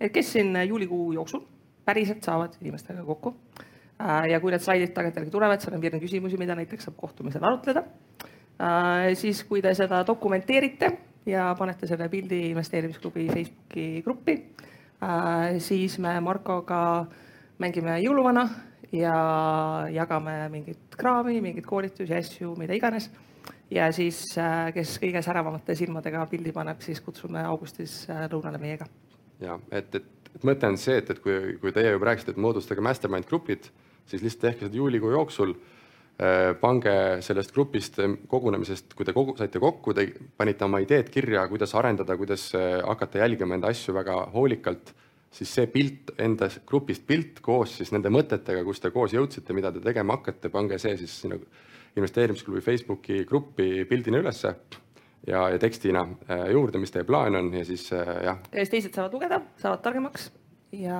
et 0.00 0.12
kes 0.12 0.32
siin 0.32 0.56
juulikuu 0.66 1.12
jooksul 1.14 1.44
päriselt 1.86 2.24
saavad 2.24 2.56
inimestega 2.60 3.04
kokku 3.04 3.30
äh, 4.02 4.26
ja 4.32 4.40
kui 4.40 4.50
need 4.50 4.64
slaidid 4.64 4.90
tagantjärgi 4.96 5.30
tulevad, 5.30 5.62
seal 5.62 5.76
on 5.76 5.84
piirne 5.84 6.00
küsimusi, 6.02 6.40
mida 6.40 6.56
näiteks 6.58 6.88
saab 6.88 6.96
kohtumisel 6.98 7.44
arutleda 7.44 7.84
siis, 9.18 9.42
kui 9.48 9.62
te 9.62 9.74
seda 9.74 10.04
dokumenteerite 10.06 10.90
ja 11.26 11.48
panete 11.58 11.88
selle 11.88 12.08
pildi 12.12 12.50
investeerimisklubi 12.50 13.26
Facebooki 13.32 13.86
gruppi, 14.04 14.36
äh, 15.02 15.58
siis 15.58 15.98
me 15.98 16.16
Markoga 16.20 16.80
mängime 17.62 17.98
jõuluvana 18.02 18.48
ja 18.94 19.14
jagame 19.92 20.36
mingit 20.52 20.96
kraami, 20.98 21.40
mingeid 21.42 21.66
koolitusi, 21.66 22.14
asju, 22.14 22.54
mida 22.58 22.76
iganes. 22.76 23.10
ja 23.70 23.88
siis, 23.92 24.38
äh, 24.38 24.72
kes 24.74 24.98
kõige 25.02 25.22
säravamate 25.22 25.74
silmadega 25.74 26.26
pildi 26.30 26.52
paneb, 26.52 26.80
siis 26.80 27.00
kutsume 27.00 27.42
augustis 27.44 28.04
lõunale 28.30 28.60
meiega. 28.60 28.86
ja 29.40 29.58
et, 29.70 29.94
et, 29.94 30.04
et 30.34 30.44
mõte 30.44 30.68
on 30.68 30.76
see, 30.78 30.98
et, 30.98 31.10
et 31.10 31.18
kui, 31.20 31.56
kui 31.60 31.72
teie 31.72 31.90
juba 31.90 32.12
rääkisite, 32.12 32.36
et 32.36 32.42
moodustage 32.42 32.80
mastermind 32.80 33.26
grupid, 33.26 33.70
siis 34.06 34.22
lihtsalt 34.22 34.50
tehke 34.50 34.68
seda 34.68 34.76
juulikuu 34.76 35.10
jooksul 35.10 35.56
Äh, 35.56 35.73
pange 36.60 36.92
sellest 37.26 37.50
grupist, 37.54 37.98
äh, 37.98 38.12
kogunemisest, 38.30 38.92
kui 38.94 39.06
te 39.06 39.14
kogu, 39.16 39.34
saite 39.38 39.58
kokku, 39.62 39.94
te 39.96 40.06
panite 40.38 40.66
oma 40.66 40.78
ideed 40.84 41.10
kirja, 41.10 41.42
kuidas 41.50 41.74
arendada, 41.74 42.14
kuidas 42.16 42.52
äh, 42.54 42.78
hakata 42.86 43.18
jälgima 43.24 43.58
enda 43.58 43.72
asju 43.74 43.96
väga 43.96 44.20
hoolikalt, 44.34 44.92
siis 45.34 45.50
see 45.56 45.66
pilt, 45.66 46.14
enda 46.22 46.46
grupist 46.70 47.02
pilt 47.08 47.42
koos 47.42 47.80
siis 47.80 47.90
nende 47.90 48.12
mõtetega, 48.14 48.62
kus 48.66 48.82
te 48.84 48.92
koos 48.94 49.16
jõudsite, 49.16 49.56
mida 49.56 49.72
te 49.74 49.82
tegema 49.82 50.14
hakkate, 50.14 50.52
pange 50.54 50.78
see 50.78 50.94
siis 51.02 51.18
sinna 51.24 51.40
investeerimisklubi 51.98 52.62
Facebooki 52.62 53.24
gruppi 53.26 53.82
pildina 53.90 54.22
ülesse 54.22 54.54
ja, 55.26 55.48
ja 55.50 55.58
tekstina 55.58 56.06
juurde, 56.50 56.78
mis 56.82 56.94
teie 56.94 57.06
plaan 57.06 57.38
on 57.38 57.52
ja 57.54 57.66
siis 57.66 57.90
jah. 57.90 58.38
ja 58.38 58.62
siis 58.62 58.70
teised 58.70 58.94
saavad 58.94 59.14
lugeda, 59.14 59.42
saavad 59.62 59.82
targemaks 59.82 60.30
ja 60.78 60.98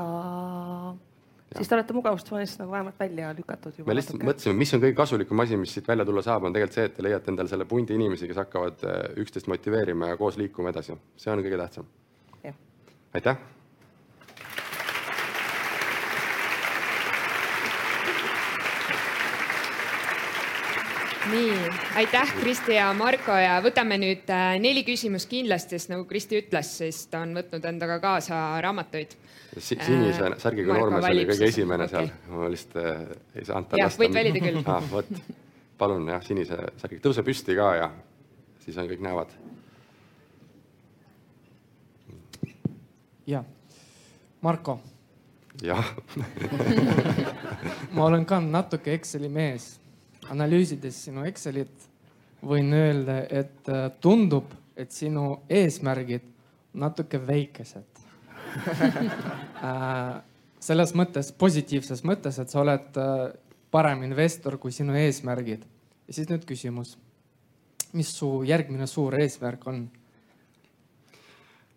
siis 1.56 1.68
te 1.70 1.76
olete 1.76 1.96
mugavustsoonist 1.96 2.60
nagu 2.62 2.72
vähemalt 2.72 3.00
välja 3.00 3.32
lükatud. 3.36 3.80
me 3.86 3.96
lihtsalt 3.96 4.18
natuke. 4.18 4.30
mõtlesime, 4.30 4.58
mis 4.58 4.74
on 4.74 4.84
kõige 4.84 4.98
kasulikum 5.00 5.44
asi, 5.44 5.58
mis 5.60 5.74
siit 5.76 5.88
välja 5.88 6.06
tulla 6.08 6.22
saab, 6.22 6.48
on 6.48 6.56
tegelikult 6.56 6.78
see, 6.78 6.86
et 6.90 6.96
te 6.96 7.06
leiate 7.06 7.30
endale 7.32 7.52
selle 7.52 7.68
pundi 7.70 7.94
inimesi, 7.94 8.28
kes 8.30 8.40
hakkavad 8.44 8.86
äh, 8.88 9.02
üksteist 9.24 9.50
motiveerima 9.52 10.12
ja 10.12 10.20
koos 10.20 10.38
liikuma 10.40 10.74
edasi. 10.74 10.96
see 11.16 11.32
on 11.32 11.44
kõige 11.44 11.60
tähtsam. 11.60 11.90
aitäh 13.14 13.38
nii, 21.30 21.70
aitäh, 21.96 22.32
Kristi 22.40 22.74
ja 22.74 22.92
Marko 22.96 23.32
ja 23.38 23.56
võtame 23.64 23.96
nüüd 24.00 24.28
äh, 24.32 24.54
neli 24.60 24.82
küsimust 24.86 25.28
kindlasti, 25.30 25.78
sest 25.78 25.92
nagu 25.92 26.04
Kristi 26.08 26.38
ütles, 26.42 26.70
siis 26.80 27.04
ta 27.10 27.22
on 27.24 27.34
võtnud 27.36 27.64
endaga 27.68 27.98
kaasa 28.02 28.40
raamatuid 28.64 29.14
si. 29.56 29.78
sinise 29.78 30.26
äh, 30.28 30.36
särgiga 30.42 30.76
noormees 30.76 31.06
oli 31.08 31.26
kõige 31.28 31.48
esimene 31.48 31.88
okay. 31.88 32.10
seal, 32.10 32.34
ma 32.34 32.50
lihtsalt 32.52 32.78
äh, 32.82 33.04
ei 33.40 33.48
saanud 33.48 33.70
tal 33.70 33.82
lasta. 33.84 34.02
võid 34.02 34.16
valida 34.18 34.42
küll 34.44 34.60
ah,. 34.74 34.88
vot, 34.90 35.12
palun 35.80 36.08
jah, 36.12 36.24
sinise 36.26 36.58
särgi, 36.82 37.00
tõuse 37.04 37.24
püsti 37.26 37.56
ka 37.58 37.68
ja 37.78 37.90
siis 38.64 38.80
on 38.80 38.90
kõik 38.90 39.04
näevad. 39.04 39.36
ja, 43.30 43.44
Marko. 44.44 44.76
jah 45.62 45.94
ma 47.96 48.10
olen 48.10 48.28
ka 48.28 48.42
natuke 48.44 48.92
Exceli 48.98 49.32
mees 49.32 49.72
analüüsides 50.32 51.04
sinu 51.06 51.24
Excelit 51.28 51.88
võin 52.44 52.72
öelda, 52.76 53.22
et 53.30 53.68
äh, 53.72 53.88
tundub, 54.00 54.52
et 54.76 54.92
sinu 54.92 55.40
eesmärgid 55.48 56.24
natuke 56.74 57.20
väikesed 57.22 58.02
äh, 59.68 60.14
selles 60.64 60.94
mõttes, 60.96 61.30
positiivses 61.38 62.04
mõttes, 62.06 62.38
et 62.40 62.52
sa 62.52 62.62
oled 62.62 63.00
äh, 63.00 63.26
parem 63.74 64.04
investor 64.06 64.58
kui 64.62 64.72
sinu 64.74 64.96
eesmärgid. 64.98 65.64
ja 66.08 66.14
siis 66.14 66.28
nüüd 66.30 66.44
küsimus. 66.48 66.96
mis 67.92 68.10
su 68.10 68.42
järgmine 68.44 68.86
suur 68.86 69.14
eesmärk 69.14 69.66
on? 69.66 69.84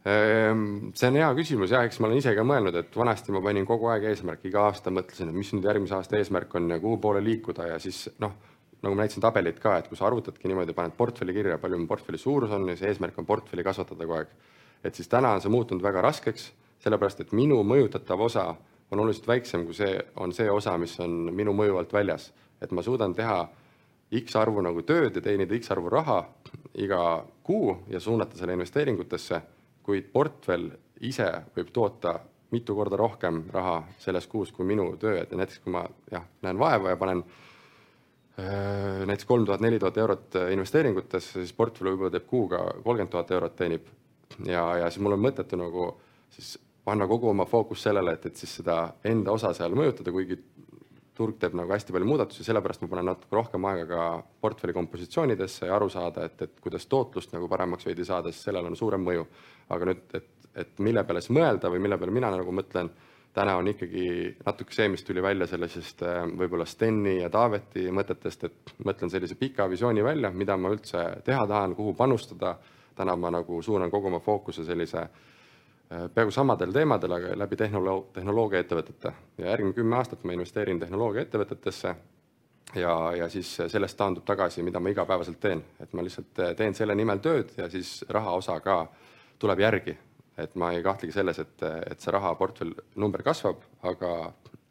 Ehm, 0.07 0.91
see 0.95 1.09
on 1.09 1.17
hea 1.19 1.27
küsimus 1.35 1.71
ja 1.73 1.81
eks 1.83 1.97
ma 1.99 2.07
olen 2.07 2.21
ise 2.21 2.31
ka 2.37 2.43
mõelnud, 2.47 2.75
et 2.79 2.93
vanasti 2.95 3.33
ma 3.35 3.41
panin 3.43 3.65
kogu 3.67 3.89
aeg 3.91 4.05
eesmärki, 4.11 4.47
iga 4.51 4.67
aasta 4.69 4.93
mõtlesin, 4.93 5.31
et 5.33 5.35
mis 5.35 5.49
nüüd 5.51 5.65
järgmise 5.67 5.97
aasta 5.97 6.19
eesmärk 6.19 6.53
on 6.55 6.69
ja 6.71 6.77
kuhu 6.79 6.99
poole 7.03 7.23
liikuda 7.25 7.73
ja 7.73 7.79
siis 7.81 8.05
noh 8.23 8.37
nagu 8.83 8.93
ma 8.93 9.03
näitasin 9.03 9.23
tabelit 9.25 9.57
ka, 9.59 9.73
et 9.81 9.89
kui 9.89 9.97
sa 9.97 10.05
arvutadki 10.07 10.47
niimoodi, 10.47 10.75
paned 10.77 10.93
portfelli 10.95 11.33
kirja, 11.33 11.57
palju 11.57 11.79
mu 11.81 11.87
portfelli 11.89 12.19
suurus 12.21 12.53
on 12.53 12.69
ja 12.69 12.77
see 12.77 12.91
eesmärk 12.91 13.17
on 13.19 13.25
portfelli 13.25 13.65
kasvatada 13.65 14.05
kogu 14.05 14.19
aeg. 14.19 14.31
et 14.83 14.95
siis 14.95 15.09
täna 15.09 15.33
on 15.33 15.41
see 15.41 15.51
muutunud 15.51 15.83
väga 15.83 16.01
raskeks, 16.05 16.51
sellepärast 16.85 17.25
et 17.25 17.33
minu 17.33 17.57
mõjutatav 17.65 18.21
osa 18.21 18.45
on 18.91 18.99
oluliselt 18.99 19.27
väiksem, 19.27 19.65
kui 19.65 19.73
see 19.73 19.97
on 20.15 20.31
see 20.31 20.47
osa, 20.51 20.77
mis 20.77 20.93
on 21.03 21.33
minu 21.35 21.51
mõju 21.57 21.81
alt 21.81 21.93
väljas. 21.93 22.31
et 22.61 22.71
ma 22.71 22.81
suudan 22.81 23.13
teha 23.13 23.47
X 24.21 24.35
arvu 24.39 24.61
nagu 24.61 24.81
tööd 24.87 25.15
ja 25.15 25.21
teenida 25.21 25.57
X 25.57 25.71
arvu 25.71 25.89
raha 25.89 26.21
iga 26.75 27.25
kuu 27.43 27.75
ja 27.89 27.99
suunata 27.99 28.37
selle 28.37 28.53
investeeringutesse, 28.53 29.41
kuid 29.87 30.11
portfell 30.11 30.69
ise 31.07 31.29
võib 31.55 31.71
toota 31.73 32.17
mitu 32.51 32.75
korda 32.75 32.99
rohkem 32.99 33.45
raha 33.51 33.81
selles 33.99 34.27
kuus 34.27 34.51
kui 34.55 34.67
minu 34.67 34.91
töö, 34.99 35.17
et 35.21 35.31
näiteks 35.31 35.63
kui 35.63 35.73
ma 35.73 35.83
jah, 36.11 36.27
näen 36.43 36.59
vaeva 36.59 36.93
ja 36.93 36.99
panen 36.99 37.23
Äh, 38.39 39.05
näiteks 39.05 39.25
kolm 39.25 39.45
tuhat, 39.45 39.61
neli 39.65 39.79
tuhat 39.79 39.97
eurot 39.97 40.35
investeeringutesse, 40.53 41.39
siis 41.39 41.53
portfell 41.57 41.89
võib-olla 41.89 42.13
teeb 42.13 42.27
kuuga 42.29 42.59
kolmkümmend 42.83 43.09
tuhat 43.09 43.31
eurot 43.33 43.55
teenib. 43.57 43.87
ja, 44.45 44.61
ja 44.77 44.89
siis 44.91 45.01
mul 45.01 45.15
on 45.15 45.23
mõttetu 45.23 45.57
nagu 45.57 45.87
siis 46.29 46.51
panna 46.85 47.07
kogu 47.09 47.31
oma 47.31 47.47
fookus 47.49 47.81
sellele, 47.87 48.13
et, 48.13 48.27
et 48.29 48.37
siis 48.37 48.53
seda 48.59 48.75
enda 49.09 49.33
osa 49.33 49.55
seal 49.57 49.73
mõjutada, 49.73 50.13
kuigi 50.13 50.37
turg 51.17 51.39
teeb 51.41 51.55
nagu 51.57 51.73
hästi 51.73 51.93
palju 51.95 52.07
muudatusi, 52.07 52.45
sellepärast 52.45 52.83
ma 52.83 52.91
panen 52.91 53.09
natuke 53.11 53.35
rohkem 53.35 53.65
aega 53.71 53.87
ka 53.89 54.05
portfelli 54.43 54.75
kompositsioonidesse 54.77 55.69
ja 55.69 55.75
aru 55.75 55.89
saada, 55.89 56.27
et, 56.29 56.41
et 56.45 56.63
kuidas 56.63 56.85
tootlust 56.91 57.33
nagu 57.33 57.49
paremaks 57.51 57.89
veidi 57.89 58.05
saada, 58.05 58.31
sest 58.31 58.49
sellel 58.49 58.69
on 58.69 58.77
suurem 58.77 59.03
mõju. 59.03 59.27
aga 59.73 59.89
nüüd, 59.89 60.03
et, 60.15 60.49
et 60.63 60.79
mille 60.79 61.03
peale 61.03 61.21
siis 61.23 61.35
mõelda 61.35 61.71
või 61.73 61.81
mille 61.83 61.97
peale 61.99 62.13
mina 62.15 62.31
nagu 62.31 62.53
mõtlen 62.55 62.91
täna 63.37 63.57
on 63.59 63.67
ikkagi 63.69 64.07
natuke 64.45 64.73
see, 64.73 64.87
mis 64.89 65.03
tuli 65.05 65.21
välja 65.21 65.47
sellisest 65.49 66.01
äh, 66.05 66.23
võib-olla 66.39 66.65
Steni 66.65 67.19
ja 67.19 67.29
Taaveti 67.33 67.85
mõtetest, 67.93 68.47
et 68.47 68.73
mõtlen 68.85 69.11
sellise 69.13 69.37
pika 69.37 69.67
visiooni 69.69 70.03
välja, 70.05 70.31
mida 70.33 70.57
ma 70.57 70.71
üldse 70.73 71.03
teha 71.25 71.45
tahan, 71.47 71.75
kuhu 71.77 71.93
panustada. 71.97 72.57
täna 72.97 73.13
ma 73.15 73.29
nagu 73.29 73.61
suunan 73.61 73.91
kogu 73.93 74.07
oma 74.09 74.19
fookuse 74.19 74.63
sellise 74.65 75.03
peaaegu 75.89 76.31
samadel 76.31 76.73
teemadel, 76.75 77.15
aga 77.15 77.33
läbi 77.39 77.55
tehnolo-, 77.55 78.07
tehnoloogiaettevõtete. 78.13 79.13
Ja 79.37 79.51
järgmine 79.53 79.75
kümme 79.77 79.95
aastat 79.95 80.23
ma 80.23 80.35
investeerin 80.35 80.79
tehnoloogiaettevõtetesse 80.79 81.95
ja, 82.75 82.95
ja 83.17 83.29
siis 83.29 83.53
sellest 83.67 83.97
taandub 83.97 84.25
tagasi, 84.27 84.63
mida 84.63 84.79
ma 84.79 84.91
igapäevaselt 84.91 85.39
teen, 85.39 85.63
et 85.79 85.93
ma 85.93 86.03
lihtsalt 86.03 86.43
äh, 86.43 86.53
teen 86.59 86.75
selle 86.75 86.95
nimel 86.95 87.23
tööd 87.23 87.55
ja 87.57 87.69
siis 87.71 88.01
raha 88.09 88.35
osa 88.35 88.59
ka 88.59 88.81
tuleb 89.39 89.63
järgi. 89.63 89.97
Et 90.37 90.53
ma 90.55 90.69
ei 90.75 90.83
kahtlegi 90.85 91.15
selles, 91.15 91.39
et, 91.41 91.63
et 91.89 92.03
see 92.03 92.13
rahaportfell 92.13 92.75
number 93.01 93.23
kasvab, 93.25 93.63
aga, 93.89 94.11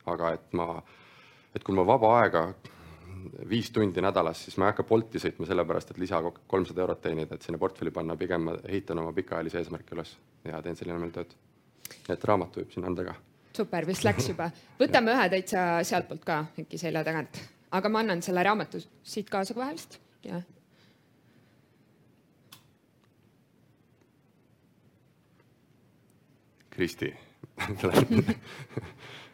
aga 0.06 0.32
et 0.36 0.52
ma, 0.54 0.76
et 1.54 1.64
kui 1.66 1.74
mul 1.74 1.88
vaba 1.88 2.12
aega 2.20 2.44
viis 3.50 3.70
tundi 3.70 4.02
nädalas, 4.02 4.44
siis 4.44 4.56
ma 4.58 4.66
ei 4.66 4.72
hakka 4.72 4.84
Bolti 4.88 5.20
sõitma 5.22 5.46
sellepärast, 5.48 5.92
et 5.92 6.00
lisa 6.02 6.20
kolmsada 6.46 6.84
eurot 6.84 7.02
teenida, 7.04 7.36
et 7.36 7.46
sinna 7.46 7.58
portfelli 7.58 7.92
panna, 7.94 8.16
pigem 8.16 8.48
ma 8.48 8.56
ehitan 8.64 9.00
oma 9.02 9.12
pikaajalisi 9.16 9.60
eesmärke 9.60 9.96
üles 9.96 10.16
ja 10.44 10.60
teen 10.62 10.78
selle 10.78 10.96
nimel 10.96 11.12
tööd. 11.14 11.34
et 12.10 12.24
raamatu 12.24 12.60
võib 12.60 12.74
sinna 12.74 12.90
anda 12.90 13.04
ka. 13.10 13.14
super, 13.56 13.86
vist 13.86 14.04
läks 14.04 14.28
juba. 14.32 14.50
võtame 14.82 15.14
ühe 15.14 15.28
täitsa 15.36 15.68
sealtpoolt 15.84 16.24
ka 16.24 16.42
äkki 16.64 16.78
selja 16.78 17.04
tagant, 17.04 17.40
aga 17.70 17.88
ma 17.88 18.04
annan 18.04 18.22
selle 18.22 18.42
raamatu 18.42 18.82
siit 19.02 19.30
kaasa 19.30 19.54
kohe 19.54 19.72
vist, 19.72 20.00
jah 20.26 20.44
Kristi 26.76 27.08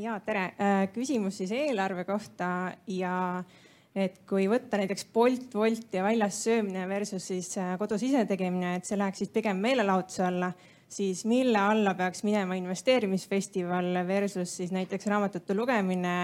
ja 0.00 0.18
tere, 0.24 0.44
äh, 0.60 0.82
küsimus 0.92 1.38
siis 1.40 1.52
eelarve 1.52 2.04
kohta 2.08 2.72
ja 2.88 3.42
et 3.98 4.20
kui 4.28 4.46
võtta 4.50 4.78
näiteks 4.80 5.08
Bolt, 5.12 5.54
Wolt 5.58 5.94
ja 5.94 6.04
väljas 6.06 6.42
söömine 6.44 6.86
versus 6.88 7.28
siis 7.32 7.50
äh, 7.58 7.74
kodus 7.80 8.04
ise 8.06 8.24
tegemine, 8.28 8.76
et 8.78 8.88
see 8.88 8.98
läheks 8.98 9.24
siis 9.24 9.32
pigem 9.34 9.60
meelelahutuse 9.62 10.24
alla, 10.28 10.52
siis 10.88 11.24
mille 11.28 11.60
alla 11.60 11.94
peaks 11.98 12.24
minema 12.24 12.56
investeerimisfestival 12.56 14.02
versus 14.08 14.56
siis 14.60 14.72
näiteks 14.72 15.06
raamatute 15.10 15.56
lugemine 15.56 16.14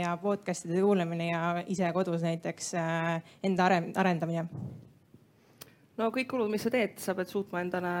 ja 0.00 0.16
podcast'ide 0.22 0.80
kuulamine 0.82 1.30
ja 1.30 1.44
ise 1.70 1.92
kodus 1.94 2.26
näiteks 2.26 2.72
enda 3.46 3.70
arendamine? 4.02 4.48
No 6.00 6.10
kõik 6.14 6.28
kulud, 6.30 6.50
mis 6.50 6.64
sa 6.64 6.72
teed, 6.74 6.96
sa 7.02 7.14
pead 7.16 7.30
suutma 7.30 7.62
endale 7.62 7.94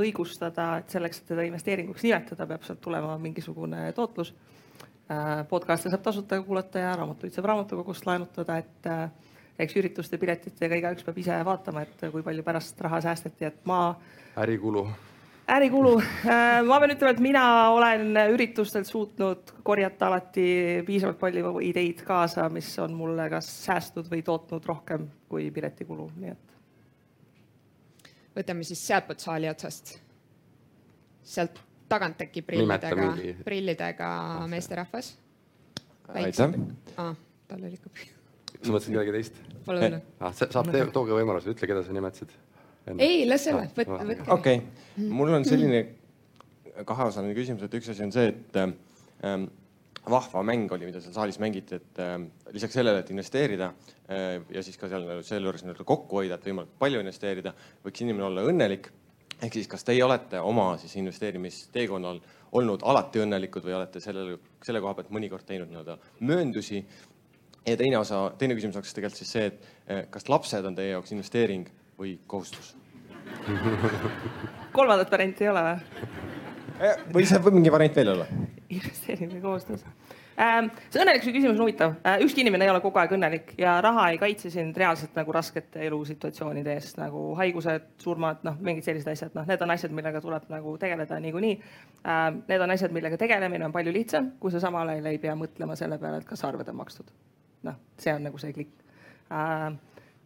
õigustada, 0.00 0.68
et 0.82 0.92
selleks, 0.92 1.22
et 1.22 1.30
teda 1.32 1.46
investeeringuks 1.48 2.04
nimetada, 2.06 2.48
peab 2.48 2.66
sealt 2.66 2.82
tulema 2.84 3.16
mingisugune 3.22 3.86
tootlus. 3.96 4.32
Äh, 5.12 5.42
podcast'e 5.48 5.90
saab 5.92 6.04
tasuta 6.04 6.38
kuulata 6.44 6.82
ja 6.82 6.96
raamatuid 6.96 7.34
saab 7.34 7.48
raamatukogust 7.50 8.06
laenutada, 8.08 8.58
et 8.62 8.90
äh, 8.90 9.06
eks 9.60 9.78
ürituste 9.80 10.18
piletitega 10.20 10.78
igaüks 10.78 11.06
peab 11.06 11.18
ise 11.20 11.38
vaatama, 11.46 11.86
et 11.86 12.04
kui 12.12 12.24
palju 12.24 12.44
pärast 12.46 12.80
raha 12.84 13.00
säästeti, 13.04 13.48
et 13.48 13.64
ma. 13.68 13.80
ärikulu. 14.40 14.86
ärikulu, 15.56 15.96
äh, 16.28 16.60
ma 16.68 16.78
pean 16.80 16.94
ütlema, 16.94 17.16
et 17.16 17.24
mina 17.24 17.44
olen 17.72 18.22
üritustelt 18.36 18.88
suutnud 18.88 19.56
korjata 19.64 20.08
alati 20.08 20.46
piisavalt 20.86 21.20
palju 21.20 21.58
ideid 21.64 22.04
kaasa, 22.06 22.48
mis 22.52 22.70
on 22.78 22.94
mulle 22.96 23.28
kas 23.32 23.50
säästnud 23.66 24.08
või 24.12 24.22
tootnud 24.24 24.70
rohkem 24.70 25.10
kui 25.28 25.50
piletikulu, 25.50 26.10
nii 26.22 26.32
et 26.36 26.51
võtame 28.36 28.64
siis 28.66 28.80
sealtpoolt 28.86 29.22
saali 29.22 29.50
otsast. 29.50 29.98
sealt 31.22 31.60
tagant 31.92 32.22
äkki 32.24 32.42
prillidega, 32.42 33.12
prillidega 33.44 34.08
meesterahvas. 34.50 35.12
aitäh 36.14 36.56
ah,. 36.96 37.14
tal 37.48 37.64
oli 37.64 37.78
ikka. 37.78 37.90
sa 38.62 38.72
mõtlesid 38.72 38.94
kedagi 38.94 39.16
teist? 39.18 39.40
Pole 39.66 39.86
hullu 39.86 40.00
ah,. 40.24 40.34
saab, 40.34 40.70
tooge 40.94 41.16
võimalus, 41.16 41.48
ütle, 41.52 41.68
keda 41.70 41.84
sa 41.86 41.96
nimetasid. 41.96 42.36
ei, 42.98 43.24
las 43.28 43.46
olla, 43.50 43.66
võtke, 43.76 43.98
võtke. 44.12 44.30
okei 44.36 44.62
okay., 44.62 45.08
mul 45.08 45.34
on 45.38 45.48
selline 45.48 45.84
kaheosaline 46.88 47.34
küsimus, 47.36 47.66
et 47.66 47.74
üks 47.78 47.92
asi 47.92 48.06
on 48.06 48.14
see, 48.14 48.32
et 48.32 48.58
ähm, 48.58 49.50
vahva 50.10 50.42
mäng 50.46 50.72
oli, 50.74 50.88
mida 50.88 51.00
seal 51.02 51.14
saalis 51.14 51.38
mängiti, 51.42 51.78
et 51.78 52.00
äh, 52.02 52.16
lisaks 52.54 52.74
sellele, 52.78 53.02
et 53.02 53.10
investeerida 53.14 53.70
äh, 54.10 54.40
ja 54.50 54.62
siis 54.64 54.78
ka 54.80 54.90
seal 54.90 55.06
selle 55.26 55.46
juures 55.46 55.62
nii-öelda 55.62 55.86
kokku 55.86 56.18
hoida, 56.20 56.38
et 56.38 56.48
võimalikult 56.48 56.80
palju 56.82 57.02
investeerida, 57.04 57.54
võiks 57.84 58.02
inimene 58.02 58.26
olla 58.30 58.44
õnnelik. 58.50 58.90
ehk 59.42 59.54
siis, 59.58 59.68
kas 59.68 59.84
teie 59.84 60.04
olete 60.04 60.40
oma 60.40 60.76
siis 60.78 60.96
investeerimisteekonnal 60.96 62.20
olnud 62.52 62.82
alati 62.82 63.22
õnnelikud 63.22 63.64
või 63.64 63.74
olete 63.78 64.00
sellele, 64.00 64.38
selle 64.62 64.80
koha 64.80 64.94
pealt 64.94 65.10
mõnikord 65.10 65.46
teinud 65.46 65.70
nii-öelda 65.70 65.98
mööndusi? 66.20 66.84
ja 67.66 67.76
teine 67.76 67.98
osa, 67.98 68.32
teine 68.38 68.54
küsimus 68.58 68.76
oleks 68.76 68.94
tegelikult 68.94 69.22
siis 69.22 69.32
see, 69.32 69.46
et 69.46 69.66
äh, 69.88 70.06
kas 70.10 70.28
lapsed 70.28 70.66
on 70.66 70.74
teie 70.74 70.96
jaoks 70.96 71.12
investeering 71.14 71.68
või 71.98 72.18
kohustus 72.26 72.74
kolmandat 74.72 75.10
varianti 75.10 75.44
ei 75.46 75.50
ole 75.52 75.62
või? 75.66 76.10
Äh, 76.82 77.04
või 77.14 77.26
see 77.28 77.40
võib 77.42 77.58
mingi 77.58 77.72
variant 77.72 77.96
veel 77.96 78.12
olla? 78.14 78.26
Investeering 78.78 79.32
või 79.32 79.42
kohustus 79.42 79.84
ähm,. 80.40 80.70
see 80.90 81.02
õnnelikkuse 81.02 81.32
küsimus 81.34 81.58
on 81.58 81.64
huvitav 81.64 81.94
äh,. 82.06 82.20
ükski 82.24 82.40
inimene 82.44 82.64
ei 82.66 82.72
ole 82.72 82.80
kogu 82.84 82.98
aeg 83.00 83.12
õnnelik 83.16 83.52
ja 83.60 83.74
raha 83.84 84.08
ei 84.12 84.18
kaitse 84.20 84.50
sind 84.52 84.76
reaalselt 84.78 85.16
nagu 85.18 85.32
raskete 85.34 85.82
elusituatsioonide 85.86 86.74
eest 86.76 86.98
nagu 87.00 87.34
haigused, 87.38 87.88
surmad, 88.02 88.42
noh, 88.46 88.56
mingid 88.60 88.86
sellised 88.86 89.10
asjad, 89.12 89.34
noh, 89.36 89.46
need 89.48 89.62
on 89.64 89.74
asjad, 89.74 89.92
millega 89.96 90.22
tuleb 90.24 90.48
nagu 90.52 90.76
tegeleda 90.80 91.20
niikuinii 91.20 91.54
ähm,. 92.06 92.42
Need 92.48 92.60
on 92.60 92.70
asjad, 92.74 92.92
millega 92.94 93.16
tegelemine 93.20 93.64
on 93.66 93.72
palju 93.74 93.92
lihtsam, 93.94 94.32
kui 94.40 94.50
sa 94.52 94.60
samal 94.62 94.88
ajal 94.92 95.06
ei 95.10 95.18
pea 95.22 95.34
mõtlema 95.38 95.76
selle 95.78 95.98
peale, 96.00 96.22
et 96.22 96.28
kas 96.28 96.44
arved 96.48 96.68
on 96.68 96.76
makstud. 96.80 97.12
noh, 97.62 97.76
see 97.98 98.14
on 98.14 98.24
nagu 98.26 98.38
see 98.42 98.52
klikk 98.52 98.72
äh, 99.30 99.68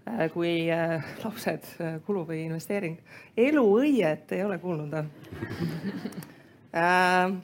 äh 0.06 0.30
kui 0.32 0.70
äh, 0.72 1.04
lapsed, 1.24 1.66
äh, 1.80 1.98
kulu 2.06 2.24
või 2.28 2.46
investeering. 2.46 2.96
eluõiet 3.36 4.32
ei 4.32 4.44
ole 4.44 4.58
kuulnud 4.62 4.96
äh,? 6.76 7.36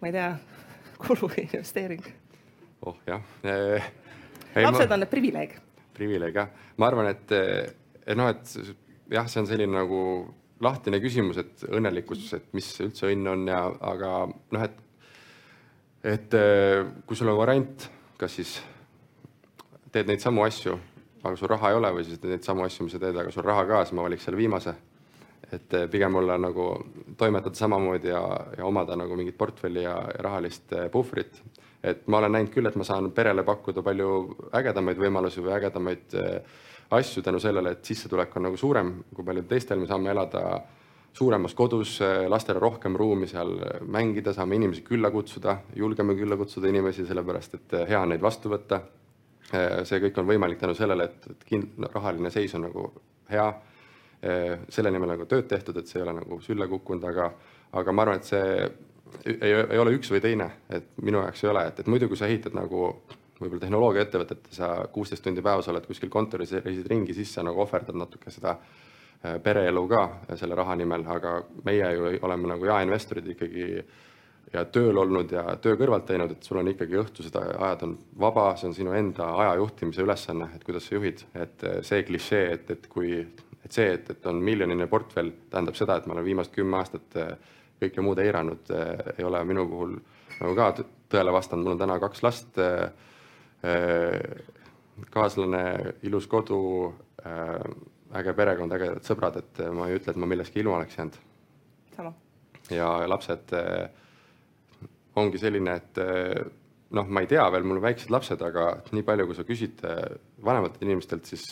Ma 0.00 0.10
ei 0.10 0.16
tea, 0.16 0.30
kulu 1.02 1.30
või 1.30 1.46
investeering? 1.48 2.06
oh 2.84 2.96
jah 3.08 3.22
eh,. 3.42 3.90
lapsed 4.56 4.88
ma... 4.90 4.98
on 4.98 5.08
privileeg. 5.10 5.58
privileeg 5.96 6.40
jah, 6.40 6.50
ma 6.78 6.90
arvan, 6.90 7.10
et, 7.12 7.36
et 8.04 8.16
noh, 8.18 8.30
et 8.32 8.56
jah, 9.12 9.28
see 9.28 9.42
on 9.42 9.50
selline 9.50 9.74
nagu 9.74 10.00
lahtine 10.64 11.00
küsimus, 11.02 11.38
et 11.42 11.66
õnnelikkus, 11.68 12.28
et 12.38 12.46
mis 12.56 12.68
üldse 12.84 13.10
õnn 13.10 13.30
on 13.32 13.44
ja, 13.50 13.60
aga 13.92 14.14
noh, 14.30 14.64
et, 14.64 14.80
et 16.14 16.38
eh, 16.38 16.80
kui 17.06 17.18
sul 17.18 17.32
on 17.32 17.38
variant, 17.40 17.88
kas 18.20 18.38
siis 18.38 18.56
teed 19.94 20.10
neid 20.10 20.22
samu 20.22 20.44
asju, 20.46 20.76
aga 21.24 21.36
sul 21.38 21.50
raha 21.50 21.70
ei 21.70 21.78
ole 21.78 21.92
või 21.98 22.06
siis 22.06 22.20
teed 22.20 22.36
neid 22.36 22.46
samu 22.46 22.64
asju, 22.66 22.86
mis 22.86 22.96
sa 22.96 23.02
teed, 23.02 23.16
aga 23.20 23.32
sul 23.34 23.46
raha 23.46 23.64
ka, 23.68 23.84
siis 23.84 23.96
ma 23.96 24.06
valiks 24.06 24.26
selle 24.26 24.40
viimase. 24.40 24.74
Et 25.54 25.74
eh, 25.74 25.86
pigem 25.90 26.14
olla 26.20 26.36
nagu, 26.40 26.68
toimetada 27.18 27.58
samamoodi 27.58 28.10
ja, 28.10 28.22
ja 28.58 28.66
omada 28.66 28.96
nagu 28.98 29.16
mingit 29.16 29.38
portfelli 29.38 29.84
ja, 29.84 29.96
ja 30.14 30.26
rahalist 30.26 30.72
eh, 30.72 30.88
puhvrit. 30.92 31.42
et 31.84 32.06
ma 32.08 32.18
olen 32.18 32.32
näinud 32.32 32.52
küll, 32.52 32.66
et 32.66 32.76
ma 32.80 32.84
saan 32.84 33.10
perele 33.12 33.42
pakkuda 33.44 33.82
palju 33.84 34.12
ägedamaid 34.56 35.00
võimalusi 35.00 35.42
või 35.44 35.52
ägedamaid 35.58 36.14
äh, 36.16 36.62
asju 36.90 37.22
tänu 37.22 37.40
sellele, 37.40 37.74
et 37.74 37.84
sissetulek 37.84 38.36
on 38.36 38.48
nagu 38.48 38.56
suurem 38.56 38.94
kui 39.14 39.24
paljudel 39.24 39.50
teistel, 39.50 39.80
me 39.80 39.88
saame 39.90 40.10
elada 40.12 40.62
suuremas 41.14 41.54
kodus, 41.54 41.98
lastele 42.28 42.58
rohkem 42.58 42.96
ruumi 42.98 43.28
seal 43.30 43.52
mängida, 43.86 44.32
saame 44.34 44.56
inimesi 44.58 44.82
külla 44.82 45.12
kutsuda, 45.14 45.58
julgeme 45.76 46.16
külla 46.18 46.36
kutsuda 46.36 46.68
inimesi, 46.72 47.06
sellepärast 47.06 47.54
et 47.60 47.76
hea 47.90 48.00
on 48.00 48.10
neid 48.10 48.22
vastu 48.22 48.50
võtta. 48.50 48.80
see 49.84 50.00
kõik 50.00 50.18
on 50.18 50.26
võimalik 50.26 50.58
tänu 50.58 50.74
sellele, 50.74 51.04
et, 51.04 51.26
et 51.30 51.44
kind-, 51.46 51.86
rahaline 51.92 52.30
seis 52.30 52.54
on 52.54 52.64
nagu 52.66 52.88
hea. 53.30 53.46
Selle 54.72 54.90
nimel 54.94 55.10
nagu 55.14 55.26
tööd 55.28 55.48
tehtud, 55.50 55.76
et 55.76 55.90
see 55.90 55.98
ei 56.00 56.04
ole 56.06 56.14
nagu 56.20 56.38
sülle 56.40 56.68
kukkunud, 56.70 57.04
aga, 57.10 57.26
aga 57.80 57.92
ma 57.92 58.06
arvan, 58.06 58.22
et 58.22 58.28
see 58.30 58.46
ei, 59.34 59.52
ei 59.52 59.82
ole 59.82 59.92
üks 59.98 60.10
või 60.12 60.22
teine, 60.24 60.48
et 60.72 60.86
minu 61.02 61.20
jaoks 61.20 61.44
ei 61.44 61.50
ole, 61.50 61.66
et, 61.68 61.82
et 61.82 61.90
muidu, 61.90 62.08
kui 62.08 62.18
sa 62.18 62.30
ehitad 62.30 62.56
nagu 62.56 62.86
võib-olla 63.40 63.64
tehnoloogiaettevõtetes 63.64 64.58
sa 64.60 64.70
kuusteist 64.92 65.24
tundi 65.24 65.42
päevas 65.44 65.68
oled 65.72 65.86
kuskil 65.88 66.10
kontoris, 66.12 66.54
reisid 66.64 66.88
ringi, 66.90 67.14
siis 67.16 67.32
sa 67.34 67.44
nagu 67.46 67.60
ohverdad 67.64 67.98
natuke 67.98 68.32
seda 68.32 68.54
äh, 68.56 69.36
pereelu 69.42 69.84
ka 69.90 70.04
selle 70.38 70.56
raha 70.58 70.76
nimel, 70.80 71.06
aga 71.16 71.36
meie 71.66 71.92
ju 71.96 72.12
oleme 72.22 72.54
nagu 72.54 72.68
jaeinvestorid 72.70 73.30
ikkagi 73.34 73.68
ja 74.54 74.64
tööl 74.70 74.98
olnud 75.02 75.32
ja 75.34 75.56
töö 75.62 75.74
kõrvalt 75.80 76.06
teinud, 76.06 76.36
et 76.36 76.46
sul 76.46 76.60
on 76.60 76.70
ikkagi 76.70 76.98
õhtused 77.00 77.36
ajad 77.40 77.82
on 77.88 77.96
vaba, 78.20 78.52
see 78.58 78.68
on 78.70 78.76
sinu 78.76 78.94
enda 78.94 79.32
aja 79.42 79.56
juhtimise 79.58 80.04
ülesanne, 80.04 80.52
et 80.54 80.66
kuidas 80.66 80.86
sa 80.86 80.94
juhid, 80.98 81.26
et 81.34 81.66
äh, 81.66 81.80
see 81.86 82.04
klišee, 82.06 82.46
et, 82.54 82.70
et 82.76 82.86
kui, 82.92 83.24
et 83.64 83.72
see, 83.72 83.92
et, 83.96 84.10
et 84.10 84.26
on 84.30 84.40
miljoniline 84.44 84.86
portfell, 84.90 85.32
tähendab 85.50 85.76
seda, 85.78 85.96
et 85.96 86.06
ma 86.06 86.16
olen 86.16 86.26
viimased 86.26 86.52
kümme 86.54 86.78
aastat 86.80 87.16
äh, 87.20 87.36
kõike 87.82 88.02
muud 88.04 88.20
eiranud, 88.22 88.70
ei 89.18 89.24
ole 89.26 89.40
minu 89.44 89.64
puhul 89.68 89.96
nagu 90.38 90.52
ka 90.56 90.68
tõele 91.10 91.32
vastanud, 91.34 91.66
mul 91.66 91.74
on 91.74 91.80
täna 91.80 91.96
kaks 92.00 92.22
last 92.24 92.60
Äh, 93.64 94.20
kaaslane, 95.10 95.94
ilus 96.02 96.26
kodu, 96.28 96.92
äh, 97.26 97.62
äge 98.18 98.34
perekond, 98.36 98.72
ägedad 98.76 99.06
sõbrad, 99.06 99.38
et 99.40 99.62
ma 99.72 99.88
ei 99.88 99.96
ütle, 99.96 100.12
et 100.12 100.20
ma 100.20 100.28
millestki 100.28 100.60
ilma 100.60 100.76
oleks 100.76 100.98
jäänud. 100.98 101.16
ja 102.70 102.88
lapsed 103.08 103.54
äh, 103.56 103.88
ongi 105.16 105.38
selline, 105.38 105.76
et 105.80 105.98
noh, 106.90 107.08
ma 107.08 107.22
ei 107.24 107.30
tea 107.30 107.46
veel, 107.52 107.64
mul 107.64 107.80
on 107.80 107.86
väiksed 107.86 108.12
lapsed, 108.12 108.42
aga 108.42 108.66
nii 108.92 109.02
palju, 109.06 109.26
kui 109.26 109.38
sa 109.38 109.46
küsid 109.48 109.80
vanematelt 110.44 110.82
inimestelt, 110.82 111.24
siis 111.24 111.46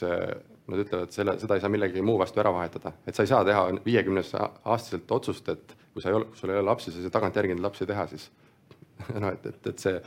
nad 0.70 0.82
ütlevad, 0.84 1.10
selle, 1.14 1.34
seda 1.42 1.56
ei 1.56 1.62
saa 1.64 1.72
millegi 1.72 2.02
muu 2.06 2.18
vastu 2.20 2.40
ära 2.40 2.52
vahetada, 2.54 2.92
et 3.06 3.16
sa 3.16 3.24
ei 3.24 3.30
saa 3.30 3.42
teha 3.44 3.64
viiekümnes 3.84 4.34
aastaselt 4.38 5.10
otsust, 5.10 5.48
et 5.48 5.74
kui 5.92 6.04
sa 6.04 6.12
ei 6.12 6.18
ole, 6.20 6.28
sul 6.38 6.52
ei 6.52 6.60
ole 6.60 6.68
lapsi, 6.70 6.92
sa 6.92 7.00
ei 7.00 7.08
saa 7.08 7.16
tagantjärgi 7.18 7.56
neid 7.56 7.64
lapsi 7.64 7.88
teha, 7.88 8.06
siis 8.12 8.28
noh, 9.22 9.32
et, 9.32 9.50
et, 9.50 9.66
et 9.72 9.82
see 9.82 9.98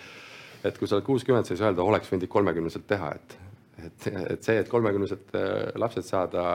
et 0.66 0.78
kui 0.80 0.90
sa 0.90 0.98
oled 0.98 1.06
kuuskümmend, 1.06 1.48
saa 1.60 1.70
öelda, 1.70 1.86
oleks 1.86 2.10
võinud 2.12 2.28
kolmekümneselt 2.32 2.88
teha, 2.90 3.12
et, 3.18 3.38
et, 3.84 4.08
et 4.36 4.48
see, 4.48 4.58
et 4.62 4.70
kolmekümneselt 4.72 5.34
äh, 5.38 5.56
lapsed 5.82 6.08
saada, 6.08 6.46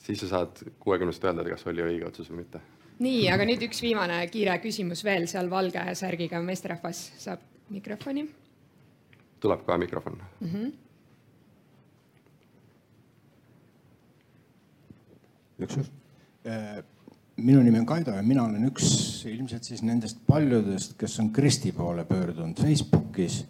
siis 0.00 0.22
sa 0.24 0.30
saad 0.34 0.62
kuuekümneselt 0.82 1.28
öelda, 1.28 1.46
kas 1.52 1.66
oli 1.70 1.84
õige 1.84 2.08
otsus 2.08 2.30
või 2.32 2.44
mitte. 2.44 2.62
nii, 3.00 3.24
aga 3.32 3.46
nüüd 3.48 3.64
üks 3.68 3.82
viimane 3.84 4.20
kiire 4.32 4.56
küsimus 4.62 5.04
veel, 5.04 5.28
seal 5.30 5.50
valge 5.52 5.84
särgiga 5.98 6.40
meesterahvas 6.44 7.02
saab 7.20 7.44
mikrofoni. 7.70 8.28
tuleb 9.40 9.66
ka 9.66 9.78
mikrofon 9.78 10.20
mm. 10.40 10.48
-hmm. 10.48 10.72
Üks 15.66 15.80
äh, 16.46 16.80
minu 17.40 17.62
nimi 17.62 17.80
on 17.80 17.86
Kaido 17.86 18.14
ja 18.16 18.22
mina 18.22 18.44
olen 18.44 18.68
üks 18.68 18.88
ilmselt 19.28 19.66
siis 19.66 19.82
nendest 19.86 20.20
paljudest, 20.26 20.96
kes 21.00 21.18
on 21.22 21.30
Kristi 21.32 21.72
poole 21.76 22.04
pöördunud 22.08 22.60
Facebookis 22.60 23.44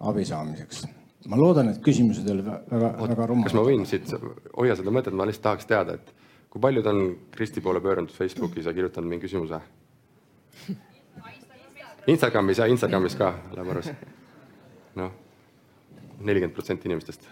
abi 0.00 0.24
saamiseks. 0.24 0.86
ma 1.28 1.36
loodan, 1.36 1.68
et 1.68 1.82
küsimused 1.84 2.26
ei 2.26 2.32
ole 2.32 2.44
väga, 2.46 2.92
väga 3.12 3.26
rumalad. 3.26 3.50
kas 3.50 3.58
ma 3.58 3.64
võin 3.66 3.84
siit, 3.86 4.14
hoia 4.56 4.76
seda 4.76 4.94
mõtet, 4.94 5.14
ma 5.14 5.26
lihtsalt 5.28 5.46
tahaks 5.50 5.68
teada, 5.68 5.98
et 6.00 6.14
kui 6.50 6.62
paljud 6.62 6.86
on 6.86 7.02
Kristi 7.34 7.60
poole 7.60 7.82
pöördunud 7.84 8.14
Facebookis 8.14 8.66
ja 8.66 8.74
kirjutanud 8.74 9.10
mingi 9.10 9.28
küsimuse? 9.28 9.60
Instagramis 12.08 12.58
ja 12.58 12.66
Instagramis 12.66 13.14
ka, 13.14 13.34
läheb 13.54 13.74
arvesse. 13.74 13.94
noh, 14.96 15.12
nelikümmend 16.20 16.56
protsenti 16.56 16.88
inimestest 16.88 17.28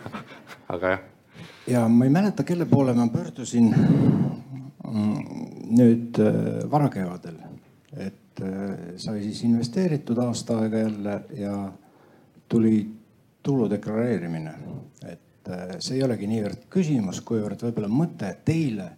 aga 0.74 0.94
jah. 0.94 1.04
Ja 1.66 1.88
ma 1.88 2.04
ei 2.04 2.10
mäleta, 2.10 2.44
kelle 2.44 2.66
poole 2.66 2.94
ma 2.94 3.08
pöördusin 3.08 3.74
nüüd 5.76 6.18
äh, 6.22 6.70
varakevadel, 6.70 7.38
et 7.96 8.42
äh, 8.42 8.94
sai 8.96 9.22
siis 9.24 9.42
investeeritud 9.48 10.18
aasta 10.22 10.60
aega 10.62 10.84
jälle 10.84 11.16
ja 11.36 11.56
tuli 12.48 12.78
tulu 13.42 13.70
deklareerimine. 13.70 14.54
et 15.08 15.48
äh, 15.48 15.76
see 15.78 15.98
ei 15.98 16.04
olegi 16.06 16.26
niivõrd 16.30 16.68
küsimus, 16.70 17.20
kuivõrd 17.20 17.66
võib-olla 17.66 17.90
mõte 17.90 18.32
teile, 18.44 18.90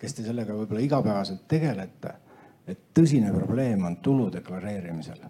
kes 0.00 0.14
te 0.16 0.22
sellega 0.24 0.54
võib-olla 0.56 0.80
igapäevaselt 0.80 1.42
tegelete, 1.48 2.14
et 2.66 2.86
tõsine 2.96 3.34
probleem 3.34 3.84
on 3.84 3.98
tulu 4.00 4.30
deklareerimisel 4.32 5.20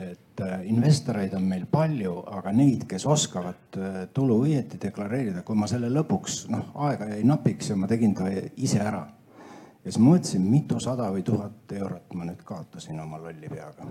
et 0.00 0.40
äh, 0.40 0.66
investoreid 0.70 1.34
on 1.36 1.44
meil 1.48 1.66
palju, 1.70 2.14
aga 2.38 2.52
neid, 2.56 2.86
kes 2.88 3.04
oskavad 3.08 3.78
äh, 3.78 4.00
tulu 4.14 4.40
õieti 4.46 4.80
deklareerida, 4.80 5.44
kui 5.46 5.58
ma 5.58 5.68
selle 5.70 5.90
lõpuks 5.92 6.42
noh, 6.52 6.72
aega 6.86 7.10
jäi 7.12 7.22
napiks 7.28 7.72
ja 7.72 7.76
ma 7.76 7.88
tegin 7.90 8.14
ta 8.16 8.28
ise 8.56 8.80
ära. 8.80 9.06
ja 9.84 9.86
siis 9.92 10.00
mõtlesin, 10.02 10.44
mitusada 10.48 11.10
või 11.12 11.24
tuhat 11.26 11.72
eurot 11.76 12.14
ma 12.14 12.28
nüüd 12.28 12.42
kaotasin 12.44 13.00
oma 13.00 13.20
lolli 13.20 13.48
peaga. 13.48 13.88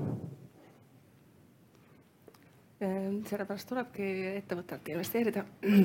Ehm, 2.80 3.20
sellepärast 3.28 3.68
tulebki 3.70 4.12
ettevõttelt 4.38 4.88
investeerida 4.94 5.44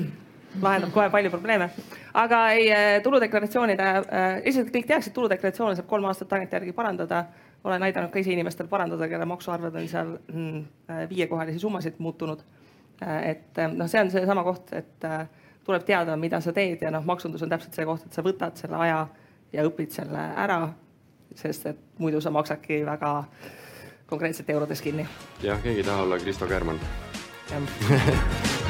lahendab 0.65 0.93
kohe 0.95 1.09
palju 1.11 1.31
probleeme. 1.33 1.69
aga 2.13 2.43
ei, 2.57 2.69
äh, 2.71 3.01
tuludeklaratsioonide, 3.03 3.89
esiteks 4.43 4.73
kõik 4.77 4.93
teaksid, 4.93 5.13
tuludeklaratsioone 5.13 5.75
saab 5.75 5.89
kolm 5.91 6.09
aastat 6.09 6.31
tagantjärgi 6.33 6.73
parandada 6.73 7.25
olen 7.65 7.83
aidanud 7.83 8.11
ka 8.13 8.21
ise 8.21 8.33
inimestel 8.33 8.69
parandada, 8.69 9.07
kelle 9.09 9.25
maksuarved 9.25 9.75
on 9.79 9.87
seal 9.89 10.13
mm, 10.33 10.61
äh, 10.89 11.03
viiekohalisi 11.09 11.59
summasid 11.59 11.97
muutunud. 11.97 12.43
Äh, 13.01 13.29
et 13.31 13.59
äh, 13.59 13.71
noh, 13.73 13.89
see 13.89 14.01
on 14.01 14.11
seesama 14.13 14.43
koht, 14.45 14.73
et 14.77 15.07
tuleb 15.65 15.85
teada, 15.87 16.17
mida 16.17 16.39
sa 16.45 16.53
teed 16.53 16.83
ja 16.85 16.93
noh, 16.93 17.05
maksundus 17.05 17.43
on 17.43 17.51
täpselt 17.51 17.77
see 17.77 17.87
koht, 17.89 18.05
et 18.05 18.13
sa 18.13 18.23
võtad 18.25 18.61
selle 18.61 18.77
aja 18.85 18.99
ja 19.53 19.65
õpid 19.65 19.95
selle 19.95 20.27
ära, 20.45 20.59
sest 21.35 21.71
et 21.71 21.81
muidu 21.99 22.21
sa 22.21 22.33
maksadki 22.33 22.83
väga 22.85 23.15
konkreetselt 24.05 24.49
eurodes 24.53 24.83
kinni. 24.85 25.07
jah, 25.41 25.61
keegi 25.63 25.81
ei 25.81 25.87
taha 25.87 26.05
olla 26.05 26.21
Kristo 26.21 26.47
Käärmann. 26.47 26.79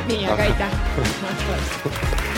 nii, 0.07 0.23
aga 0.25 0.41
aitäh 0.47 2.31